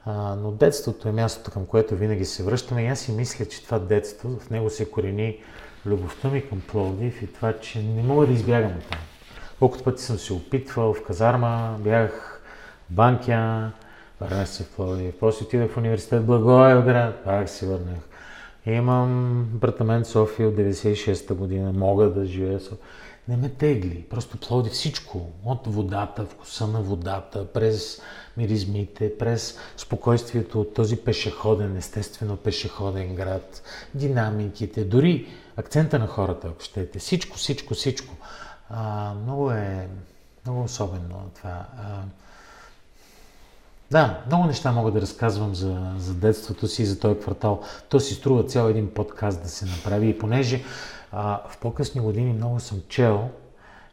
а, 0.04 0.12
но 0.34 0.50
детството 0.50 1.08
е 1.08 1.12
мястото, 1.12 1.50
към 1.50 1.66
което 1.66 1.96
винаги 1.96 2.24
се 2.24 2.42
връщаме. 2.42 2.82
И 2.82 2.86
аз 2.86 2.98
си 2.98 3.12
мисля, 3.12 3.44
че 3.44 3.64
това 3.64 3.78
детство, 3.78 4.38
в 4.38 4.50
него 4.50 4.70
се 4.70 4.90
корени 4.90 5.42
любовта 5.86 6.28
ми 6.28 6.48
към 6.48 6.60
Пловдив 6.60 7.22
и 7.22 7.32
това, 7.32 7.52
че 7.52 7.82
не 7.82 8.02
мога 8.02 8.26
да 8.26 8.32
избягам 8.32 8.70
от 8.70 8.84
там. 8.90 9.00
Колкото 9.58 9.84
пъти 9.84 10.02
съм 10.02 10.18
се 10.18 10.32
опитвал 10.32 10.94
в 10.94 11.04
казарма, 11.04 11.76
бях 11.80 12.42
Банкя, 12.90 13.72
Върнах 14.20 14.48
се 14.48 14.64
в 14.64 14.70
Пловдив. 14.70 15.14
После 15.20 15.44
отидах 15.44 15.70
в 15.70 15.76
университет 15.76 16.24
Благоевград, 16.24 17.24
пак 17.24 17.48
се 17.48 17.66
върнах. 17.66 17.98
Имам 18.66 19.40
апартамент 19.56 20.06
в 20.06 20.10
София 20.10 20.48
от 20.48 20.54
96-та 20.54 21.34
година, 21.34 21.72
мога 21.72 22.10
да 22.10 22.26
живея 22.26 22.58
в 22.58 22.72
Не 23.28 23.36
ме 23.36 23.48
тегли, 23.48 24.04
просто 24.10 24.36
Пловдив 24.36 24.72
всичко. 24.72 25.30
От 25.44 25.66
водата, 25.66 26.26
вкуса 26.26 26.66
на 26.66 26.80
водата, 26.80 27.52
през 27.52 28.02
миризмите, 28.36 29.18
през 29.18 29.58
спокойствието 29.76 30.60
от 30.60 30.74
този 30.74 30.96
пешеходен, 30.96 31.76
естествено 31.76 32.36
пешеходен 32.36 33.14
град, 33.14 33.62
динамиките, 33.94 34.84
дори 34.84 35.28
акцента 35.56 35.98
на 35.98 36.06
хората, 36.06 36.48
ако 36.48 36.62
щете. 36.62 36.98
Всичко, 36.98 37.36
всичко, 37.36 37.74
всичко. 37.74 38.14
А, 38.70 39.14
много 39.14 39.50
е, 39.50 39.88
много 40.46 40.62
особено 40.62 41.30
това. 41.34 41.66
А, 41.78 42.02
да, 43.90 44.20
много 44.26 44.46
неща 44.46 44.72
мога 44.72 44.90
да 44.90 45.00
разказвам 45.00 45.54
за, 45.54 45.92
за 45.98 46.14
детството 46.14 46.68
си 46.68 46.84
за 46.84 47.00
този 47.00 47.20
квартал. 47.20 47.60
То 47.88 48.00
си 48.00 48.14
струва 48.14 48.44
цял 48.44 48.68
един 48.68 48.94
подкаст 48.94 49.42
да 49.42 49.48
се 49.48 49.66
направи. 49.66 50.08
И 50.08 50.18
понеже 50.18 50.64
а, 51.12 51.40
в 51.48 51.58
по-късни 51.58 52.00
години 52.00 52.32
много 52.32 52.60
съм 52.60 52.82
чел 52.88 53.28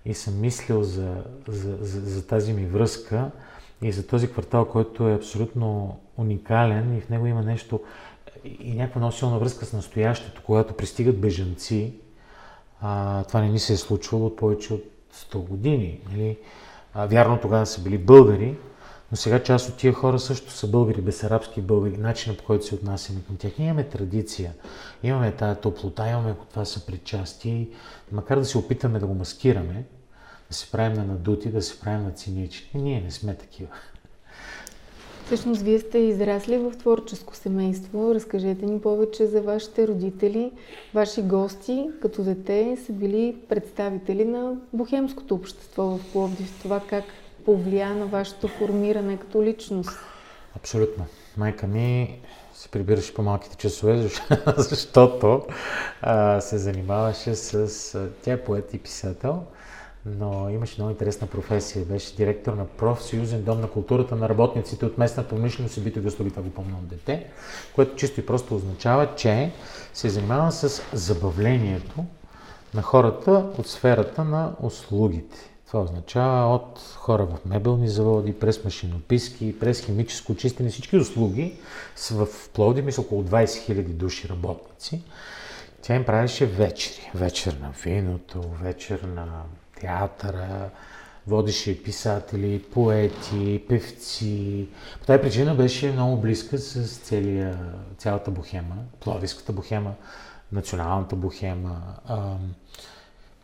и 0.05 0.13
съм 0.13 0.39
мислил 0.39 0.83
за, 0.83 1.15
за, 1.47 1.77
за, 1.81 2.01
за 2.01 2.27
тази 2.27 2.53
ми 2.53 2.65
връзка 2.65 3.31
и 3.81 3.91
за 3.91 4.07
този 4.07 4.31
квартал, 4.31 4.65
който 4.65 5.07
е 5.07 5.15
абсолютно 5.15 5.97
уникален 6.17 6.97
и 6.97 7.01
в 7.01 7.09
него 7.09 7.27
има 7.27 7.41
нещо 7.41 7.79
и 8.59 8.73
някаква 8.73 8.99
много 8.99 9.13
силна 9.13 9.39
връзка 9.39 9.65
с 9.65 9.73
настоящето, 9.73 10.41
когато 10.45 10.73
пристигат 10.73 11.21
бежанци. 11.21 11.93
А, 12.81 13.23
това 13.23 13.41
не 13.41 13.49
ни 13.49 13.59
се 13.59 13.73
е 13.73 13.77
случвало 13.77 14.25
от 14.25 14.35
повече 14.35 14.73
от 14.73 14.83
100 15.13 15.37
години. 15.37 15.99
Нали? 16.11 16.37
А, 16.93 17.05
вярно, 17.05 17.39
тогава 17.41 17.65
са 17.65 17.81
били 17.81 17.97
българи, 17.97 18.57
но 19.13 19.17
сега 19.17 19.43
част 19.43 19.69
от 19.69 19.75
тия 19.75 19.93
хора 19.93 20.19
също 20.19 20.51
са 20.51 20.67
българи, 20.67 21.01
бесарабски 21.01 21.61
българи, 21.61 21.97
начинът 21.97 22.37
по 22.37 22.43
който 22.43 22.65
се 22.65 22.75
отнасяме 22.75 23.19
към 23.27 23.35
тях. 23.37 23.51
Ние 23.59 23.67
имаме 23.67 23.83
традиция, 23.83 24.53
имаме 25.03 25.31
тая 25.31 25.55
топлота, 25.55 26.09
имаме 26.09 26.35
това 26.49 26.65
са 26.65 26.85
причастие. 26.85 27.67
Макар 28.11 28.39
да 28.39 28.45
се 28.45 28.57
опитаме 28.57 28.99
да 28.99 29.07
го 29.07 29.13
маскираме, 29.13 29.85
да 30.49 30.55
се 30.55 30.71
правим 30.71 30.97
на 30.97 31.05
надути, 31.05 31.49
да 31.49 31.61
се 31.61 31.79
правим 31.79 32.03
на 32.03 32.11
цинични, 32.11 32.81
ние 32.81 33.01
не 33.01 33.11
сме 33.11 33.35
такива. 33.35 33.69
Всъщност, 35.25 35.61
вие 35.61 35.79
сте 35.79 35.97
израсли 35.97 36.57
в 36.57 36.71
творческо 36.79 37.35
семейство. 37.35 38.15
Разкажете 38.15 38.65
ни 38.65 38.81
повече 38.81 39.25
за 39.25 39.41
вашите 39.41 39.87
родители. 39.87 40.51
Ваши 40.93 41.21
гости, 41.21 41.89
като 42.01 42.23
дете, 42.23 42.77
са 42.85 42.93
били 42.93 43.37
представители 43.49 44.25
на 44.25 44.53
бухемското 44.73 45.35
общество 45.35 45.83
в 45.83 46.11
Пловдив. 46.11 46.59
Това 46.61 46.81
как 46.89 47.03
повлия 47.45 47.89
на 47.89 48.05
вашето 48.05 48.47
формиране 48.47 49.17
като 49.17 49.43
личност? 49.43 49.89
Абсолютно. 50.55 51.05
Майка 51.37 51.67
ми 51.67 52.19
се 52.53 52.69
прибираше 52.69 53.13
по 53.13 53.21
малките 53.21 53.57
часове, 53.57 54.09
защото 54.57 55.41
а, 56.01 56.41
се 56.41 56.57
занимаваше 56.57 57.35
с... 57.35 58.09
Тя 58.21 58.33
е 58.33 58.43
поет 58.43 58.73
и 58.73 58.77
писател 58.77 59.43
но 60.05 60.49
имаше 60.49 60.75
много 60.77 60.91
интересна 60.91 61.27
професия. 61.27 61.85
Беше 61.85 62.15
директор 62.15 62.53
на 62.53 62.65
профсъюзен 62.65 63.43
дом 63.43 63.61
на 63.61 63.69
културата 63.69 64.15
на 64.15 64.29
работниците 64.29 64.85
от 64.85 64.97
местната 64.97 65.29
промишленост 65.29 65.77
и 65.77 65.81
битови 65.81 66.07
услуги, 66.07 66.29
това 66.29 66.43
го 66.43 66.49
помня 66.49 66.75
от 66.77 66.87
дете, 66.87 67.27
което 67.75 67.95
чисто 67.95 68.19
и 68.19 68.25
просто 68.25 68.55
означава, 68.55 69.15
че 69.15 69.51
се 69.93 70.09
занимава 70.09 70.51
с 70.51 70.81
забавлението 70.93 72.05
на 72.73 72.81
хората 72.81 73.45
от 73.57 73.67
сферата 73.67 74.23
на 74.23 74.53
услугите. 74.61 75.52
Това 75.73 75.83
означава 75.83 76.55
от 76.55 76.79
хора 76.95 77.25
в 77.25 77.45
мебелни 77.45 77.87
заводи, 77.87 78.33
през 78.39 78.63
машинописки, 78.63 79.59
през 79.59 79.85
химическо 79.85 80.35
чистене, 80.35 80.69
всички 80.69 80.97
услуги 80.97 81.55
в 82.11 82.27
Пловди, 82.53 82.81
мисля 82.81 83.01
около 83.01 83.23
20 83.23 83.45
000 83.45 83.83
души 83.83 84.29
работници. 84.29 85.01
Тя 85.81 85.95
им 85.95 86.05
правеше 86.05 86.45
вечери. 86.45 87.11
Вечер 87.15 87.57
на 87.61 87.73
виното, 87.83 88.41
вечер 88.61 89.01
на 89.01 89.27
театъра, 89.79 90.69
водеше 91.27 91.83
писатели, 91.83 92.63
поети, 92.63 93.63
певци. 93.69 94.67
По 94.99 95.05
тази 95.05 95.21
причина 95.21 95.55
беше 95.55 95.91
много 95.91 96.17
близка 96.17 96.57
с 96.57 96.97
целия, 96.97 97.59
цялата 97.97 98.31
бухема, 98.31 98.75
пловиската 98.99 99.53
бухема, 99.53 99.93
националната 100.51 101.15
бухема. 101.15 101.81
А, 102.07 102.35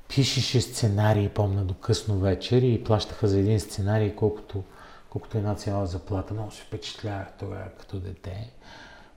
пишеше 0.09 0.61
сценарии, 0.61 1.29
помня, 1.29 1.63
до 1.63 1.73
късно 1.73 2.19
вечер 2.19 2.61
и 2.61 2.83
плащаха 2.83 3.27
за 3.27 3.39
един 3.39 3.59
сценарий, 3.59 4.15
колкото, 4.15 4.63
колкото 5.09 5.37
една 5.37 5.55
цяла 5.55 5.85
заплата. 5.85 6.33
Много 6.33 6.51
се 6.51 6.61
впечатлявах 6.61 7.27
тогава 7.39 7.65
като 7.79 7.99
дете. 7.99 8.51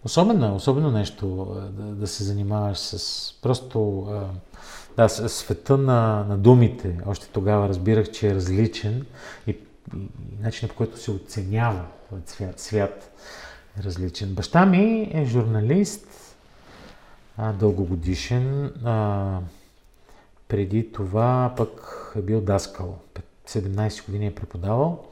Особено, 0.05 0.55
особено 0.57 0.91
нещо 0.91 1.57
да, 1.71 1.83
да 1.83 2.07
се 2.07 2.25
занимаваш 2.25 2.79
с 2.79 3.35
просто 3.43 4.09
да, 4.97 5.09
света 5.09 5.79
на, 5.79 6.25
на 6.29 6.39
думите. 6.39 6.99
Още 7.07 7.29
тогава 7.29 7.69
разбирах, 7.69 8.11
че 8.11 8.29
е 8.29 8.35
различен 8.35 9.07
и, 9.47 9.51
и 9.51 9.57
начинът 10.41 10.71
по 10.73 10.77
който 10.77 10.99
се 10.99 11.11
оценява 11.11 11.85
свят, 12.27 12.61
свят 12.61 13.13
е 13.81 13.83
различен. 13.83 14.35
Баща 14.35 14.67
ми 14.67 15.11
е 15.15 15.25
журналист, 15.25 16.37
дългогодишен. 17.39 18.73
Преди 20.53 20.93
това 20.93 21.55
пък 21.57 22.13
е 22.17 22.23
бил 22.23 22.41
даскал. 22.41 22.99
17 23.49 24.07
години 24.07 24.27
е 24.27 24.35
преподавал. 24.35 25.05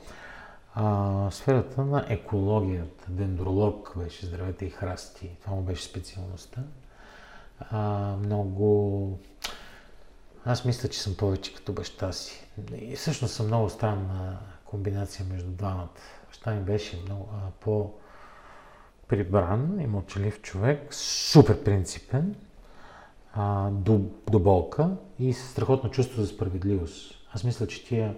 А, 0.74 1.28
сферата 1.30 1.84
на 1.84 2.06
екологията, 2.08 3.04
дендролог 3.08 3.92
беше 3.96 4.26
здравете 4.26 4.64
и 4.64 4.70
храсти. 4.70 5.30
Това 5.42 5.56
му 5.56 5.62
беше 5.62 5.84
специалността. 5.84 6.62
А, 7.60 7.80
много 8.16 9.18
аз 10.44 10.64
мисля, 10.64 10.88
че 10.88 11.02
съм 11.02 11.14
повече 11.16 11.54
като 11.54 11.72
баща 11.72 12.12
си. 12.12 12.46
И 12.80 12.96
всъщност 12.96 13.34
съм 13.34 13.46
много 13.46 13.70
странна 13.70 14.38
комбинация 14.64 15.26
между 15.32 15.50
двамата. 15.50 15.88
Баща 16.28 16.54
ми 16.54 16.60
беше 16.60 17.02
много 17.04 17.28
а, 17.32 17.50
по 17.60 17.94
прибран 19.08 19.80
и 19.80 19.86
мълчалив 19.86 20.42
човек, 20.42 20.94
супер 20.94 21.64
принципен, 21.64 22.34
а, 23.34 23.70
до, 23.70 24.00
до 24.30 24.38
болка 24.38 24.90
и 25.18 25.32
страхотно 25.32 25.90
чувство 25.90 26.22
за 26.22 26.28
справедливост. 26.28 27.14
Аз 27.32 27.44
мисля, 27.44 27.66
че 27.66 27.84
тия 27.84 28.14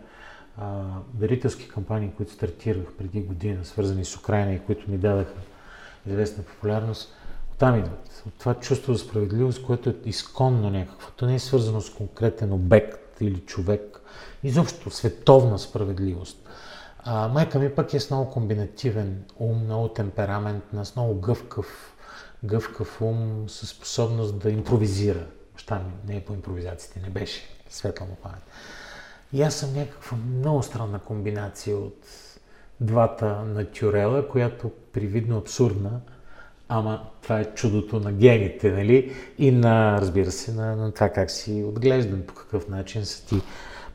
а, 0.59 0.83
дарителски 1.15 1.69
кампании, 1.69 2.13
които 2.17 2.33
стартирах 2.33 2.95
преди 2.99 3.21
година, 3.21 3.65
свързани 3.65 4.05
с 4.05 4.17
Украина 4.17 4.55
и 4.55 4.61
които 4.61 4.91
ми 4.91 4.99
дадаха 4.99 5.35
известна 6.07 6.45
популярност, 6.45 7.15
там 7.59 7.79
идват. 7.79 8.23
От 8.27 8.35
това 8.35 8.55
чувство 8.55 8.93
за 8.93 8.99
справедливост, 8.99 9.63
което 9.63 9.91
е 9.91 9.95
изконно 10.05 10.71
някакво. 10.71 11.11
То 11.11 11.27
не 11.27 11.35
е 11.35 11.39
свързано 11.39 11.81
с 11.81 11.91
конкретен 11.91 12.53
обект 12.53 13.21
или 13.21 13.41
човек. 13.41 14.01
Изобщо 14.43 14.91
световна 14.91 15.59
справедливост. 15.59 16.49
А, 17.05 17.29
майка 17.29 17.59
ми 17.59 17.75
пък 17.75 17.95
е 17.95 18.01
с 18.01 18.11
много 18.11 18.31
комбинативен 18.31 19.25
ум, 19.37 19.65
много 19.65 19.89
темперамент, 19.89 20.65
с 20.83 20.97
много 20.97 21.21
гъвкав, 21.21 21.97
гъвкав 22.45 23.01
ум, 23.03 23.45
със 23.49 23.69
способност 23.69 24.39
да 24.39 24.51
импровизира. 24.51 25.27
Баща 25.53 25.79
ми 25.79 26.13
не 26.13 26.17
е 26.17 26.25
по 26.25 26.33
импровизациите, 26.33 27.01
не 27.01 27.11
беше 27.11 27.43
светла 27.71 28.07
му 28.07 28.15
памет. 28.15 28.43
И 29.33 29.43
аз 29.43 29.55
съм 29.55 29.75
някаква 29.75 30.17
много 30.17 30.63
странна 30.63 30.99
комбинация 30.99 31.77
от 31.77 32.07
двата 32.81 33.45
натюрела, 33.45 34.29
която 34.29 34.71
привидно 34.93 35.39
абсурдна, 35.39 36.01
Ама 36.75 37.07
това 37.23 37.41
е 37.41 37.55
чудото 37.55 38.01
на 38.01 38.13
гените, 38.13 38.73
нали? 38.73 39.15
И 39.39 39.51
на, 39.51 39.99
разбира 40.01 40.31
се, 40.31 40.53
на, 40.53 40.77
на 40.77 40.93
това 40.93 41.09
как 41.09 41.31
си 41.31 41.65
отглеждан, 41.69 42.23
по 42.27 42.35
какъв 42.35 42.69
начин 42.69 43.07
са 43.07 43.27
ти 43.27 43.41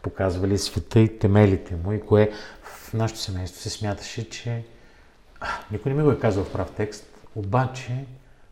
показвали 0.02 0.58
света 0.58 1.00
и 1.00 1.20
темелите 1.20 1.76
му 1.76 1.92
и 1.92 2.02
кое 2.02 2.32
в 2.64 2.94
нашето 2.94 3.20
семейство 3.20 3.62
се 3.62 3.70
смяташе, 3.70 4.30
че 4.30 4.64
а, 5.40 5.48
никой 5.72 5.92
не 5.92 5.98
ми 5.98 6.04
го 6.04 6.12
е 6.12 6.20
казал 6.20 6.44
в 6.44 6.52
прав 6.52 6.72
текст, 6.78 7.06
обаче 7.36 8.06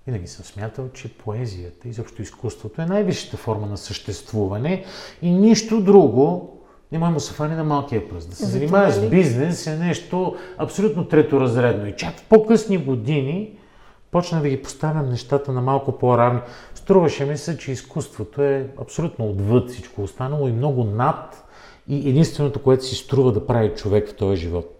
винаги 0.07 0.27
съм 0.27 0.45
смятал, 0.45 0.89
че 0.93 1.17
поезията, 1.17 1.87
изобщо 1.87 2.21
изкуството 2.21 2.81
е 2.81 2.85
най-висшата 2.85 3.37
форма 3.37 3.67
на 3.67 3.77
съществуване 3.77 4.85
и 5.21 5.31
нищо 5.31 5.81
друго 5.81 6.51
не 6.91 6.99
може 6.99 7.13
да 7.13 7.19
се 7.19 7.33
фане 7.33 7.55
на 7.55 7.63
малкия 7.63 8.09
пръст. 8.09 8.29
Да 8.29 8.35
се 8.35 8.45
занимаваш 8.45 8.93
с 8.93 9.09
бизнес 9.09 9.67
е 9.67 9.77
нещо 9.77 10.35
абсолютно 10.57 11.07
треторазредно. 11.07 11.87
И 11.87 11.95
чак 11.95 12.17
в 12.17 12.23
по-късни 12.23 12.77
години 12.77 13.57
почна 14.11 14.41
да 14.41 14.49
ги 14.49 14.61
поставям 14.61 15.09
нещата 15.09 15.51
на 15.51 15.61
малко 15.61 15.91
по-равни. 15.91 16.39
Струваше 16.75 17.25
ми 17.25 17.37
се, 17.37 17.57
че 17.57 17.71
изкуството 17.71 18.41
е 18.41 18.67
абсолютно 18.81 19.29
отвъд 19.29 19.69
всичко 19.69 20.01
останало 20.01 20.47
и 20.47 20.51
много 20.51 20.83
над 20.83 21.45
и 21.87 22.09
единственото, 22.09 22.61
което 22.61 22.85
си 22.85 22.95
струва 22.95 23.31
да 23.31 23.47
прави 23.47 23.73
човек 23.75 24.09
в 24.09 24.15
този 24.15 24.41
живот. 24.41 24.74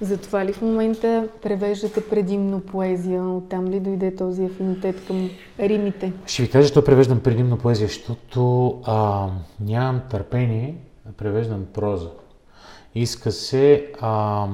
Затова 0.00 0.44
ли 0.44 0.52
в 0.52 0.62
момента 0.62 1.28
превеждате 1.42 2.08
предимно 2.08 2.60
поезия? 2.60 3.22
Оттам 3.24 3.68
ли 3.68 3.80
дойде 3.80 4.16
този 4.16 4.44
афинитет 4.44 5.06
към 5.06 5.30
римите? 5.58 6.12
Ще 6.26 6.42
ви 6.42 6.50
кажа, 6.50 6.72
че 6.72 6.84
превеждам 6.84 7.20
предимно 7.20 7.58
поезия, 7.58 7.88
защото 7.88 8.70
а, 8.84 9.28
нямам 9.60 10.02
търпение 10.10 10.76
да 11.06 11.12
превеждам 11.12 11.66
проза. 11.72 12.10
Иска 12.94 13.32
се, 13.32 13.92
а, 14.00 14.46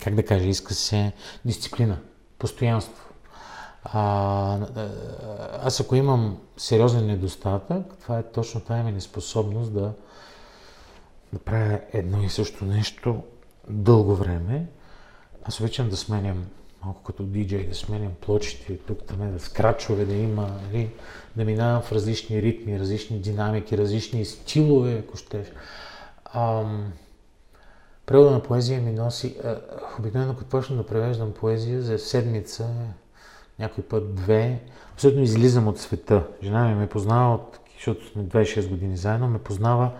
как 0.00 0.14
да 0.14 0.22
кажа, 0.22 0.46
иска 0.46 0.74
се 0.74 1.12
дисциплина 1.44 1.96
постоянство. 2.38 3.04
А, 3.84 4.58
аз 5.62 5.80
ако 5.80 5.96
имам 5.96 6.38
сериозен 6.56 7.06
недостатък, 7.06 7.84
това 8.02 8.18
е 8.18 8.22
точно 8.22 8.60
тази 8.60 8.82
ми 8.82 8.92
неспособност 8.92 9.72
да, 9.72 9.92
да 11.32 11.38
правя 11.38 11.80
едно 11.92 12.22
и 12.22 12.28
също 12.28 12.64
нещо 12.64 13.22
дълго 13.70 14.14
време. 14.14 14.66
Аз 15.44 15.60
обичам 15.60 15.88
да 15.88 15.96
сменям 15.96 16.46
малко 16.84 17.02
като 17.02 17.22
диджей, 17.22 17.68
да 17.68 17.74
сменям 17.74 18.12
плочите, 18.20 18.78
тук 18.78 19.04
там 19.04 19.32
да 19.32 19.40
скрачове 19.40 20.04
да 20.04 20.14
има, 20.14 20.60
нали, 20.66 20.90
да 21.36 21.44
минавам 21.44 21.82
в 21.82 21.92
различни 21.92 22.42
ритми, 22.42 22.80
различни 22.80 23.18
динамики, 23.18 23.78
различни 23.78 24.24
стилове, 24.24 24.98
ако 24.98 25.16
щеш. 25.16 25.46
Ам, 26.34 26.92
Превода 28.06 28.30
на 28.30 28.42
поезия 28.42 28.80
ми 28.80 28.92
носи... 28.92 29.36
Обикновено, 29.98 30.36
като 30.36 30.50
почна 30.50 30.76
да 30.76 30.86
превеждам 30.86 31.32
поезия 31.32 31.82
за 31.82 31.98
седмица, 31.98 32.68
някой 33.58 33.84
път 33.84 34.14
две, 34.14 34.60
абсолютно 34.92 35.22
излизам 35.22 35.68
от 35.68 35.78
света. 35.78 36.26
Жена 36.42 36.68
ми 36.68 36.74
ме 36.74 36.88
познава, 36.88 37.34
от, 37.34 37.58
защото 37.74 38.06
сме 38.06 38.22
26 38.22 38.68
години 38.68 38.96
заедно, 38.96 39.28
ме 39.28 39.38
познава 39.38 39.92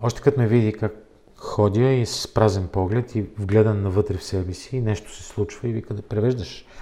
още 0.00 0.20
като 0.20 0.40
ме 0.40 0.46
види 0.46 0.72
как 0.72 0.92
ходя 1.38 1.90
и 1.90 2.06
с 2.06 2.34
празен 2.34 2.68
поглед 2.68 3.14
и 3.14 3.22
вгледан 3.22 3.82
навътре 3.82 4.16
в 4.16 4.24
себе 4.24 4.52
си, 4.52 4.76
и 4.76 4.80
нещо 4.80 5.14
се 5.14 5.22
случва 5.22 5.68
и 5.68 5.72
вика 5.72 5.94
да 5.94 6.02
превеждаш. 6.02 6.64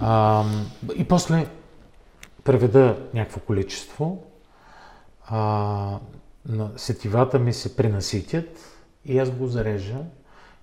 А, 0.00 0.44
и 0.96 1.04
после 1.04 1.46
преведа 2.44 2.96
някакво 3.14 3.40
количество, 3.40 4.24
а, 5.26 5.98
сетивата 6.76 7.38
ми 7.38 7.52
се 7.52 7.76
пренаситят, 7.76 8.48
и 9.04 9.18
аз 9.18 9.30
го 9.30 9.46
зарежа 9.46 9.98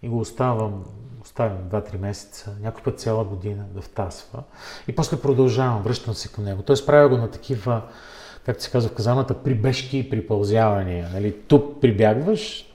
и 0.02 0.10
го 0.10 0.20
оставам, 0.20 0.84
оставям 1.22 1.58
2-3 1.72 2.00
месеца, 2.00 2.56
някой 2.62 2.84
път 2.84 3.00
цяла 3.00 3.24
година 3.24 3.64
да 3.76 3.82
втасва. 3.82 4.44
И 4.88 4.96
после 4.96 5.22
продължавам, 5.22 5.82
връщам 5.82 6.14
се 6.14 6.32
към 6.32 6.44
него. 6.44 6.62
Тоест 6.62 6.86
правя 6.86 7.10
го 7.10 7.18
на 7.18 7.32
такива, 7.32 7.82
както 8.46 8.64
се 8.64 8.72
казва 8.72 8.90
в 8.90 8.96
казаната, 8.96 9.44
прибежки 9.44 9.98
и 9.98 10.10
припълзявания. 10.10 11.10
Нали? 11.14 11.36
Тук 11.48 11.82
прибягваш, 11.82 12.74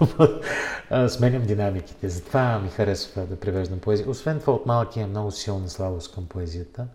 сменям 1.08 1.42
динамиките. 1.42 2.08
Затова 2.08 2.58
ми 2.58 2.68
харесва 2.68 3.26
да 3.26 3.36
превеждам 3.36 3.78
поезия. 3.78 4.10
Освен 4.10 4.40
това, 4.40 4.52
от 4.52 4.66
малък 4.66 4.96
имам 4.96 5.10
много 5.10 5.30
силна 5.30 5.68
слабост 5.68 6.14
към 6.14 6.26
поезията. 6.26 6.86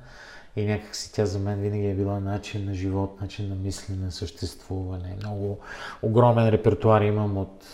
И 0.55 0.65
някакси 0.65 1.13
тя 1.13 1.25
за 1.25 1.39
мен 1.39 1.61
винаги 1.61 1.87
е 1.87 1.93
била 1.93 2.19
начин 2.19 2.65
на 2.65 2.73
живот, 2.73 3.21
начин 3.21 3.49
на 3.49 3.55
мислене, 3.55 4.11
съществуване. 4.11 5.15
Много 5.21 5.59
огромен 6.01 6.49
репертуар 6.49 7.01
имам 7.01 7.37
от 7.37 7.65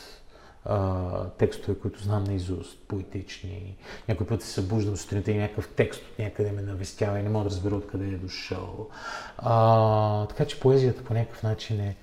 а, 0.66 1.30
текстове, 1.30 1.80
които 1.80 2.04
знам 2.04 2.24
наизуст, 2.24 2.80
поетични. 2.88 3.78
Някой 4.08 4.28
път 4.28 4.42
се 4.42 4.50
събуждам 4.50 4.98
сутринта 4.98 5.32
и 5.32 5.38
някакъв 5.38 5.70
текст 5.76 6.02
от 6.02 6.20
някъде 6.20 6.52
ме 6.52 6.62
навестява 6.62 7.20
и 7.20 7.24
не 7.24 7.30
мога 7.30 7.44
да 7.44 7.50
разбера 7.50 7.76
откъде 7.76 8.06
е 8.06 8.18
дошъл. 8.18 8.90
А, 9.38 10.26
така 10.26 10.46
че 10.46 10.60
поезията 10.60 11.04
по 11.04 11.14
някакъв 11.14 11.44
начин 11.44 11.80
е 11.80 11.96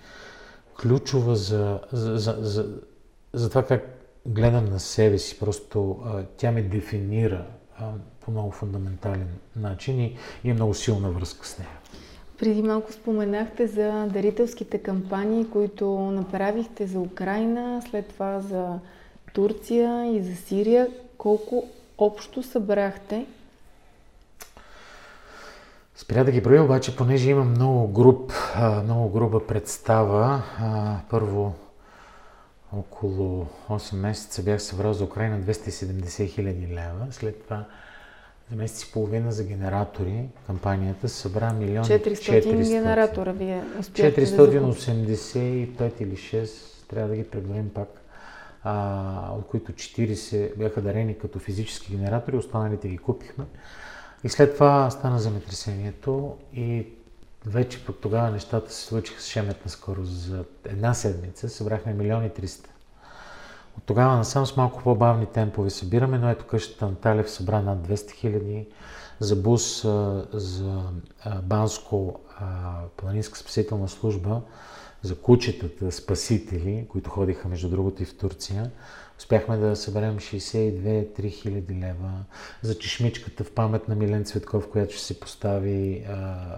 ключова 0.83 1.37
за, 1.37 1.81
за, 1.93 2.18
за, 2.18 2.37
за, 2.41 2.68
за 3.33 3.49
това 3.49 3.62
как 3.62 3.83
гледам 4.26 4.64
на 4.64 4.81
себе 4.81 5.18
си. 5.18 5.39
Просто 5.39 6.01
а, 6.05 6.22
тя 6.37 6.51
ме 6.51 6.62
дефинира 6.62 7.47
а, 7.79 7.91
по 8.20 8.31
много 8.31 8.51
фундаментален 8.51 9.29
начин 9.57 10.01
и, 10.01 10.16
и 10.45 10.51
е 10.51 10.55
много 10.55 10.74
силна 10.74 11.11
връзка 11.11 11.47
с 11.47 11.59
нея. 11.59 11.70
Преди 12.39 12.62
малко 12.62 12.93
споменахте 12.93 13.66
за 13.66 14.07
дарителските 14.12 14.79
кампании, 14.79 15.51
които 15.51 15.91
направихте 15.99 16.87
за 16.87 17.01
Украина, 17.01 17.83
след 17.91 18.07
това 18.07 18.41
за 18.41 18.79
Турция 19.33 20.16
и 20.16 20.22
за 20.22 20.37
Сирия. 20.37 20.89
Колко 21.18 21.64
общо 21.99 22.43
събрахте? 22.43 23.26
Спря 25.97 26.24
да 26.24 26.31
ги 26.31 26.41
броя, 26.41 26.64
обаче, 26.64 26.97
понеже 26.97 27.31
има 27.31 27.45
много 27.45 27.89
груп, 27.89 28.33
много 28.85 29.09
груба 29.09 29.47
представа. 29.47 30.43
Първо, 31.11 31.55
около 32.73 33.47
8 33.69 33.97
месеца 33.97 34.43
бях 34.43 34.62
събрал 34.62 34.93
за 34.93 35.05
Украина 35.05 35.41
270 35.41 36.29
хиляди 36.29 36.66
лева. 36.66 37.07
След 37.11 37.45
това 37.45 37.64
за 38.51 38.57
месец 38.57 38.83
и 38.83 38.93
половина 38.93 39.33
за 39.33 39.45
генератори 39.45 40.25
кампанията 40.47 41.09
събра 41.09 41.53
милион 41.53 41.85
400, 41.85 42.14
400 42.43 42.69
генератора 42.69 43.33
вие 43.33 43.62
485 43.81 45.77
да 45.77 45.91
или 46.01 46.16
6, 46.16 46.89
трябва 46.89 47.09
да 47.09 47.16
ги 47.16 47.25
преброим 47.25 47.71
пак, 47.75 47.89
а, 48.64 49.33
от 49.39 49.47
които 49.47 49.73
40 49.73 50.57
бяха 50.57 50.83
дарени 50.83 51.19
като 51.19 51.39
физически 51.39 51.97
генератори, 51.97 52.37
останалите 52.37 52.89
ги 52.89 52.99
купихме. 52.99 53.45
И 54.25 54.29
след 54.29 54.55
това 54.55 54.91
стана 54.91 55.19
земетресението 55.19 56.37
и 56.55 56.87
вече 57.47 57.84
пък 57.84 57.97
тогава 58.03 58.30
нещата 58.30 58.72
се 58.72 58.86
случиха 58.86 59.22
с 59.22 59.28
шеметна 59.28 59.70
скорост. 59.70 60.12
За 60.12 60.45
една 60.64 60.95
седмица 60.95 61.49
събрахме 61.49 61.93
милиони 61.93 62.30
300. 62.30 62.66
От 63.78 63.84
тогава 63.86 64.16
насам 64.16 64.47
с 64.47 64.57
малко 64.57 64.82
по-бавни 64.82 65.26
темпове 65.26 65.70
събираме, 65.70 66.18
но 66.18 66.30
ето 66.30 66.47
къщата 66.47 66.86
на 66.86 66.95
Талев 66.95 67.30
събра 67.30 67.62
над 67.62 67.78
200 67.78 68.12
хиляди. 68.12 68.66
За 69.20 69.36
бус, 69.36 69.82
за 70.32 70.82
Банско 71.43 72.20
планинска 72.97 73.39
спасителна 73.39 73.89
служба, 73.89 74.41
за 75.03 75.18
кучетата 75.18 75.93
спасители, 75.93 76.86
които 76.89 77.11
ходиха 77.11 77.49
между 77.49 77.68
другото 77.68 78.03
и 78.03 78.07
в 78.07 78.16
Турция, 78.16 78.70
успяхме 79.19 79.57
да 79.57 79.77
съберем 79.77 80.19
62-3 80.19 81.31
хиляди 81.31 81.75
лева. 81.75 82.11
За 82.62 82.79
чешмичката 82.79 83.45
в 83.45 83.51
памет 83.53 83.89
на 83.89 83.95
Милен 83.95 84.25
Цветков, 84.25 84.69
която 84.71 84.95
ще 84.95 85.05
се 85.05 85.21
постави 85.21 86.05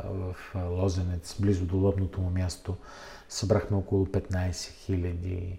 в 0.04 0.36
Лозенец, 0.70 1.36
близо 1.40 1.64
до 1.64 1.76
лобното 1.76 2.20
му 2.20 2.30
място, 2.30 2.74
събрахме 3.28 3.76
около 3.76 4.06
15 4.06 4.70
хиляди. 4.70 5.58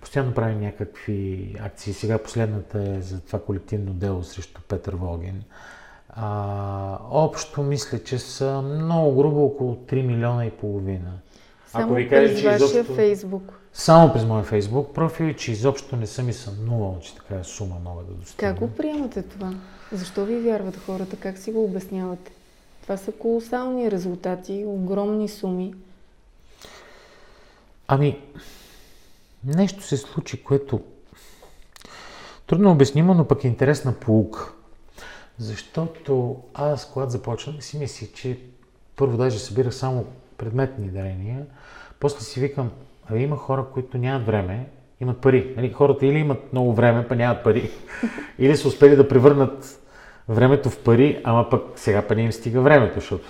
Постоянно 0.00 0.34
правим 0.34 0.60
някакви 0.60 1.56
акции. 1.60 1.92
Сега 1.92 2.18
последната 2.18 2.82
е 2.82 3.00
за 3.00 3.20
това 3.20 3.40
колективно 3.40 3.92
дело 3.92 4.24
срещу 4.24 4.60
Петър 4.68 4.94
Волгин. 4.94 5.42
А, 6.08 6.98
общо 7.10 7.62
мисля, 7.62 7.98
че 7.98 8.18
са 8.18 8.62
много 8.62 9.16
грубо 9.16 9.44
около 9.44 9.74
3 9.74 10.02
милиона 10.02 10.46
и 10.46 10.50
половина. 10.50 11.12
Само 11.66 11.84
Ако 11.84 11.94
ви 11.94 12.08
кажа, 12.08 12.36
че 12.36 12.50
изобщо... 12.50 12.94
Фейсбук. 12.94 13.59
Само 13.74 14.12
през 14.12 14.24
моя 14.24 14.44
Фейсбук 14.44 14.94
профил, 14.94 15.34
че 15.34 15.52
изобщо 15.52 15.96
не 15.96 16.06
съм 16.06 16.28
и 16.28 16.32
съмнувал, 16.32 16.98
че 17.02 17.14
такава 17.14 17.44
сума 17.44 17.76
мога 17.84 18.02
да 18.02 18.12
достигна. 18.12 18.50
Как 18.50 18.58
го 18.58 18.70
приемате 18.70 19.22
това? 19.22 19.54
Защо 19.92 20.24
ви 20.24 20.40
вярват 20.40 20.76
хората? 20.86 21.16
Как 21.16 21.38
си 21.38 21.52
го 21.52 21.64
обяснявате? 21.64 22.32
Това 22.82 22.96
са 22.96 23.12
колосални 23.12 23.90
резултати, 23.90 24.64
огромни 24.66 25.28
суми. 25.28 25.74
Ами, 27.88 28.20
нещо 29.44 29.82
се 29.82 29.96
случи, 29.96 30.44
което 30.44 30.80
трудно 32.46 32.70
обяснимо, 32.70 33.14
но 33.14 33.28
пък 33.28 33.44
е 33.44 33.48
интересна 33.48 33.92
полука. 33.92 34.52
Защото 35.38 36.42
аз, 36.54 36.90
когато 36.92 37.10
започнах, 37.10 37.64
си 37.64 37.78
мислих, 37.78 38.12
че 38.12 38.40
първо 38.96 39.16
даже 39.16 39.38
събирах 39.38 39.74
само 39.74 40.06
предметни 40.36 40.88
дарения, 40.88 41.46
после 42.00 42.20
си 42.20 42.40
викам, 42.40 42.70
има 43.14 43.36
хора, 43.36 43.64
които 43.72 43.98
нямат 43.98 44.26
време, 44.26 44.66
имат 45.00 45.20
пари. 45.20 45.54
Нали, 45.56 45.72
хората 45.72 46.06
или 46.06 46.18
имат 46.18 46.52
много 46.52 46.74
време, 46.74 47.08
па 47.08 47.16
нямат 47.16 47.44
пари, 47.44 47.70
или 48.38 48.56
са 48.56 48.68
успели 48.68 48.96
да 48.96 49.08
превърнат 49.08 49.80
времето 50.28 50.70
в 50.70 50.78
пари, 50.78 51.20
ама 51.24 51.50
пък 51.50 51.62
сега 51.76 52.02
па 52.02 52.14
не 52.14 52.22
им 52.22 52.32
стига 52.32 52.60
времето, 52.60 52.94
защото... 52.94 53.24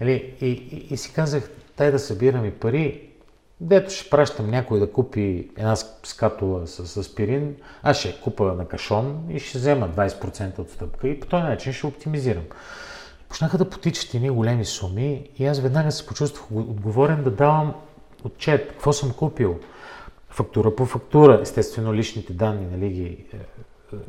Нали, 0.00 0.34
и, 0.40 0.46
и, 0.46 0.94
и 0.94 0.96
си 0.96 1.12
казах, 1.14 1.50
тай 1.76 1.90
да 1.90 1.98
събирам 1.98 2.44
и 2.44 2.50
пари, 2.50 3.10
Дето 3.60 3.90
ще 3.90 4.10
пращам 4.10 4.50
някой 4.50 4.80
да 4.80 4.92
купи 4.92 5.50
една 5.56 5.76
скатула 5.76 6.66
с 6.66 6.96
аспирин, 6.96 7.56
аз 7.82 7.96
ще 7.96 8.20
купа 8.20 8.44
на 8.44 8.68
кашон 8.68 9.24
и 9.30 9.38
ще 9.38 9.58
взема 9.58 9.88
20% 9.88 10.58
отстъпка 10.58 11.08
и 11.08 11.20
по 11.20 11.26
този 11.26 11.42
начин 11.42 11.72
ще 11.72 11.86
оптимизирам. 11.86 12.44
Почнаха 13.28 13.58
да 13.58 13.70
потичат 13.70 14.14
едни 14.14 14.30
големи 14.30 14.64
суми 14.64 15.30
и 15.38 15.46
аз 15.46 15.60
веднага 15.60 15.92
се 15.92 16.06
почувствах 16.06 16.52
отговорен 16.52 17.22
да 17.22 17.30
давам 17.30 17.74
отчет, 18.24 18.68
какво 18.68 18.92
съм 18.92 19.12
купил, 19.12 19.60
фактура 20.30 20.76
по 20.76 20.86
фактура, 20.86 21.40
естествено 21.42 21.94
личните 21.94 22.32
данни, 22.32 22.66
нали 22.66 22.90
ги 22.90 23.02
е, 23.04 23.36
е, 23.36 23.38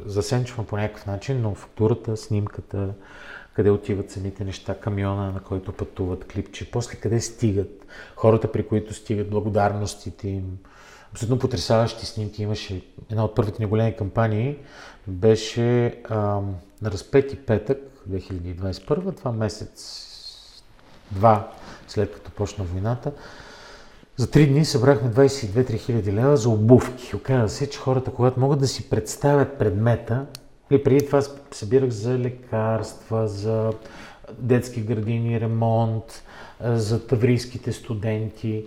засенчвам 0.06 0.66
по 0.66 0.78
някакъв 0.78 1.06
начин, 1.06 1.42
но 1.42 1.56
фактурата, 1.56 2.18
снимката, 2.18 2.94
къде 3.54 3.70
отиват 3.70 4.12
самите 4.12 4.44
неща, 4.44 4.80
камиона, 4.80 5.32
на 5.32 5.40
който 5.40 5.74
пътуват, 5.74 6.28
клипче, 6.28 6.72
после 6.72 6.96
къде 6.96 7.22
стигат, 7.22 7.86
хората, 8.16 8.52
при 8.52 8.68
които 8.68 8.94
стигат, 8.94 9.30
благодарностите 9.30 10.28
им. 10.30 10.58
Абсолютно 11.12 11.40
потрясаващи 11.40 12.06
снимки. 12.06 12.44
Имаше 12.44 12.82
една 13.10 13.26
от 13.26 13.36
първите 13.36 13.64
ни 13.64 13.70
големи 13.70 13.96
кампании, 13.96 14.58
беше 15.08 15.86
а, 16.10 16.16
на 16.82 16.92
разпети 16.92 17.38
петък 17.38 17.78
2021, 18.10 19.18
това 19.18 19.32
месец, 19.32 20.08
два 21.12 21.52
след 21.88 22.14
като 22.14 22.32
почна 22.32 22.64
войната. 22.64 23.12
За 24.22 24.32
три 24.32 24.48
дни 24.48 24.66
събрахме 24.66 25.10
22-3 25.10 25.78
хиляди 25.78 26.14
лева 26.14 26.38
за 26.38 26.50
обувки. 26.50 27.16
Оказва 27.16 27.50
се, 27.50 27.70
че 27.70 27.80
хората, 27.80 28.12
когато 28.12 28.40
могат 28.40 28.60
да 28.60 28.68
си 28.68 28.90
представят 28.90 29.58
предмета, 29.58 30.26
и 30.72 30.84
преди 30.84 31.06
това 31.06 31.22
събирах 31.52 31.90
за 31.90 32.20
лекарства, 32.20 33.28
за 33.28 33.74
детски 34.40 34.82
градини, 34.82 35.42
ремонт, 35.42 36.24
за 36.64 37.08
таврийските 37.08 37.72
студенти. 37.72 38.66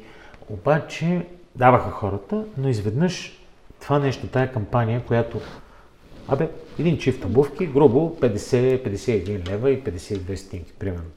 Обаче 0.48 1.26
даваха 1.56 1.90
хората, 1.90 2.44
но 2.58 2.68
изведнъж 2.68 3.40
това 3.80 3.98
нещо, 3.98 4.26
тая 4.26 4.52
кампания, 4.52 5.04
която 5.06 5.40
Абе, 6.28 6.50
един 6.78 6.98
чифт 6.98 7.24
обувки, 7.24 7.66
грубо 7.66 8.16
50-51 8.20 9.50
лева 9.50 9.70
и 9.70 9.82
52 9.84 10.34
стинки, 10.34 10.72
примерно. 10.78 11.10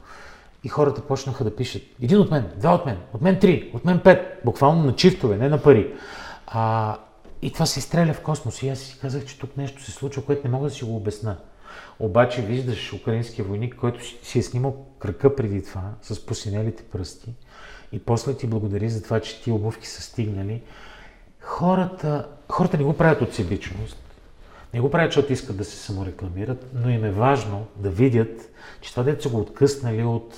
И 0.67 0.69
хората 0.69 1.01
почнаха 1.01 1.43
да 1.43 1.55
пишат, 1.55 1.81
един 2.01 2.19
от 2.19 2.31
мен, 2.31 2.45
два 2.55 2.75
от 2.75 2.85
мен, 2.85 2.97
от 3.13 3.21
мен 3.21 3.39
три, 3.39 3.71
от 3.73 3.85
мен 3.85 3.99
пет, 3.99 4.41
буквално 4.45 4.83
на 4.83 4.95
чифтове, 4.95 5.37
не 5.37 5.49
на 5.49 5.63
пари. 5.63 5.93
А, 6.47 6.97
и 7.41 7.53
това 7.53 7.65
се 7.65 7.79
изстреля 7.79 8.13
в 8.13 8.21
космос. 8.21 8.63
И 8.63 8.69
аз 8.69 8.79
си 8.79 8.99
казах, 9.01 9.25
че 9.25 9.39
тук 9.39 9.57
нещо 9.57 9.83
се 9.83 9.91
случва, 9.91 10.25
което 10.25 10.47
не 10.47 10.51
мога 10.51 10.67
да 10.67 10.73
си 10.73 10.85
го 10.85 10.95
обясна. 10.95 11.37
Обаче 11.99 12.41
виждаш 12.41 12.93
украинския 12.93 13.45
войник, 13.45 13.75
който 13.75 14.05
си 14.23 14.39
е 14.39 14.43
снимал 14.43 14.85
кръка 14.99 15.35
преди 15.35 15.63
това, 15.63 15.83
с 16.01 16.25
посинелите 16.25 16.83
пръсти, 16.83 17.33
и 17.91 17.99
после 17.99 18.33
ти 18.33 18.47
благодари 18.47 18.89
за 18.89 19.03
това, 19.03 19.19
че 19.19 19.41
ти 19.41 19.51
обувки 19.51 19.87
са 19.87 20.01
стигнали. 20.01 20.61
Хората, 21.41 22.27
хората 22.49 22.77
не 22.77 22.83
го 22.83 22.97
правят 22.97 23.21
от 23.21 23.33
себичност, 23.33 23.97
не 24.73 24.79
го 24.79 24.91
правят, 24.91 25.11
защото 25.11 25.33
искат 25.33 25.57
да 25.57 25.65
се 25.65 25.77
саморекламират, 25.77 26.65
но 26.73 26.89
им 26.89 27.05
е 27.05 27.11
важно 27.11 27.67
да 27.75 27.89
видят, 27.89 28.49
че 28.81 28.91
това 28.91 29.03
дете 29.03 29.23
са 29.23 29.29
го 29.29 29.39
откъснали 29.39 30.03
от 30.03 30.33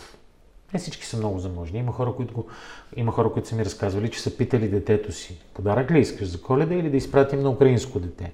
не 0.74 0.80
всички 0.80 1.06
са 1.06 1.18
много 1.18 1.40
заможни. 1.40 1.80
Има 1.80 1.92
хора, 1.92 2.14
които, 2.16 2.34
го, 2.34 2.48
има 2.96 3.12
хора, 3.12 3.32
които 3.32 3.48
са 3.48 3.56
ми 3.56 3.66
разказвали, 3.66 4.12
че 4.12 4.22
са 4.22 4.38
питали 4.38 4.70
детето 4.70 5.12
си, 5.12 5.42
подарък 5.54 5.92
ли 5.92 6.00
искаш 6.00 6.28
за 6.28 6.42
коледа 6.42 6.76
или 6.76 6.90
да 6.90 6.98
изпратим 6.98 7.42
на 7.42 7.50
украинско 7.50 8.00
дете. 8.00 8.32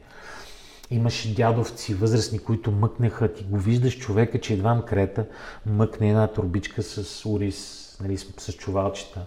Имаше 0.92 1.36
дядовци, 1.36 1.94
възрастни, 1.94 2.40
които 2.40 2.72
мъкнеха, 2.72 3.34
ти 3.34 3.44
го 3.44 3.58
виждаш 3.58 3.98
човека, 3.98 4.42
че 4.42 4.54
едва 4.54 4.84
крета, 4.86 5.26
мъкне 5.66 6.10
една 6.10 6.28
турбичка 6.28 6.84
с 6.84 7.26
урис, 7.26 7.98
нали, 8.02 8.18
с, 8.18 8.54
чувалчета. 8.54 9.26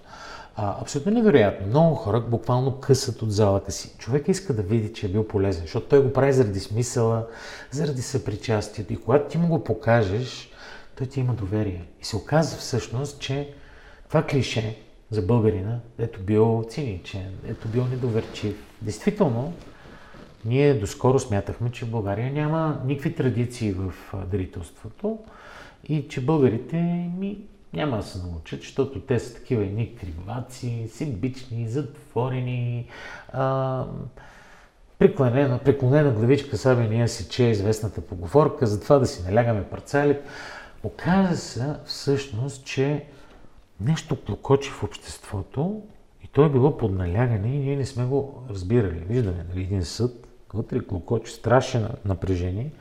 А, 0.57 0.81
абсолютно 0.81 1.13
невероятно. 1.13 1.67
Много 1.67 1.95
хора 1.95 2.21
буквално 2.21 2.81
късат 2.81 3.23
от 3.23 3.33
залата 3.33 3.73
си. 3.73 3.95
Човек 3.99 4.29
иска 4.29 4.53
да 4.53 4.63
види, 4.63 4.93
че 4.93 5.07
е 5.07 5.09
бил 5.09 5.29
полезен, 5.29 5.63
защото 5.63 5.89
той 5.89 6.03
го 6.03 6.13
прави 6.13 6.33
заради 6.33 6.61
смисъла, 6.61 7.27
заради 7.71 8.03
съпричастието. 8.03 8.93
И 8.93 8.97
когато 8.97 9.29
ти 9.29 9.39
му 9.39 9.49
го 9.49 9.65
покажеш, 9.65 10.48
той 10.99 11.07
ти 11.07 11.21
има 11.21 11.35
доверие. 11.35 11.83
И 12.01 12.05
се 12.05 12.17
оказва 12.17 12.59
всъщност, 12.59 13.21
че 13.21 13.55
това 14.09 14.23
клише 14.23 14.77
за 15.11 15.23
българина, 15.23 15.81
ето 15.99 16.21
бил 16.21 16.65
циничен, 16.69 17.39
ето 17.47 17.69
бил 17.69 17.85
недоверчив. 17.85 18.57
Действително, 18.83 19.53
ние 20.45 20.75
доскоро 20.75 21.19
смятахме, 21.19 21.71
че 21.71 21.85
в 21.85 21.91
България 21.91 22.33
няма 22.33 22.81
никакви 22.85 23.15
традиции 23.15 23.73
в 23.73 23.93
дарителството 24.27 25.19
и 25.89 26.09
че 26.09 26.21
българите 26.21 26.77
ми 27.19 27.39
няма 27.73 27.97
да 27.97 28.03
се 28.03 28.19
научат, 28.19 28.61
защото 28.61 29.01
те 29.01 29.19
са 29.19 29.35
такива 29.35 29.63
едни 29.63 29.97
криваци, 29.97 30.89
симбични, 30.93 31.69
затворени, 31.69 32.87
а, 33.33 33.85
преклонена, 34.99 35.59
преклонена 35.59 36.11
главичка 36.11 36.57
Сабия 36.57 37.09
си 37.09 37.29
че 37.29 37.47
е 37.47 37.51
известната 37.51 38.01
поговорка, 38.01 38.67
за 38.67 38.81
това 38.81 38.99
да 38.99 39.07
си 39.07 39.23
налягаме 39.23 39.65
парцали. 39.65 40.19
Оказа 40.83 41.37
се 41.37 41.75
всъщност, 41.85 42.65
че 42.65 43.05
нещо 43.81 44.17
клокочи 44.25 44.71
в 44.71 44.83
обществото 44.83 45.83
и 46.25 46.29
то 46.29 46.45
е 46.45 46.51
било 46.51 46.77
под 46.77 46.93
налягане 46.93 47.55
и 47.55 47.59
ние 47.59 47.77
не 47.77 47.87
сме 47.87 48.05
го 48.05 48.43
разбирали. 48.51 49.05
Виждаме 49.09 49.47
нали, 49.51 49.63
един 49.63 49.85
съд, 49.85 50.29
вътре 50.55 50.87
клокочи, 50.87 51.33
страшен 51.33 51.89
напрежение. 52.05 52.73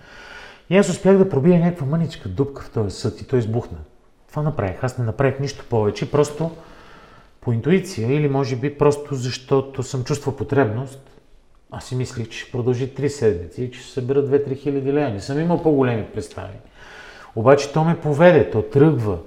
И 0.70 0.78
аз 0.78 0.89
успях 0.89 1.18
да 1.18 1.30
пробия 1.30 1.60
някаква 1.60 1.88
мъничка 1.88 2.30
дупка 2.30 2.62
в 2.62 2.72
този 2.72 2.95
съд 2.95 3.22
и 3.22 3.28
той 3.28 3.39
избухна. 3.39 3.78
Това 4.30 4.41
направих. 4.41 4.84
Аз 4.84 4.98
не 4.98 5.06
направих 5.06 5.39
нищо 5.39 5.66
повече, 5.70 6.12
просто 6.12 6.52
по 7.41 7.54
интуиция 7.54 8.14
или 8.14 8.30
може 8.30 8.56
би 8.56 8.78
просто 8.78 9.16
защото 9.16 9.84
съм 9.84 10.04
чувствал 10.04 10.36
потребност. 10.36 11.00
Аз 11.72 11.86
си 11.86 11.95
мислих, 11.95 12.30
че 12.30 12.39
ще 12.39 12.52
продължи 12.52 12.93
три 12.93 13.10
седмици 13.10 13.64
и 13.64 13.72
че 13.72 13.80
ще 13.80 13.91
събера 13.91 14.24
2-3 14.24 14.58
хиляди 14.58 14.93
лева. 14.93 15.10
Не 15.10 15.22
съм 15.22 15.39
имал 15.39 15.64
по-големи 15.64 16.06
представи. 16.14 16.58
Обаче 17.38 17.71
то 17.73 17.83
ме 17.83 17.99
поведе, 17.99 18.49
то 18.49 18.61
тръгва. 18.61 19.17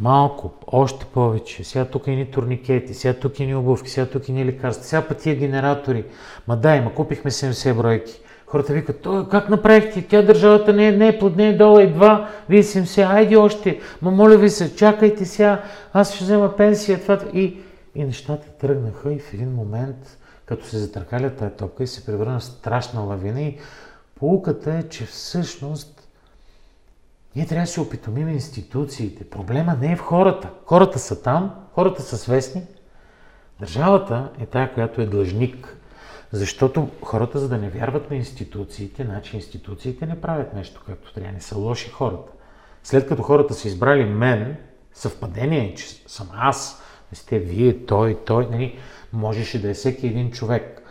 Малко, 0.00 0.50
още 0.66 1.04
повече. 1.04 1.64
Сега 1.64 1.84
тук 1.84 2.06
и 2.06 2.10
ни 2.10 2.30
турникети, 2.30 2.94
сега 2.94 3.14
тук 3.14 3.40
и 3.40 3.46
ни 3.46 3.54
обувки, 3.54 3.90
сега 3.90 4.06
тук 4.06 4.28
и 4.28 4.32
ни 4.32 4.44
лекарства, 4.44 4.84
сега 4.84 5.02
пък 5.02 5.18
тия 5.18 5.36
генератори. 5.36 6.04
Ма 6.48 6.56
дай, 6.56 6.80
ма 6.80 6.94
купихме 6.94 7.30
70 7.30 7.74
бройки. 7.74 8.20
Хората 8.46 8.72
викат, 8.72 9.06
как 9.30 9.48
направихте? 9.48 10.06
Тя 10.08 10.22
държавата 10.22 10.72
не 10.72 10.88
е, 10.88 10.92
не 10.92 11.08
е 11.08 11.18
под 11.18 11.36
не 11.36 11.48
е 11.48 11.56
долу, 11.56 11.78
едва, 11.78 12.28
вие 12.48 12.62
съм 12.62 12.86
се, 12.86 13.02
айде 13.02 13.36
още, 13.36 13.80
ма 14.02 14.10
моля 14.10 14.36
ви 14.36 14.50
се, 14.50 14.76
чакайте 14.76 15.24
сега, 15.24 15.62
аз 15.92 16.14
ще 16.14 16.24
взема 16.24 16.56
пенсия, 16.56 17.00
това, 17.00 17.20
и, 17.34 17.56
и 17.94 18.04
нещата 18.04 18.48
тръгнаха 18.48 19.12
и 19.12 19.18
в 19.18 19.34
един 19.34 19.50
момент, 19.50 20.18
като 20.46 20.66
се 20.66 20.78
затъркаля 20.78 21.30
тази 21.30 21.54
топка 21.54 21.84
и 21.84 21.86
се 21.86 22.06
превърна 22.06 22.38
в 22.38 22.44
страшна 22.44 23.00
лавина 23.00 23.40
и 23.40 23.58
полуката 24.18 24.74
е, 24.74 24.82
че 24.82 25.06
всъщност 25.06 25.95
ние 27.36 27.46
трябва 27.46 27.62
да 27.62 27.70
се 27.70 27.80
опитомим 27.80 28.28
институциите. 28.28 29.30
Проблема 29.30 29.76
не 29.80 29.92
е 29.92 29.96
в 29.96 30.00
хората. 30.00 30.50
Хората 30.64 30.98
са 30.98 31.22
там, 31.22 31.54
хората 31.74 32.02
са 32.02 32.18
свестни. 32.18 32.62
Държавата 33.60 34.32
е 34.38 34.46
тая, 34.46 34.74
която 34.74 35.00
е 35.00 35.06
длъжник 35.06 35.76
защото 36.32 36.88
хората, 37.02 37.38
за 37.38 37.48
да 37.48 37.58
не 37.58 37.68
вярват 37.68 38.10
на 38.10 38.16
институциите, 38.16 39.04
значи 39.04 39.36
институциите 39.36 40.06
не 40.06 40.20
правят 40.20 40.54
нещо 40.54 40.82
както 40.86 41.14
трябва, 41.14 41.32
не 41.32 41.40
са 41.40 41.58
лоши 41.58 41.90
хората. 41.90 42.32
След 42.82 43.08
като 43.08 43.22
хората 43.22 43.54
са 43.54 43.68
избрали 43.68 44.04
мен, 44.04 44.56
съвпадение, 44.92 45.74
че 45.74 45.86
съм 46.06 46.28
аз, 46.34 46.82
не 47.12 47.16
сте 47.16 47.38
вие, 47.38 47.86
той, 47.86 48.18
той, 48.26 48.48
нали, 48.50 48.78
можеше 49.12 49.62
да 49.62 49.70
е 49.70 49.74
всеки 49.74 50.06
един 50.06 50.30
човек. 50.30 50.82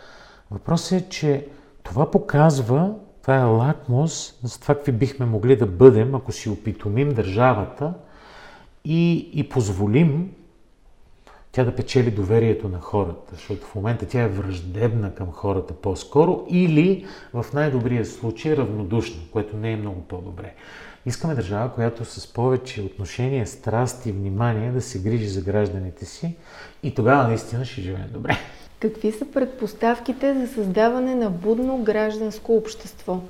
Въпросът 0.50 1.00
е, 1.00 1.08
че 1.08 1.48
това 1.82 2.10
показва, 2.10 2.94
това 3.26 3.38
е 3.38 3.44
лакмус 3.44 4.34
за 4.42 4.60
това 4.60 4.74
какви 4.74 4.92
бихме 4.92 5.26
могли 5.26 5.56
да 5.56 5.66
бъдем, 5.66 6.14
ако 6.14 6.32
си 6.32 6.48
опитомим 6.48 7.14
държавата 7.14 7.94
и, 8.84 9.30
и 9.32 9.48
позволим 9.48 10.32
тя 11.52 11.64
да 11.64 11.74
печели 11.74 12.10
доверието 12.10 12.68
на 12.68 12.80
хората, 12.80 13.34
защото 13.34 13.66
в 13.66 13.74
момента 13.74 14.06
тя 14.06 14.22
е 14.22 14.28
враждебна 14.28 15.14
към 15.14 15.32
хората 15.32 15.74
по-скоро 15.74 16.46
или 16.48 17.06
в 17.34 17.46
най-добрия 17.54 18.06
случай 18.06 18.56
равнодушна, 18.56 19.22
което 19.32 19.56
не 19.56 19.72
е 19.72 19.76
много 19.76 20.00
по-добре. 20.00 20.54
Искаме 21.06 21.34
държава, 21.34 21.74
която 21.74 22.04
с 22.04 22.32
повече 22.32 22.82
отношение, 22.82 23.46
страст 23.46 24.06
и 24.06 24.12
внимание 24.12 24.72
да 24.72 24.80
се 24.80 25.02
грижи 25.02 25.28
за 25.28 25.40
гражданите 25.40 26.04
си 26.04 26.36
и 26.82 26.94
тогава 26.94 27.28
наистина 27.28 27.64
ще 27.64 27.80
живеем 27.80 28.08
добре. 28.12 28.38
Какви 28.80 29.12
са 29.12 29.24
предпоставките 29.24 30.34
за 30.34 30.54
създаване 30.54 31.14
на 31.14 31.30
будно 31.30 31.78
гражданско 31.78 32.56
общество? 32.56 33.20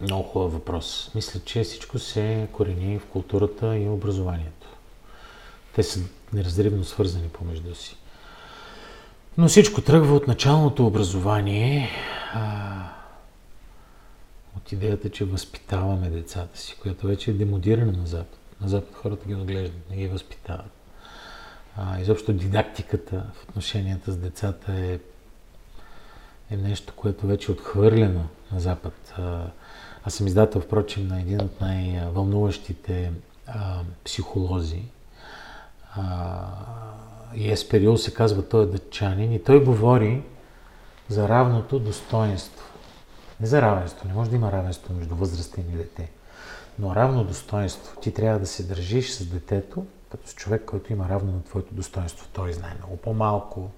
Много 0.00 0.22
хубав 0.22 0.52
въпрос. 0.52 1.10
Мисля, 1.14 1.40
че 1.44 1.62
всичко 1.62 1.98
се 1.98 2.48
корени 2.52 2.98
в 2.98 3.06
културата 3.06 3.76
и 3.78 3.88
образованието. 3.88 4.66
Те 5.74 5.82
са 5.82 6.00
неразривно 6.32 6.84
свързани 6.84 7.28
помежду 7.28 7.74
си. 7.74 7.96
Но 9.38 9.48
всичко 9.48 9.80
тръгва 9.80 10.14
от 10.14 10.26
началното 10.26 10.86
образование, 10.86 11.90
а, 12.32 12.72
от 14.56 14.72
идеята, 14.72 15.10
че 15.10 15.24
възпитаваме 15.24 16.10
децата 16.10 16.58
си, 16.58 16.76
която 16.82 17.06
вече 17.06 17.30
е 17.30 17.34
демодирана 17.34 17.92
на 17.92 18.06
Запад. 18.06 18.38
На 18.60 18.68
Запад 18.68 18.94
хората 18.94 19.28
ги 19.28 19.34
отглеждат, 19.34 19.90
не 19.90 19.96
ги 19.96 20.08
възпитават. 20.08 20.75
А, 21.76 22.00
изобщо 22.00 22.32
дидактиката 22.32 23.24
в 23.34 23.48
отношенията 23.48 24.12
с 24.12 24.16
децата 24.16 24.72
е, 24.72 24.98
е 26.50 26.56
нещо, 26.56 26.92
което 26.96 27.26
вече 27.26 27.52
е 27.52 27.54
отхвърлено 27.54 28.24
на 28.52 28.60
Запад. 28.60 29.14
А, 29.18 29.46
аз 30.04 30.14
съм 30.14 30.26
издател, 30.26 30.60
впрочем, 30.60 31.08
на 31.08 31.20
един 31.20 31.40
от 31.40 31.60
най-вълнуващите 31.60 33.12
а, 33.46 33.80
психолози, 34.04 34.82
и 37.34 37.50
Еспериол 37.50 37.96
се 37.96 38.14
казва, 38.14 38.48
той 38.48 38.62
е 38.62 38.66
дъчанин 38.66 39.32
и 39.32 39.42
той 39.42 39.64
говори 39.64 40.22
за 41.08 41.28
равното 41.28 41.78
достоинство. 41.78 42.66
Не 43.40 43.46
за 43.46 43.62
равенство, 43.62 44.08
не 44.08 44.14
може 44.14 44.30
да 44.30 44.36
има 44.36 44.52
равенство 44.52 44.94
между 44.94 45.14
възрастен 45.14 45.64
и 45.72 45.76
дете, 45.76 46.10
но 46.78 46.94
равно 46.94 47.24
достоинство. 47.24 48.00
Ти 48.00 48.14
трябва 48.14 48.38
да 48.38 48.46
се 48.46 48.62
държиш 48.62 49.10
с 49.10 49.26
детето 49.26 49.86
като 50.10 50.28
с 50.28 50.34
човек, 50.34 50.62
който 50.66 50.92
има 50.92 51.08
равно 51.08 51.32
на 51.32 51.44
твоето 51.44 51.74
достоинство. 51.74 52.28
Той 52.32 52.52
знае 52.52 52.74
много 52.78 52.96
по-малко 52.96 53.70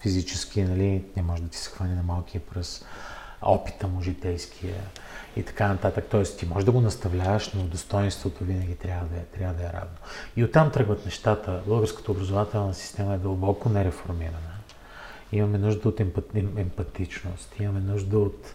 физически, 0.00 0.62
нали, 0.62 1.04
не 1.16 1.22
може 1.22 1.42
да 1.42 1.48
ти 1.48 1.58
се 1.58 1.70
хване 1.70 1.94
на 1.94 2.02
малкия 2.02 2.40
пръст, 2.40 2.86
опита 3.42 3.86
му 3.88 4.02
житейския 4.02 4.76
и 5.36 5.42
така 5.42 5.68
нататък. 5.68 6.06
Тоест, 6.10 6.38
ти 6.38 6.46
можеш 6.46 6.64
да 6.64 6.72
го 6.72 6.80
наставляваш, 6.80 7.52
но 7.52 7.62
достоинството 7.62 8.44
винаги 8.44 8.74
трябва 8.74 9.06
да 9.06 9.16
е, 9.16 9.24
трябва 9.24 9.54
да 9.54 9.62
е 9.62 9.72
равно. 9.72 9.96
И 10.36 10.44
оттам 10.44 10.70
тръгват 10.70 11.04
нещата. 11.04 11.62
Българската 11.66 12.12
образователна 12.12 12.74
система 12.74 13.14
е 13.14 13.18
дълбоко 13.18 13.68
нереформирана. 13.68 14.38
Имаме 15.32 15.58
нужда 15.58 15.88
от 15.88 16.00
емпатичност, 16.56 17.54
имаме 17.60 17.80
нужда 17.80 18.18
от 18.18 18.54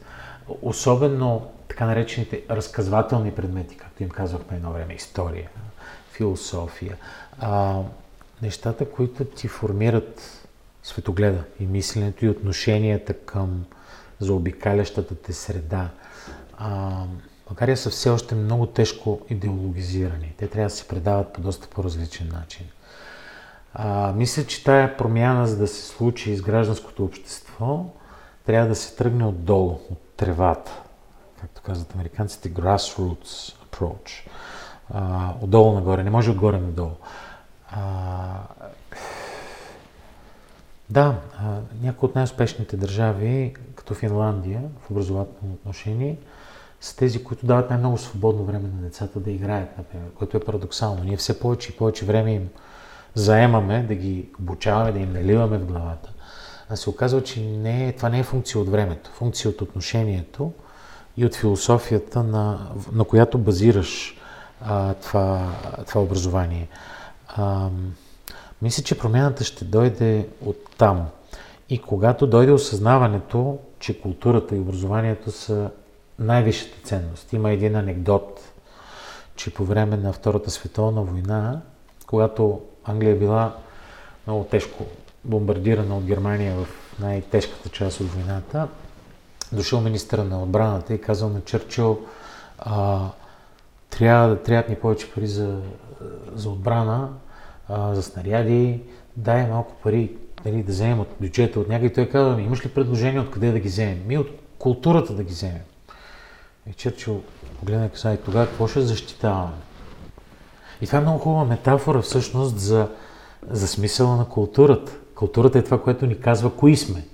особено 0.61 1.51
така 1.67 1.85
наречените 1.85 2.43
разказвателни 2.49 3.31
предмети, 3.31 3.77
както 3.77 4.03
им 4.03 4.09
казвахме 4.09 4.57
едно 4.57 4.71
време, 4.71 4.93
история, 4.93 5.49
философия. 6.11 6.97
А, 7.39 7.81
нещата, 8.41 8.91
които 8.91 9.25
ти 9.25 9.47
формират 9.47 10.47
светогледа 10.83 11.43
и 11.59 11.65
мисленето 11.65 12.25
и 12.25 12.29
отношенията 12.29 13.13
към 13.13 13.65
заобикалящата 14.19 15.15
те 15.15 15.33
среда, 15.33 15.89
а, 16.57 17.03
България 17.47 17.77
са 17.77 17.89
все 17.89 18.09
още 18.09 18.35
много 18.35 18.65
тежко 18.65 19.21
идеологизирани. 19.29 20.33
Те 20.37 20.47
трябва 20.47 20.69
да 20.69 20.75
се 20.75 20.87
предават 20.87 21.33
по 21.33 21.41
доста 21.41 21.67
по-различен 21.67 22.29
начин. 22.33 22.65
А, 23.73 24.13
мисля, 24.15 24.45
че 24.45 24.63
тая 24.63 24.97
промяна, 24.97 25.47
за 25.47 25.57
да 25.57 25.67
се 25.67 25.81
случи 25.81 26.31
из 26.31 26.41
гражданското 26.41 27.05
общество, 27.05 27.85
трябва 28.45 28.67
да 28.67 28.75
се 28.75 28.95
тръгне 28.95 29.25
отдолу, 29.25 29.79
от 29.91 30.01
тревата. 30.17 30.81
Както 31.41 31.61
казват 31.61 31.93
американците, 31.93 32.53
grassroots 32.53 33.55
approach. 33.65 34.27
А, 34.93 35.33
отдолу 35.41 35.73
нагоре, 35.73 36.03
не 36.03 36.09
може 36.09 36.31
отгоре 36.31 36.59
надолу. 36.59 36.95
А, 37.71 37.81
да, 40.89 41.15
някои 41.81 42.09
от 42.09 42.15
най-успешните 42.15 42.77
държави, 42.77 43.53
като 43.75 43.93
Финландия, 43.93 44.61
в 44.81 44.91
образователно 44.91 45.53
отношение, 45.53 46.17
са 46.81 46.95
тези, 46.95 47.23
които 47.23 47.45
дават 47.45 47.69
най-много 47.69 47.97
свободно 47.97 48.43
време 48.43 48.69
на 48.75 48.81
децата 48.81 49.19
да 49.19 49.31
играят, 49.31 49.77
например, 49.77 50.07
което 50.17 50.37
е 50.37 50.39
парадоксално. 50.39 51.03
Ние 51.03 51.17
все 51.17 51.39
повече 51.39 51.71
и 51.71 51.75
повече 51.75 52.05
време 52.05 52.33
им 52.33 52.49
заемаме 53.13 53.83
да 53.83 53.95
ги 53.95 54.29
обучаваме, 54.39 54.91
да 54.91 54.99
им 54.99 55.13
наливаме 55.13 55.57
в 55.57 55.65
главата. 55.65 56.13
А 56.69 56.75
се 56.75 56.89
оказва, 56.89 57.23
че 57.23 57.41
не, 57.41 57.91
това 57.91 58.09
не 58.09 58.19
е 58.19 58.23
функция 58.23 58.61
от 58.61 58.69
времето, 58.69 59.11
функция 59.13 59.49
от 59.49 59.61
отношението 59.61 60.51
и 61.17 61.25
от 61.25 61.35
философията, 61.35 62.23
на, 62.23 62.69
на 62.93 63.03
която 63.03 63.37
базираш 63.37 64.17
а, 64.65 64.93
това, 64.93 65.47
това 65.87 66.01
образование. 66.01 66.67
А, 67.27 67.69
мисля, 68.61 68.83
че 68.83 68.99
промяната 68.99 69.43
ще 69.43 69.65
дойде 69.65 70.27
от 70.45 70.57
там. 70.77 71.07
И 71.69 71.81
когато 71.81 72.27
дойде 72.27 72.51
осъзнаването, 72.51 73.57
че 73.79 74.01
културата 74.01 74.55
и 74.55 74.59
образованието 74.59 75.31
са 75.31 75.69
най-висшата 76.19 76.81
ценност. 76.83 77.33
Има 77.33 77.51
един 77.51 77.75
анекдот, 77.75 78.39
че 79.35 79.53
по 79.53 79.65
време 79.65 79.97
на 79.97 80.13
Втората 80.13 80.51
световна 80.51 81.01
война, 81.01 81.61
когато 82.07 82.61
Англия 82.85 83.15
била 83.15 83.55
много 84.27 84.43
тежко 84.43 84.85
бомбардирана 85.23 85.97
от 85.97 86.03
Германия 86.03 86.55
в 86.55 86.67
най-тежката 86.99 87.69
част 87.69 87.99
от 87.99 88.07
войната, 88.07 88.67
дошъл 89.51 89.81
министъра 89.81 90.23
на 90.23 90.43
отбраната 90.43 90.93
и 90.93 91.01
казал 91.01 91.29
на 91.29 91.41
Чърчил, 91.41 91.99
трябва 93.91 94.29
да 94.29 94.43
трябват 94.43 94.69
ни 94.69 94.75
повече 94.75 95.11
пари 95.11 95.27
за, 95.27 95.61
за 96.33 96.49
отбрана, 96.49 97.09
а, 97.69 97.95
за 97.95 98.03
снаряди, 98.03 98.81
дай 99.17 99.47
малко 99.47 99.73
пари 99.83 100.11
нали, 100.45 100.63
да 100.63 100.71
вземем 100.71 100.99
от 100.99 101.07
бюджета 101.21 101.59
от 101.59 101.69
някъде. 101.69 101.93
Той 101.93 102.09
казва, 102.09 102.41
имаш 102.41 102.65
ли 102.65 102.69
предложение 102.69 103.19
откъде 103.19 103.51
да 103.51 103.59
ги 103.59 103.67
вземем? 103.67 104.03
Ми 104.07 104.17
от 104.17 104.27
културата 104.59 105.13
да 105.13 105.23
ги 105.23 105.33
вземем. 105.33 105.61
И 106.69 106.73
Чърчил 106.73 107.21
погледна 107.59 107.89
и 108.05 108.13
и 108.13 108.17
тогава 108.17 108.47
какво 108.47 108.67
ще 108.67 108.81
защитаваме? 108.81 109.53
И 110.81 110.85
това 110.85 110.97
е 110.97 111.01
много 111.01 111.19
хубава 111.19 111.45
метафора 111.45 112.01
всъщност 112.01 112.59
за, 112.59 112.89
за 113.49 113.67
смисъла 113.67 114.15
на 114.15 114.25
културата. 114.25 114.91
Културата 115.15 115.59
е 115.59 115.63
това, 115.63 115.81
което 115.81 116.05
ни 116.05 116.19
казва 116.19 116.55
кои 116.55 116.77
сме, 116.77 117.05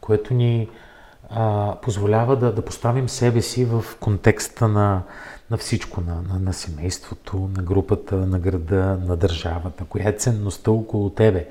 което 0.00 0.34
ни 0.34 0.68
а, 1.30 1.74
позволява 1.82 2.36
да, 2.36 2.52
да 2.52 2.62
поставим 2.62 3.08
себе 3.08 3.42
си 3.42 3.64
в 3.64 3.84
контекста 4.00 4.68
на, 4.68 5.02
на 5.50 5.56
всичко, 5.56 6.00
на, 6.00 6.14
на, 6.14 6.38
на 6.38 6.52
семейството, 6.52 7.50
на 7.56 7.62
групата, 7.62 8.16
на 8.16 8.38
града, 8.38 8.98
на 9.06 9.16
държавата. 9.16 9.84
Коя 9.84 10.08
е 10.08 10.12
ценността 10.12 10.70
около 10.70 11.10
тебе? 11.10 11.46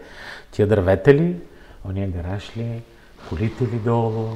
Тия 0.52 0.68
дървета 0.68 1.14
ли? 1.14 1.38
Ония 1.86 2.10
гараж 2.10 2.58
ли? 2.58 2.82
Колите 3.30 3.64
ли 3.64 3.80
долу? 3.80 4.28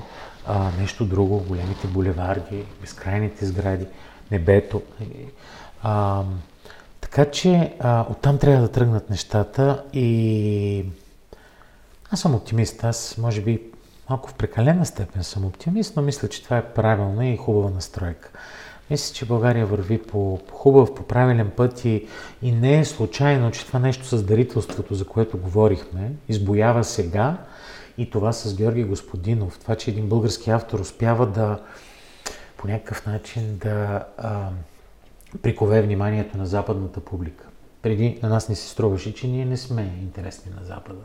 А, 0.45 0.71
нещо 0.79 1.05
друго, 1.05 1.43
големите 1.47 1.87
булеварди, 1.87 2.65
безкрайните 2.81 3.45
сгради, 3.45 3.85
небето. 4.31 4.81
А, 5.83 6.23
така 7.01 7.25
че 7.25 7.73
а, 7.79 8.05
оттам 8.09 8.37
трябва 8.37 8.61
да 8.61 8.71
тръгнат 8.71 9.09
нещата 9.09 9.83
и 9.93 10.85
аз 12.11 12.19
съм 12.19 12.35
оптимист. 12.35 12.83
Аз 12.83 13.17
може 13.17 13.41
би 13.41 13.70
малко 14.12 14.30
в 14.30 14.34
прекалена 14.34 14.86
степен 14.86 15.24
съм 15.24 15.45
оптимист, 15.45 15.95
но 15.95 16.01
мисля, 16.01 16.28
че 16.28 16.43
това 16.43 16.57
е 16.57 16.74
правилна 16.74 17.28
и 17.28 17.38
хубава 17.38 17.70
настройка. 17.70 18.30
Мисля, 18.89 19.14
че 19.14 19.26
България 19.26 19.66
върви 19.66 20.01
по, 20.01 20.39
по 20.47 20.55
хубав, 20.55 20.95
по 20.95 21.03
правилен 21.03 21.51
път 21.55 21.86
и, 21.86 22.07
и 22.41 22.51
не 22.51 22.80
е 22.80 22.86
случайно, 22.86 23.51
че 23.51 23.66
това 23.66 23.80
нещо 23.80 24.05
с 24.05 24.24
дарителството, 24.24 24.95
за 24.95 25.05
което 25.05 25.38
говорихме, 25.38 26.12
избоява 26.30 26.84
сега 26.84 27.38
и 27.97 28.09
това 28.09 28.32
с 28.32 28.55
Георги 28.55 28.84
Господинов. 28.84 29.59
Това, 29.59 29.76
че 29.76 29.91
един 29.91 30.09
български 30.09 30.49
автор 30.49 30.80
успява 30.80 31.28
да 31.28 31.59
по 32.57 32.68
някакъв 32.68 33.05
начин 33.05 33.57
да 33.57 34.05
а, 34.18 34.49
прикове 35.41 35.82
вниманието 35.82 36.38
на 36.38 36.45
западната 36.45 36.99
публика. 36.99 37.47
Преди 37.82 38.20
на 38.24 38.30
нас 38.30 38.49
не 38.49 38.55
се 38.55 38.70
струваше, 38.70 39.14
че 39.14 39.28
ние 39.28 39.45
не 39.45 39.57
сме 39.57 39.82
интересни 40.01 40.51
на 40.59 40.66
Запада. 40.66 41.01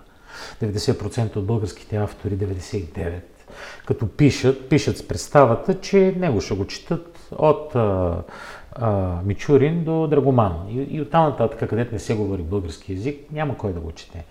90% 0.62 1.36
от 1.36 1.46
българските 1.46 1.96
автори, 1.96 2.32
99%, 2.32 3.20
като 3.86 4.08
пишат, 4.08 4.68
пишат 4.68 4.98
с 4.98 5.08
представата, 5.08 5.80
че 5.80 6.14
него 6.16 6.40
ще 6.40 6.54
го 6.54 6.66
четат 6.66 7.18
от 7.38 7.74
а, 7.74 8.22
а, 8.72 9.20
Мичурин 9.24 9.84
до 9.84 10.06
Драгоман. 10.06 10.66
И, 10.68 10.96
и 10.96 11.00
оттам 11.00 11.24
нататък, 11.24 11.68
където 11.68 11.92
не 11.92 11.98
се 11.98 12.14
говори 12.14 12.42
български 12.42 12.92
язик, 12.92 13.20
няма 13.32 13.58
кой 13.58 13.72
да 13.72 13.80
го 13.80 13.92
чете. 13.92 14.24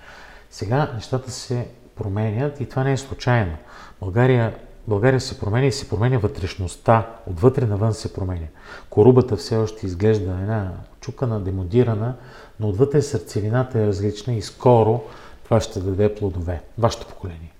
Сега 0.49 0.91
нещата 0.95 1.31
се 1.31 1.67
променят 1.95 2.61
и 2.61 2.65
това 2.65 2.83
не 2.83 2.91
е 2.91 2.97
случайно. 2.97 3.57
България, 3.99 4.55
България 4.87 5.21
се 5.21 5.39
променя 5.39 5.65
и 5.65 5.71
се 5.71 5.89
променя 5.89 6.17
вътрешността. 6.17 7.07
Отвътре 7.27 7.65
навън 7.65 7.93
се 7.93 8.13
променя. 8.13 8.47
Корубата 8.89 9.35
все 9.35 9.57
още 9.57 9.85
изглежда 9.85 10.31
една 10.31 10.71
чукана, 11.01 11.39
демодирана, 11.39 12.15
но 12.59 12.69
отвътре 12.69 13.01
сърцевината 13.01 13.79
е 13.79 13.87
различна 13.87 14.33
и 14.33 14.41
скоро 14.41 15.03
това 15.45 15.59
ще 15.59 15.79
даде 15.79 16.15
плодове. 16.15 16.61
Вашето 16.77 17.07
поколение. 17.07 17.51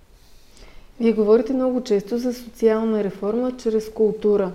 Вие 1.00 1.14
говорите 1.14 1.54
много 1.54 1.84
често 1.84 2.18
за 2.18 2.34
социална 2.34 3.04
реформа 3.04 3.52
чрез 3.58 3.90
култура. 3.90 4.52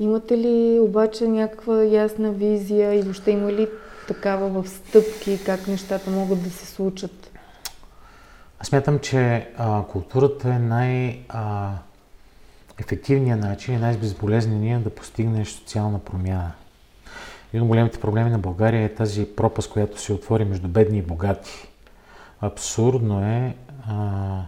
Имате 0.00 0.38
ли 0.38 0.80
обаче 0.80 1.28
някаква 1.28 1.84
ясна 1.84 2.32
визия 2.32 2.94
и 2.94 3.02
въобще 3.02 3.30
има 3.30 3.52
ли 3.52 3.68
такава 4.08 4.62
в 4.62 4.68
стъпки, 4.68 5.40
как 5.46 5.68
нещата 5.68 6.10
могат 6.10 6.42
да 6.42 6.50
се 6.50 6.66
случат? 6.66 7.30
Аз 8.58 8.66
смятам, 8.66 8.98
че 8.98 9.48
а, 9.56 9.84
културата 9.84 10.48
е 10.48 10.58
най- 10.58 11.20
а, 11.28 11.70
ефективният 12.78 13.40
начин 13.40 13.74
и 13.74 13.78
най-безболезненият 13.78 14.84
да 14.84 14.90
постигнеш 14.90 15.48
социална 15.48 15.98
промяна. 15.98 16.52
Един 17.52 17.62
от 17.62 17.68
големите 17.68 18.00
проблеми 18.00 18.30
на 18.30 18.38
България 18.38 18.84
е 18.84 18.94
тази 18.94 19.26
пропаст, 19.36 19.70
която 19.70 20.00
се 20.00 20.12
отвори 20.12 20.44
между 20.44 20.68
бедни 20.68 20.98
и 20.98 21.02
богати. 21.02 21.69
Абсурдно 22.40 23.24
е 23.24 23.56
а, 23.88 24.42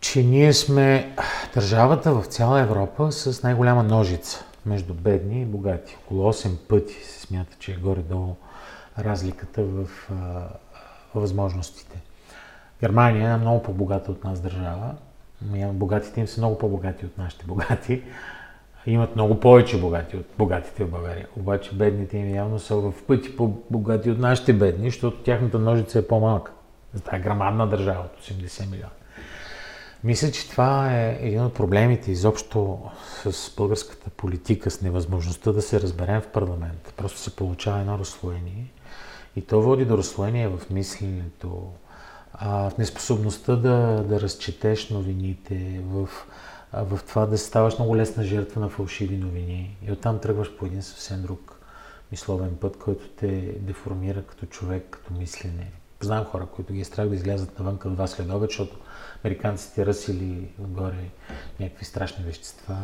че 0.00 0.22
ние 0.22 0.52
сме 0.52 1.14
държавата 1.54 2.12
в 2.12 2.24
цяла 2.24 2.60
Европа 2.60 3.12
с 3.12 3.42
най-голяма 3.42 3.82
ножица 3.82 4.44
между 4.66 4.94
бедни 4.94 5.42
и 5.42 5.44
богати. 5.44 5.96
Около 6.04 6.32
8 6.32 6.56
пъти 6.56 6.94
се 6.94 7.20
смята, 7.20 7.56
че 7.58 7.72
е 7.72 7.76
горе-долу 7.76 8.36
разликата 8.98 9.62
в, 9.62 9.84
в 10.10 10.50
възможностите. 11.14 12.00
Германия 12.80 13.30
е 13.30 13.36
много 13.36 13.62
по-богата 13.62 14.10
от 14.10 14.24
нас 14.24 14.40
държава. 14.40 14.94
Богатите 15.72 16.20
им 16.20 16.28
са 16.28 16.40
много 16.40 16.58
по-богати 16.58 17.06
от 17.06 17.18
нашите 17.18 17.46
богати. 17.46 18.02
Имат 18.86 19.14
много 19.14 19.40
повече 19.40 19.80
богати 19.80 20.16
от 20.16 20.26
богатите 20.38 20.84
в 20.84 20.90
България. 20.90 21.28
Обаче 21.36 21.74
бедните 21.74 22.18
им 22.18 22.34
явно 22.34 22.58
са 22.58 22.76
в 22.76 22.94
пъти 23.06 23.36
по-богати 23.36 24.10
от 24.10 24.18
нашите 24.18 24.52
бедни, 24.52 24.90
защото 24.90 25.22
тяхната 25.22 25.58
ножица 25.58 25.98
е 25.98 26.06
по-малка. 26.06 26.52
За 26.94 27.02
тази 27.02 27.22
грамадна 27.22 27.66
държава 27.66 28.04
от 28.04 28.24
80 28.24 28.70
милиона. 28.70 28.90
Мисля, 30.04 30.30
че 30.30 30.50
това 30.50 30.94
е 30.94 31.18
един 31.20 31.44
от 31.44 31.54
проблемите 31.54 32.10
изобщо 32.10 32.78
с 33.24 33.54
българската 33.56 34.10
политика, 34.10 34.70
с 34.70 34.80
невъзможността 34.80 35.52
да 35.52 35.62
се 35.62 35.80
разберем 35.80 36.20
в 36.20 36.28
парламент. 36.28 36.94
Просто 36.96 37.18
се 37.18 37.36
получава 37.36 37.80
едно 37.80 37.98
разслоение. 37.98 38.72
И 39.36 39.40
то 39.40 39.62
води 39.62 39.84
до 39.84 39.98
разслоение 39.98 40.48
в 40.48 40.70
мисленето, 40.70 41.62
в 42.42 42.72
неспособността 42.78 43.56
да, 43.56 44.04
да 44.08 44.20
разчетеш 44.20 44.90
новините, 44.90 45.80
в, 45.84 46.08
в 46.72 47.00
това 47.08 47.26
да 47.26 47.38
ставаш 47.38 47.78
много 47.78 47.96
лесна 47.96 48.24
жертва 48.24 48.60
на 48.60 48.68
фалшиви 48.68 49.16
новини. 49.16 49.76
И 49.88 49.92
оттам 49.92 50.18
тръгваш 50.18 50.56
по 50.56 50.66
един 50.66 50.82
съвсем 50.82 51.22
друг 51.22 51.60
мисловен 52.12 52.56
път, 52.60 52.78
който 52.78 53.08
те 53.08 53.54
деформира 53.60 54.22
като 54.22 54.46
човек, 54.46 54.86
като 54.90 55.12
мислене. 55.12 55.70
Знам 56.00 56.24
хора, 56.24 56.46
които 56.46 56.72
ги 56.72 56.80
е 56.80 56.84
страх 56.84 57.08
да 57.08 57.14
излязат 57.14 57.58
навън 57.58 57.78
към 57.78 57.94
вас 57.94 58.10
след 58.10 58.30
обед, 58.30 58.50
защото 58.50 58.76
американците 59.24 59.86
ръсили 59.86 60.48
отгоре 60.62 61.10
някакви 61.60 61.84
страшни 61.84 62.24
вещества 62.24 62.76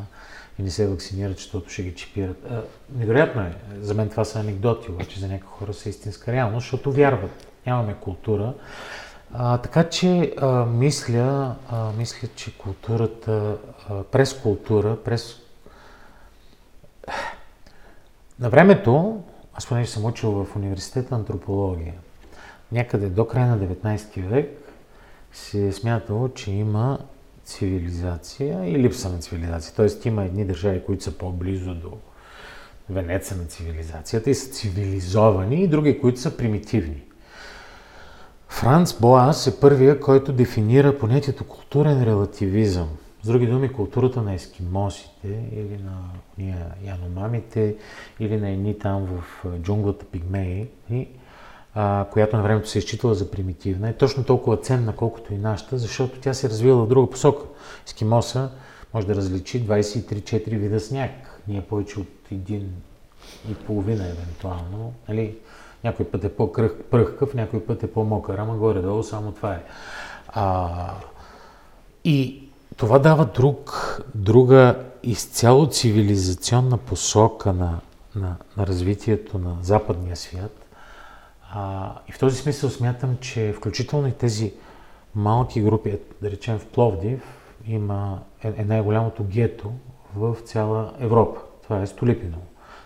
и 0.59 0.63
не 0.63 0.71
се 0.71 0.89
вакцинират, 0.89 1.37
защото 1.37 1.71
ще 1.71 1.83
ги 1.83 1.95
чипират. 1.95 2.37
А, 2.51 2.63
невероятно 2.95 3.43
е. 3.43 3.57
За 3.81 3.95
мен 3.95 4.09
това 4.09 4.25
са 4.25 4.41
анекдоти, 4.41 4.91
обаче 4.91 5.21
за 5.21 5.29
някои 5.29 5.49
хора 5.49 5.75
са 5.75 5.89
истинска 5.89 6.33
реалност, 6.33 6.65
защото 6.65 6.93
вярват. 6.93 7.47
Нямаме 7.67 7.95
култура. 8.01 8.55
А, 9.33 9.59
така 9.59 9.89
че 9.89 10.35
а, 10.39 10.65
мисля, 10.65 11.57
а, 11.69 11.93
мисля, 11.93 12.29
че 12.37 12.59
културата, 12.59 13.57
през 14.13 14.35
култура, 14.35 14.97
през... 15.05 15.37
На 18.41 18.51
времето, 18.51 19.23
аз 19.55 19.67
понеже 19.67 19.91
съм 19.91 20.05
учил 20.05 20.31
в 20.31 20.57
университета 20.57 21.15
антропология, 21.15 21.95
някъде 22.73 23.09
до 23.09 23.27
края 23.27 23.47
на 23.47 23.59
19 23.59 24.29
век, 24.29 24.59
се 25.33 25.67
е 25.67 25.73
смятало, 25.73 26.29
че 26.29 26.51
има 26.51 26.99
цивилизация 27.45 28.67
и 28.67 28.79
липса 28.79 29.09
на 29.09 29.19
цивилизация. 29.19 29.75
Тоест 29.77 30.05
има 30.05 30.25
едни 30.25 30.45
държави, 30.45 30.85
които 30.87 31.05
са 31.05 31.19
по-близо 31.19 31.75
до 31.75 31.93
венеца 32.91 33.37
на 33.37 33.45
цивилизацията 33.45 34.31
и 34.31 34.35
са 34.35 34.51
цивилизовани, 34.51 35.63
и 35.63 35.69
други, 35.69 36.01
които 36.01 36.21
са 36.21 36.37
примитивни. 36.37 37.03
Франц 38.49 38.93
Боас 39.01 39.47
е 39.47 39.61
първия, 39.61 40.01
който 40.01 40.33
дефинира 40.33 40.99
понятието 40.99 41.45
културен 41.45 42.03
релативизъм. 42.03 42.89
С 43.25 43.27
други 43.27 43.47
думи, 43.47 43.73
културата 43.73 44.23
на 44.23 44.35
ескимосите 44.35 45.49
или 45.53 45.81
на 45.85 45.99
ния 46.39 46.67
яномамите 46.85 47.77
или 48.21 48.37
на 48.37 48.51
едни 48.51 48.79
там 48.79 49.07
в 49.07 49.45
джунглата 49.59 50.05
пигмеи 50.05 50.69
която 52.13 52.37
на 52.37 52.43
времето 52.43 52.69
се 52.69 52.79
е 52.79 52.83
считала 52.83 53.15
за 53.15 53.31
примитивна, 53.31 53.89
е 53.89 53.93
точно 53.93 54.25
толкова 54.25 54.57
ценна, 54.57 54.97
колкото 54.97 55.35
и 55.35 55.39
нашата, 55.39 55.79
защото 55.79 56.21
тя 56.21 56.35
се 56.35 56.47
е 56.47 56.51
развила 56.51 56.85
в 56.85 56.89
друга 56.89 57.11
посока. 57.11 57.45
Ескимоса 57.87 58.51
може 58.95 59.07
да 59.07 59.15
различи 59.15 59.67
23-4 59.67 60.59
вида 60.59 60.81
сняг. 60.81 61.41
Ние 61.49 61.61
повече 61.61 62.01
от 62.01 62.33
един 62.33 62.73
и 63.51 63.55
половина 63.55 64.09
евентуално. 64.09 64.93
Нали? 65.09 65.37
Някой 65.85 66.07
път 66.07 66.25
е 66.25 66.37
по-пръхкав, 66.37 67.35
някой 67.35 67.65
път 67.65 67.83
е 67.83 67.93
по-мокър, 67.93 68.39
ама 68.39 68.57
горе-долу 68.57 69.03
само 69.03 69.33
това 69.33 69.55
е. 69.55 69.63
А, 70.29 70.95
и 72.05 72.44
това 72.77 72.99
дава 72.99 73.25
друг, 73.25 73.71
друга 74.15 74.85
изцяло 75.03 75.67
цивилизационна 75.71 76.79
посока 76.79 77.53
на, 77.53 77.81
на, 78.17 78.37
на 78.57 78.67
развитието 78.67 79.39
на 79.39 79.57
западния 79.63 80.17
свят. 80.17 80.67
А, 81.53 81.93
и 82.09 82.13
в 82.13 82.19
този 82.19 82.37
смисъл 82.37 82.71
смятам, 82.71 83.17
че 83.21 83.55
включително 83.57 84.09
и 84.09 84.13
тези 84.13 84.53
малки 85.15 85.63
групи, 85.63 85.99
да 86.23 86.31
речем 86.31 86.59
в 86.59 86.67
Пловдив, 86.67 87.23
има 87.67 88.19
е, 88.45 88.53
е 88.57 88.65
най-голямото 88.65 89.25
гето 89.25 89.73
в 90.17 90.37
цяла 90.45 90.93
Европа. 91.01 91.41
Това 91.63 91.83
е 91.83 91.87
Столипиново. 91.87 92.43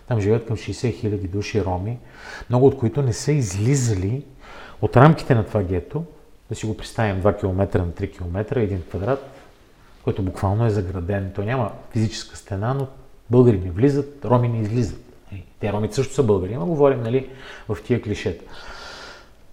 Там 0.09 0.21
живеят 0.21 0.47
към 0.47 0.57
60 0.57 0.95
хиляди 0.95 1.29
души 1.29 1.65
роми, 1.65 1.99
много 2.51 2.67
от 2.67 2.79
които 2.79 3.03
не 3.03 3.13
са 3.13 3.33
излизали 3.33 4.25
от 4.83 4.97
рамките 4.97 5.35
на 5.35 5.47
това 5.47 5.63
гето, 5.63 6.05
да 6.49 6.55
си 6.55 6.67
го 6.67 6.77
представим 6.77 7.23
2 7.23 7.41
км 7.41 7.79
на 7.79 7.93
3 7.93 8.17
км, 8.17 8.61
един 8.61 8.83
квадрат, 8.83 9.31
който 10.09 10.23
буквално 10.23 10.67
е 10.67 10.71
заграден. 10.71 11.33
Той 11.35 11.45
няма 11.45 11.73
физическа 11.91 12.37
стена, 12.37 12.75
но 12.75 12.89
българи 13.31 13.59
не 13.59 13.71
влизат, 13.71 14.25
роми 14.25 14.49
не 14.49 14.61
излизат. 14.61 15.01
Те 15.61 15.73
ромите 15.73 15.95
също 15.95 16.15
са 16.15 16.23
българи, 16.23 16.55
но 16.55 16.67
говорим 16.67 17.03
нали, 17.03 17.31
в 17.69 17.79
тия 17.85 18.03
клишета. 18.03 18.45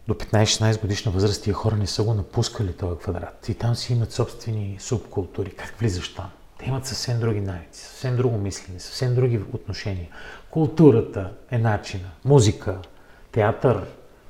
До 0.08 0.14
15-16 0.14 0.82
годишна 0.82 1.12
възраст 1.12 1.44
тия 1.44 1.54
хора 1.54 1.76
не 1.76 1.88
са 1.88 2.04
го 2.04 2.14
напускали 2.14 2.74
този 2.74 3.00
квадрат. 3.00 3.50
И 3.50 3.54
там 3.54 3.76
си 3.76 3.94
имат 3.94 4.12
собствени 4.12 4.78
субкултури. 4.80 5.50
Как 5.50 5.76
влизаш 5.80 6.14
там? 6.14 6.30
Те 6.60 6.66
имат 6.66 6.86
съвсем 6.86 7.20
други 7.20 7.42
навици, 7.42 7.82
съвсем 7.82 8.18
друго 8.18 8.38
мислене, 8.38 8.80
съвсем 8.80 9.16
други 9.16 9.40
отношения. 9.54 10.08
Културата 10.50 11.32
е 11.52 11.58
начина. 11.58 12.10
Музика, 12.26 12.78
театър, 13.32 13.82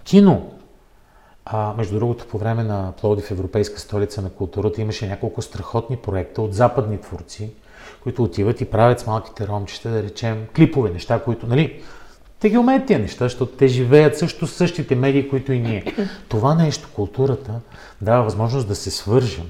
кино. 0.03 0.59
А, 1.45 1.73
между 1.77 1.95
другото, 1.95 2.27
по 2.27 2.37
време 2.37 2.63
на 2.63 2.93
Плодив 3.01 3.31
Европейска 3.31 3.79
столица 3.79 4.21
на 4.21 4.29
културата 4.29 4.81
имаше 4.81 5.07
няколко 5.07 5.41
страхотни 5.41 5.97
проекта 5.97 6.41
от 6.41 6.53
западни 6.53 7.01
творци, 7.01 7.51
които 8.03 8.23
отиват 8.23 8.61
и 8.61 8.65
правят 8.65 8.99
с 8.99 9.05
малките 9.05 9.47
ромчета, 9.47 9.89
да 9.89 10.03
речем, 10.03 10.47
клипове, 10.55 10.89
неща, 10.89 11.19
които, 11.23 11.47
нали, 11.47 11.81
те 12.39 12.49
ги 12.49 12.57
умеят 12.57 12.85
тия 12.85 12.99
неща, 12.99 13.25
защото 13.25 13.51
те 13.51 13.67
живеят 13.67 14.17
също 14.17 14.47
същите 14.47 14.95
медии, 14.95 15.29
които 15.29 15.53
и 15.53 15.59
ние. 15.59 15.93
Това 16.29 16.55
нещо, 16.55 16.89
културата, 16.93 17.59
дава 18.01 18.23
възможност 18.23 18.67
да 18.67 18.75
се 18.75 18.91
свържем. 18.91 19.45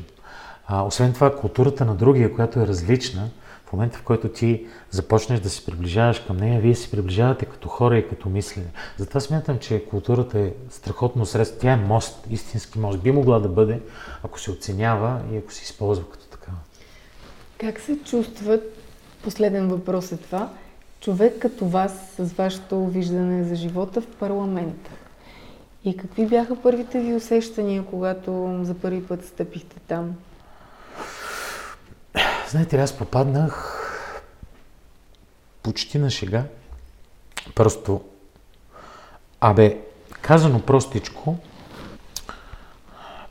А, 0.68 0.84
освен 0.84 1.14
това, 1.14 1.36
културата 1.36 1.86
на 1.86 1.96
другия, 1.96 2.34
която 2.34 2.60
е 2.60 2.68
различна, 2.68 3.30
момента 3.76 3.98
в 3.98 4.04
който 4.04 4.30
ти 4.30 4.66
започнеш 4.92 5.40
да 5.40 5.50
се 5.50 5.66
приближаваш 5.66 6.20
към 6.20 6.38
нея, 6.38 6.62
вие 6.62 6.76
се 6.76 6.92
приближавате 6.92 7.46
като 7.46 7.70
хора 7.70 7.98
и 7.98 8.10
като 8.10 8.30
мислене. 8.30 8.68
Затова 8.98 9.20
смятам, 9.20 9.60
че 9.60 9.86
културата 9.86 10.40
е 10.40 10.54
страхотно 10.70 11.26
средство. 11.26 11.60
Тя 11.62 11.72
е 11.72 11.76
мост, 11.76 12.28
истински 12.30 12.80
мост. 12.80 13.00
Би 13.00 13.12
могла 13.12 13.40
да 13.40 13.50
бъде, 13.50 13.82
ако 14.24 14.40
се 14.40 14.52
оценява 14.52 15.22
и 15.34 15.38
ако 15.38 15.54
се 15.54 15.64
използва 15.64 16.10
като 16.10 16.26
такава. 16.26 16.58
Как 17.58 17.80
се 17.80 18.00
чувстват, 18.04 18.64
последен 19.24 19.68
въпрос 19.68 20.12
е 20.12 20.18
това, 20.18 20.50
човек 21.00 21.40
като 21.40 21.66
вас, 21.66 22.14
с 22.20 22.34
вашето 22.34 22.86
виждане 22.86 23.44
за 23.44 23.56
живота 23.56 24.02
в 24.02 24.08
парламента? 24.08 24.92
И 25.86 25.98
какви 25.98 26.28
бяха 26.28 26.56
първите 26.56 27.00
ви 27.00 27.16
усещания, 27.16 27.86
когато 27.86 28.60
за 28.64 28.74
първи 28.74 29.04
път 29.04 29.26
стъпихте 29.26 29.76
там? 29.88 30.16
Знаете, 32.50 32.82
аз 32.82 32.98
попаднах 32.98 33.82
почти 35.64 35.98
на 35.98 36.10
шега. 36.10 36.44
Просто, 37.56 38.02
абе, 39.42 39.82
казано 40.22 40.62
простичко, 40.62 41.38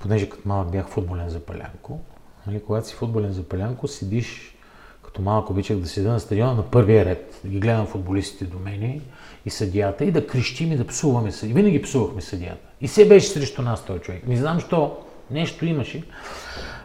понеже 0.01 0.29
като 0.29 0.49
малък 0.49 0.71
бях 0.71 0.89
футболен 0.89 1.29
запалянко, 1.29 2.01
нали, 2.47 2.63
когато 2.67 2.89
си 2.89 2.95
футболен 2.95 3.33
запалянко, 3.33 3.89
седиш, 3.89 4.57
като 5.03 5.23
малък 5.23 5.51
обичах 5.51 5.77
да 5.77 5.89
седа 5.89 6.13
на 6.13 6.21
стадиона 6.21 6.55
на 6.55 6.71
първия 6.71 7.05
ред, 7.05 7.41
да 7.45 7.51
ги 7.51 7.61
гледам 7.61 7.87
футболистите 7.87 8.45
до 8.45 8.59
мене 8.59 9.01
и 9.47 9.51
съдията 9.51 10.05
и 10.05 10.13
да 10.13 10.27
крещим 10.27 10.73
и 10.73 10.77
да 10.77 10.87
псуваме 10.87 11.33
съдията. 11.33 11.57
Винаги 11.57 11.83
псувахме 11.83 12.21
съдията. 12.23 12.69
И 12.81 12.89
се 12.89 13.09
беше 13.09 13.29
срещу 13.29 13.63
нас 13.63 13.85
този 13.85 14.01
човек. 14.01 14.27
Не 14.27 14.37
знам, 14.37 14.61
що 14.61 14.99
нещо 15.31 15.67
имаше. 15.67 16.05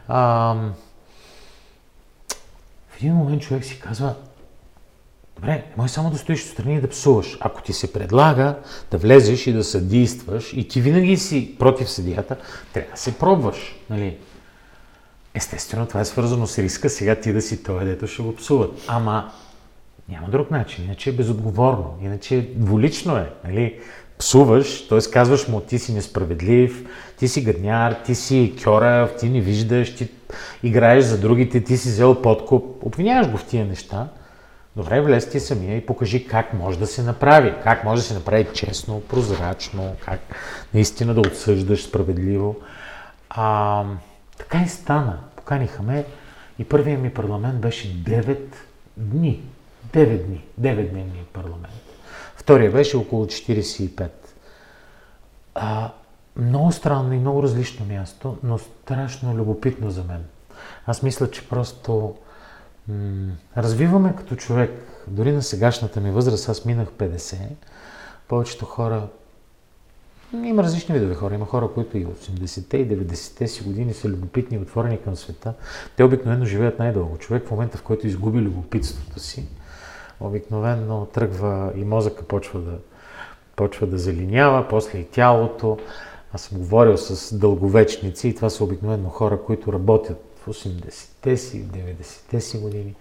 А, 0.08 0.56
един 3.02 3.14
момент 3.14 3.41
човек 3.41 3.66
си 3.66 3.80
казва, 3.80 4.16
добре, 5.36 5.64
може 5.78 5.93
само 5.93 6.10
да 6.10 6.18
стоиш 6.18 6.43
страни 6.43 6.76
и 6.76 6.82
да 6.82 6.89
псуваш. 6.89 7.38
Ако 7.41 7.62
ти 7.62 7.74
се 7.74 7.93
предлага 7.93 8.56
да 8.91 8.97
влезеш 8.97 9.47
и 9.47 9.54
да 9.54 9.64
съдействаш 9.64 10.54
и 10.54 10.68
ти 10.68 10.82
винаги 10.82 11.18
си 11.18 11.56
против 11.60 11.89
съдията, 11.89 12.38
трябва 12.74 12.91
да 12.91 12.97
се 12.97 13.18
пробваш. 13.18 13.76
Нали? 13.89 14.18
Естествено, 15.34 15.86
това 15.86 16.00
е 16.00 16.06
свързано 16.06 16.47
с 16.47 16.60
риска 16.60 16.89
сега 16.89 17.16
ти 17.16 17.34
да 17.34 17.41
си 17.41 17.64
той, 17.64 17.86
дето 17.86 18.08
ще 18.08 18.24
го 18.24 18.36
псуват. 18.36 18.72
Ама 18.88 19.32
няма 20.10 20.30
друг 20.30 20.52
начин, 20.52 20.86
иначе 20.86 21.10
е 21.10 21.14
безотговорно, 21.14 21.97
иначе 22.02 22.50
дволично 22.56 23.18
е. 23.18 23.30
Нали? 23.45 23.80
Псуваш, 24.18 24.88
т.е. 24.88 25.00
казваш 25.12 25.47
му, 25.47 25.62
ти 25.62 25.80
си 25.80 25.93
несправедлив, 25.93 26.86
ти 27.18 27.28
си 27.28 27.43
гадняр, 27.43 27.93
ти 28.06 28.16
си 28.16 28.56
кьорав, 28.64 29.16
ти 29.20 29.30
не 29.30 29.41
виждаш, 29.41 29.95
ти 29.95 30.10
играеш 30.64 31.04
за 31.04 31.20
другите, 31.20 31.64
ти 31.64 31.78
си 31.78 31.90
взел 31.90 32.22
подкуп, 32.22 32.86
обвиняваш 32.86 33.32
го 33.32 33.38
в 33.38 33.46
тия 33.46 33.66
неща. 33.66 34.08
Добре, 34.76 35.02
влез 35.02 35.30
ти 35.30 35.40
самия 35.40 35.78
и 35.78 35.86
покажи 35.86 36.28
как 36.28 36.54
може 36.54 36.80
да 36.80 36.88
се 36.88 37.04
направи. 37.04 37.54
Как 37.64 37.84
може 37.84 38.02
да 38.02 38.08
се 38.08 38.14
направи 38.14 38.48
честно, 38.54 39.02
прозрачно, 39.02 39.96
как 40.06 40.20
наистина 40.74 41.14
да 41.14 41.22
отсъждаш 41.22 41.84
справедливо. 41.84 42.56
А, 43.30 43.84
така 44.38 44.62
и 44.62 44.68
стана. 44.68 45.18
Поканиха 45.36 45.84
ме 45.84 46.06
и 46.60 46.64
първият 46.64 47.02
ми 47.02 47.10
парламент 47.10 47.60
беше 47.60 48.04
9 48.04 48.38
дни. 48.98 49.42
9 49.94 50.26
дни. 50.26 50.44
9 50.62 50.90
дневния 50.90 51.26
парламент. 51.34 51.84
Втория 52.36 52.72
беше 52.72 52.98
около 52.98 53.26
45. 53.26 54.10
А, 55.56 55.92
много 56.42 56.72
странно 56.72 57.14
и 57.14 57.20
много 57.20 57.44
различно 57.44 57.86
място, 57.86 58.38
но 58.44 58.58
страшно 58.58 59.36
любопитно 59.36 59.92
за 59.92 60.04
мен. 60.04 60.26
Аз 60.86 61.04
мисля, 61.04 61.32
че 61.32 61.50
просто 61.50 62.16
м- 62.88 63.32
развиваме 63.58 64.16
като 64.16 64.36
човек. 64.36 64.72
Дори 65.08 65.32
на 65.32 65.42
сегашната 65.42 66.00
ми 66.00 66.12
възраст, 66.12 66.50
аз 66.50 66.66
минах 66.66 66.88
50. 66.88 67.36
Повечето 68.28 68.66
хора 68.66 69.08
има 70.34 70.64
различни 70.64 70.96
видове 70.96 71.16
хора. 71.16 71.36
Има 71.36 71.46
хора, 71.46 71.70
които 71.74 71.98
и 71.98 72.06
80-те 72.06 72.78
и 72.78 72.88
90-те 72.88 73.48
си 73.48 73.64
години 73.64 73.94
са 73.94 74.08
любопитни 74.08 74.58
и 74.58 74.60
отворени 74.60 75.02
към 75.02 75.16
света. 75.16 75.54
Те 75.96 76.04
обикновено 76.04 76.46
живеят 76.46 76.80
най-дълго. 76.80 77.18
Човек 77.18 77.48
в 77.48 77.52
момента, 77.52 77.78
в 77.78 77.84
който 77.84 78.08
изгуби 78.08 78.40
любопитството 78.40 79.20
си, 79.20 79.46
обикновено 80.20 81.06
тръгва 81.06 81.72
и 81.76 81.84
мозъка 81.84 82.24
почва 82.24 82.60
да, 82.60 82.78
почва 83.56 83.88
да 83.88 83.98
залинява, 83.98 84.68
после 84.70 85.00
и 85.00 85.06
тялото. 85.06 85.78
Аз 86.34 86.42
съм 86.42 86.58
говорил 86.58 86.98
с 86.98 87.38
дълговечници 87.38 88.28
и 88.28 88.36
това 88.36 88.50
са 88.50 88.64
обикновено 88.64 89.10
хора, 89.10 89.42
които 89.42 89.74
работят 89.74 90.30
в 90.42 90.54
80-те 90.54 91.38
си, 91.38 91.66
90-те 91.66 92.42
си 92.42 92.58
години. 92.58 92.96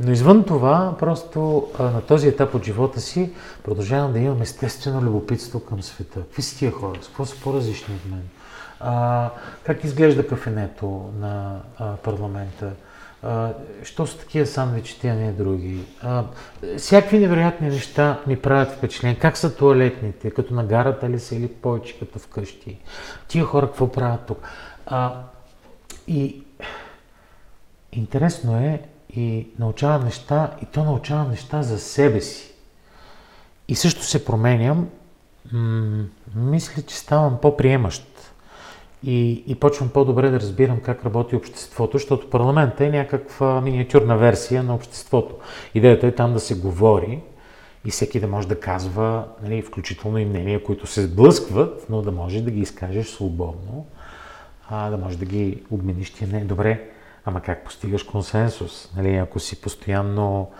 Но 0.00 0.12
извън 0.12 0.44
това, 0.44 0.96
просто 0.98 1.68
на 1.78 2.02
този 2.02 2.28
етап 2.28 2.54
от 2.54 2.64
живота 2.64 3.00
си 3.00 3.32
продължавам 3.64 4.12
да 4.12 4.18
имам 4.18 4.42
естествено 4.42 5.02
любопитство 5.02 5.60
към 5.60 5.82
света. 5.82 6.20
Какви 6.20 6.42
са 6.42 6.58
тия 6.58 6.72
хора? 6.72 6.98
С 7.02 7.06
какво 7.06 7.26
са 7.26 7.36
по-различни 7.40 7.94
от 7.94 8.10
мен? 8.10 8.22
А, 8.80 9.30
как 9.64 9.84
изглежда 9.84 10.26
кафенето 10.26 11.10
на 11.20 11.60
а, 11.78 11.96
парламента? 11.96 12.72
Що 13.82 14.06
са 14.06 14.18
такива 14.18 14.46
сандвичи, 14.46 15.08
а 15.08 15.14
не 15.14 15.32
други. 15.32 15.80
А, 16.02 16.24
всякакви 16.76 17.18
невероятни 17.18 17.68
неща 17.68 18.20
ми 18.26 18.36
правят 18.36 18.72
впечатление. 18.72 19.18
Как 19.18 19.36
са 19.36 19.56
туалетните? 19.56 20.30
Като 20.30 20.54
на 20.54 20.64
гарата 20.64 21.10
ли 21.10 21.18
са 21.18 21.36
или 21.36 21.48
повече 21.48 21.98
като 21.98 22.18
вкъщи? 22.18 22.78
Тия 23.28 23.44
хора 23.44 23.66
какво 23.66 23.92
правят 23.92 24.20
тук? 24.26 24.48
А, 24.86 25.22
и 26.08 26.42
интересно 27.92 28.56
е 28.56 28.82
и 29.10 29.48
научавам 29.58 30.04
неща, 30.04 30.50
и 30.62 30.66
то 30.66 30.84
научавам 30.84 31.30
неща 31.30 31.62
за 31.62 31.78
себе 31.78 32.20
си. 32.20 32.52
И 33.68 33.74
също 33.74 34.04
се 34.04 34.24
променям. 34.24 34.88
М- 35.52 36.04
мисля, 36.34 36.82
че 36.82 36.96
ставам 36.96 37.38
по-приемащ 37.42 38.09
и, 39.04 39.44
и 39.46 39.54
почвам 39.54 39.88
по-добре 39.88 40.30
да 40.30 40.40
разбирам 40.40 40.80
как 40.80 41.04
работи 41.04 41.36
обществото, 41.36 41.98
защото 41.98 42.30
парламентът 42.30 42.80
е 42.80 42.90
някаква 42.90 43.60
миниатюрна 43.60 44.18
версия 44.18 44.62
на 44.62 44.74
обществото. 44.74 45.34
Идеята 45.74 46.06
е 46.06 46.14
там 46.14 46.32
да 46.32 46.40
се 46.40 46.54
говори 46.54 47.22
и 47.84 47.90
всеки 47.90 48.20
да 48.20 48.26
може 48.26 48.48
да 48.48 48.60
казва, 48.60 49.24
нали, 49.42 49.62
включително 49.62 50.18
и 50.18 50.24
мнения, 50.24 50.62
които 50.62 50.86
се 50.86 51.02
сблъскват, 51.02 51.86
но 51.90 52.02
да 52.02 52.12
може 52.12 52.40
да 52.40 52.50
ги 52.50 52.60
изкажеш 52.60 53.06
свободно, 53.06 53.86
а, 54.68 54.90
да 54.90 54.96
може 54.96 55.18
да 55.18 55.24
ги 55.24 55.62
обмениш 55.70 56.10
тия 56.10 56.28
не. 56.28 56.44
Добре, 56.44 56.90
ама 57.24 57.40
как 57.40 57.64
постигаш 57.64 58.02
консенсус? 58.02 58.90
Нали, 58.96 59.16
ако 59.16 59.40
си 59.40 59.60
постоянно 59.60 60.50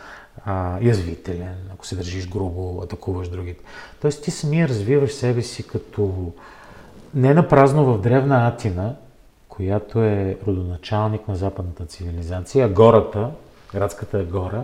а, 0.45 0.79
язвителен, 0.83 1.57
ако 1.75 1.87
се 1.87 1.97
държиш 1.97 2.29
грубо, 2.29 2.83
атакуваш 2.83 3.29
другите. 3.29 3.65
Тоест 4.01 4.25
ти 4.25 4.31
самия 4.31 4.69
развиваш 4.69 5.13
себе 5.13 5.43
си 5.43 5.67
като 5.67 6.33
не 7.15 7.35
на 7.35 7.49
празно 7.49 7.85
в 7.85 8.01
древна 8.01 8.49
Атина, 8.49 8.95
която 9.49 10.03
е 10.03 10.39
родоначалник 10.47 11.29
на 11.29 11.37
западната 11.37 11.87
цивилизация, 11.87 12.69
гората, 12.69 13.31
градската 13.75 14.25
гора, 14.25 14.63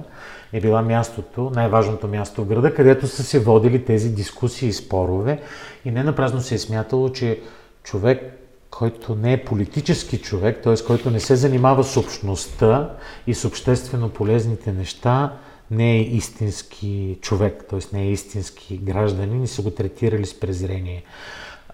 е 0.53 0.61
била 0.61 0.83
мястото, 0.83 1.51
най-важното 1.55 2.09
място 2.09 2.45
в 2.45 2.47
града, 2.47 2.75
където 2.75 3.07
са 3.07 3.23
се 3.23 3.39
водили 3.39 3.85
тези 3.85 4.15
дискусии 4.15 4.69
и 4.69 4.73
спорове. 4.73 5.41
И 5.85 5.91
не 5.91 6.03
напразно 6.03 6.41
се 6.41 6.55
е 6.55 6.59
смятало, 6.59 7.09
че 7.09 7.41
човек, 7.83 8.23
който 8.71 9.15
не 9.15 9.33
е 9.33 9.45
политически 9.45 10.19
човек, 10.19 10.63
т.е. 10.63 10.85
който 10.87 11.11
не 11.11 11.21
се 11.21 11.37
занимава 11.37 11.85
с 11.85 11.97
общността 11.97 12.91
и 13.27 13.35
с 13.35 13.45
обществено 13.45 14.09
полезните 14.09 14.73
неща, 14.73 15.33
не 15.71 15.93
е 15.93 16.01
истински 16.01 17.19
човек, 17.21 17.65
т.е. 17.71 17.81
не 17.93 18.03
е 18.03 18.11
истински 18.11 18.79
гражданин 18.79 19.43
и 19.43 19.47
са 19.47 19.63
го 19.63 19.71
третирали 19.71 20.27
с 20.27 20.41
презрение. 20.41 21.03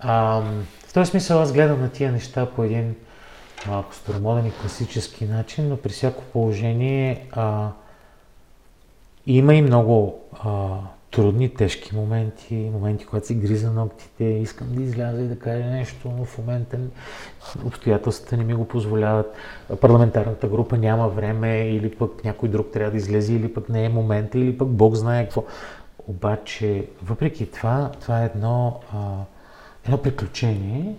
А, 0.03 0.43
в 0.89 0.93
този 0.95 1.11
смисъл 1.11 1.41
аз 1.41 1.53
гледам 1.53 1.81
на 1.81 1.91
тия 1.91 2.13
неща 2.13 2.47
по 2.47 2.65
един 2.65 2.95
малко 3.69 3.95
старомоден 3.95 4.47
и 4.47 4.53
класически 4.53 5.25
начин, 5.25 5.69
но 5.69 5.77
при 5.77 5.91
всяко 5.91 6.23
положение 6.23 7.27
а, 7.33 7.69
има 9.27 9.55
и 9.55 9.63
много 9.63 10.21
а, 10.45 10.77
трудни, 11.11 11.55
тежки 11.55 11.97
моменти, 11.97 12.55
моменти, 12.55 13.07
когато 13.07 13.27
си 13.27 13.35
гриза 13.35 13.71
ногтите, 13.71 14.25
искам 14.25 14.75
да 14.75 14.83
изляза 14.83 15.23
и 15.23 15.29
да 15.29 15.39
кажа 15.39 15.65
нещо, 15.65 16.13
но 16.19 16.25
в 16.25 16.39
момента 16.39 16.79
обстоятелствата 17.65 18.37
не 18.37 18.45
ми 18.45 18.55
го 18.55 18.69
позволяват. 18.69 19.35
Парламентарната 19.81 20.49
група 20.49 20.79
няма 20.79 21.09
време 21.09 21.69
или 21.69 21.95
пък 21.97 22.25
някой 22.25 22.49
друг 22.49 22.71
трябва 22.73 22.91
да 22.91 22.97
излезе, 22.97 23.35
или 23.35 23.55
пък 23.55 23.69
не 23.69 23.85
е 23.85 23.89
момента, 23.89 24.39
или 24.39 24.59
пък 24.59 24.69
Бог 24.69 24.95
знае 24.95 25.25
какво. 25.25 25.45
Обаче, 26.09 26.87
въпреки 27.03 27.51
това, 27.51 27.91
това 28.01 28.23
е 28.23 28.27
едно, 28.35 28.81
а, 28.95 28.99
едно 29.85 30.03
приключение 30.03 30.95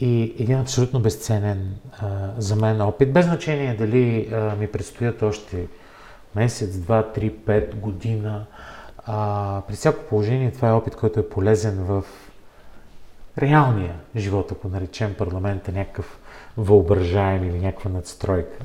и 0.00 0.34
един 0.38 0.60
абсолютно 0.60 1.00
безценен 1.00 1.74
а, 1.98 2.30
за 2.38 2.56
мен 2.56 2.80
опит, 2.80 3.12
без 3.12 3.26
значение 3.26 3.74
дали 3.74 4.28
а, 4.32 4.56
ми 4.56 4.66
предстоят 4.66 5.22
още 5.22 5.66
месец, 6.34 6.76
два, 6.76 7.12
три, 7.12 7.30
пет 7.30 7.76
година. 7.76 8.46
А, 9.06 9.62
при 9.68 9.74
всяко 9.74 10.04
положение 10.04 10.52
това 10.52 10.68
е 10.68 10.72
опит, 10.72 10.96
който 10.96 11.20
е 11.20 11.28
полезен 11.28 11.84
в 11.84 12.04
реалния 13.38 13.94
живот, 14.16 14.52
ако 14.52 14.68
наречем 14.68 15.14
парламента 15.14 15.72
някакъв 15.72 16.18
въображаем 16.56 17.44
или 17.44 17.58
някаква 17.58 17.90
надстройка. 17.90 18.64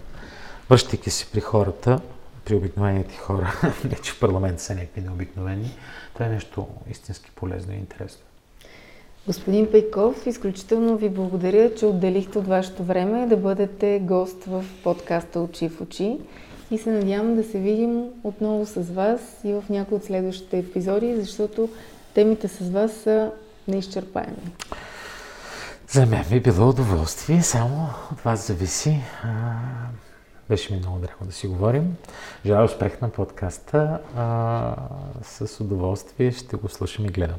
Връщайки 0.70 1.10
се 1.10 1.32
при 1.32 1.42
хората, 1.42 2.02
при 2.46 2.56
обикновените 2.56 3.18
хора, 3.18 3.54
не 3.84 3.96
че 3.96 4.12
в 4.12 4.20
парламента 4.20 4.62
са 4.62 4.76
някакви 4.76 5.02
необикновени, 5.02 5.78
това 6.14 6.26
е 6.26 6.30
нещо 6.30 6.68
истински 6.90 7.32
полезно 7.36 7.74
и 7.74 7.78
интересно. 7.78 8.27
Господин 9.28 9.72
Пейков, 9.72 10.28
изключително 10.28 10.98
ви 10.98 11.10
благодаря, 11.10 11.76
че 11.76 11.86
отделихте 11.86 12.40
от 12.40 12.48
вашето 12.48 12.84
време 12.84 13.28
да 13.28 13.38
бъдете 13.38 14.00
гост 14.04 14.44
в 14.44 14.66
подкаста 14.84 15.40
Очи 15.40 15.70
в 15.70 15.82
очи 15.82 16.18
и 16.72 16.78
се 16.78 16.90
надявам 16.90 17.36
да 17.36 17.44
се 17.44 17.60
видим 17.60 18.04
отново 18.24 18.66
с 18.66 18.82
вас 18.82 19.20
и 19.44 19.54
в 19.54 19.64
някои 19.70 19.98
от 19.98 20.04
следващите 20.04 20.58
епизоди, 20.58 21.16
защото 21.16 21.70
темите 22.14 22.48
с 22.48 22.70
вас 22.70 22.94
са 22.94 23.32
неизчерпаеми. 23.68 24.52
За 25.90 26.06
мен 26.06 26.24
би 26.30 26.40
било 26.40 26.70
удоволствие, 26.70 27.42
само 27.42 27.90
от 28.12 28.22
вас 28.22 28.48
зависи. 28.48 29.00
А, 29.24 29.56
беше 30.50 30.74
ми 30.74 30.80
много 30.80 31.00
драго 31.00 31.26
да 31.26 31.32
си 31.32 31.48
говорим. 31.48 31.96
Желая 32.46 32.66
успех 32.66 33.02
на 33.02 33.10
подкаста. 33.10 34.00
А, 34.16 34.76
с 35.24 35.60
удоволствие 35.60 36.32
ще 36.32 36.56
го 36.56 36.70
слушам 36.70 37.06
и 37.06 37.10
гледам. 37.10 37.38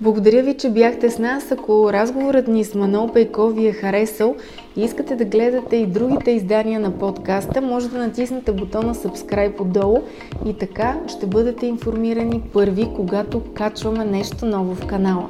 Благодаря 0.00 0.42
ви, 0.42 0.54
че 0.54 0.70
бяхте 0.70 1.10
с 1.10 1.18
нас. 1.18 1.52
Ако 1.52 1.92
разговорът 1.92 2.48
ни 2.48 2.64
с 2.64 2.74
Манол 2.74 3.12
Пейков 3.12 3.54
ви 3.54 3.66
е 3.66 3.72
харесал 3.72 4.36
и 4.76 4.84
искате 4.84 5.16
да 5.16 5.24
гледате 5.24 5.76
и 5.76 5.86
другите 5.86 6.30
издания 6.30 6.80
на 6.80 6.98
подкаста, 6.98 7.60
може 7.60 7.88
да 7.88 7.98
натиснете 7.98 8.52
бутона 8.52 8.94
Subscribe 8.94 9.60
отдолу 9.60 9.98
и 10.46 10.54
така 10.54 11.00
ще 11.08 11.26
бъдете 11.26 11.66
информирани 11.66 12.42
първи, 12.52 12.88
когато 12.96 13.42
качваме 13.54 14.04
нещо 14.04 14.46
ново 14.46 14.74
в 14.74 14.86
канала. 14.86 15.28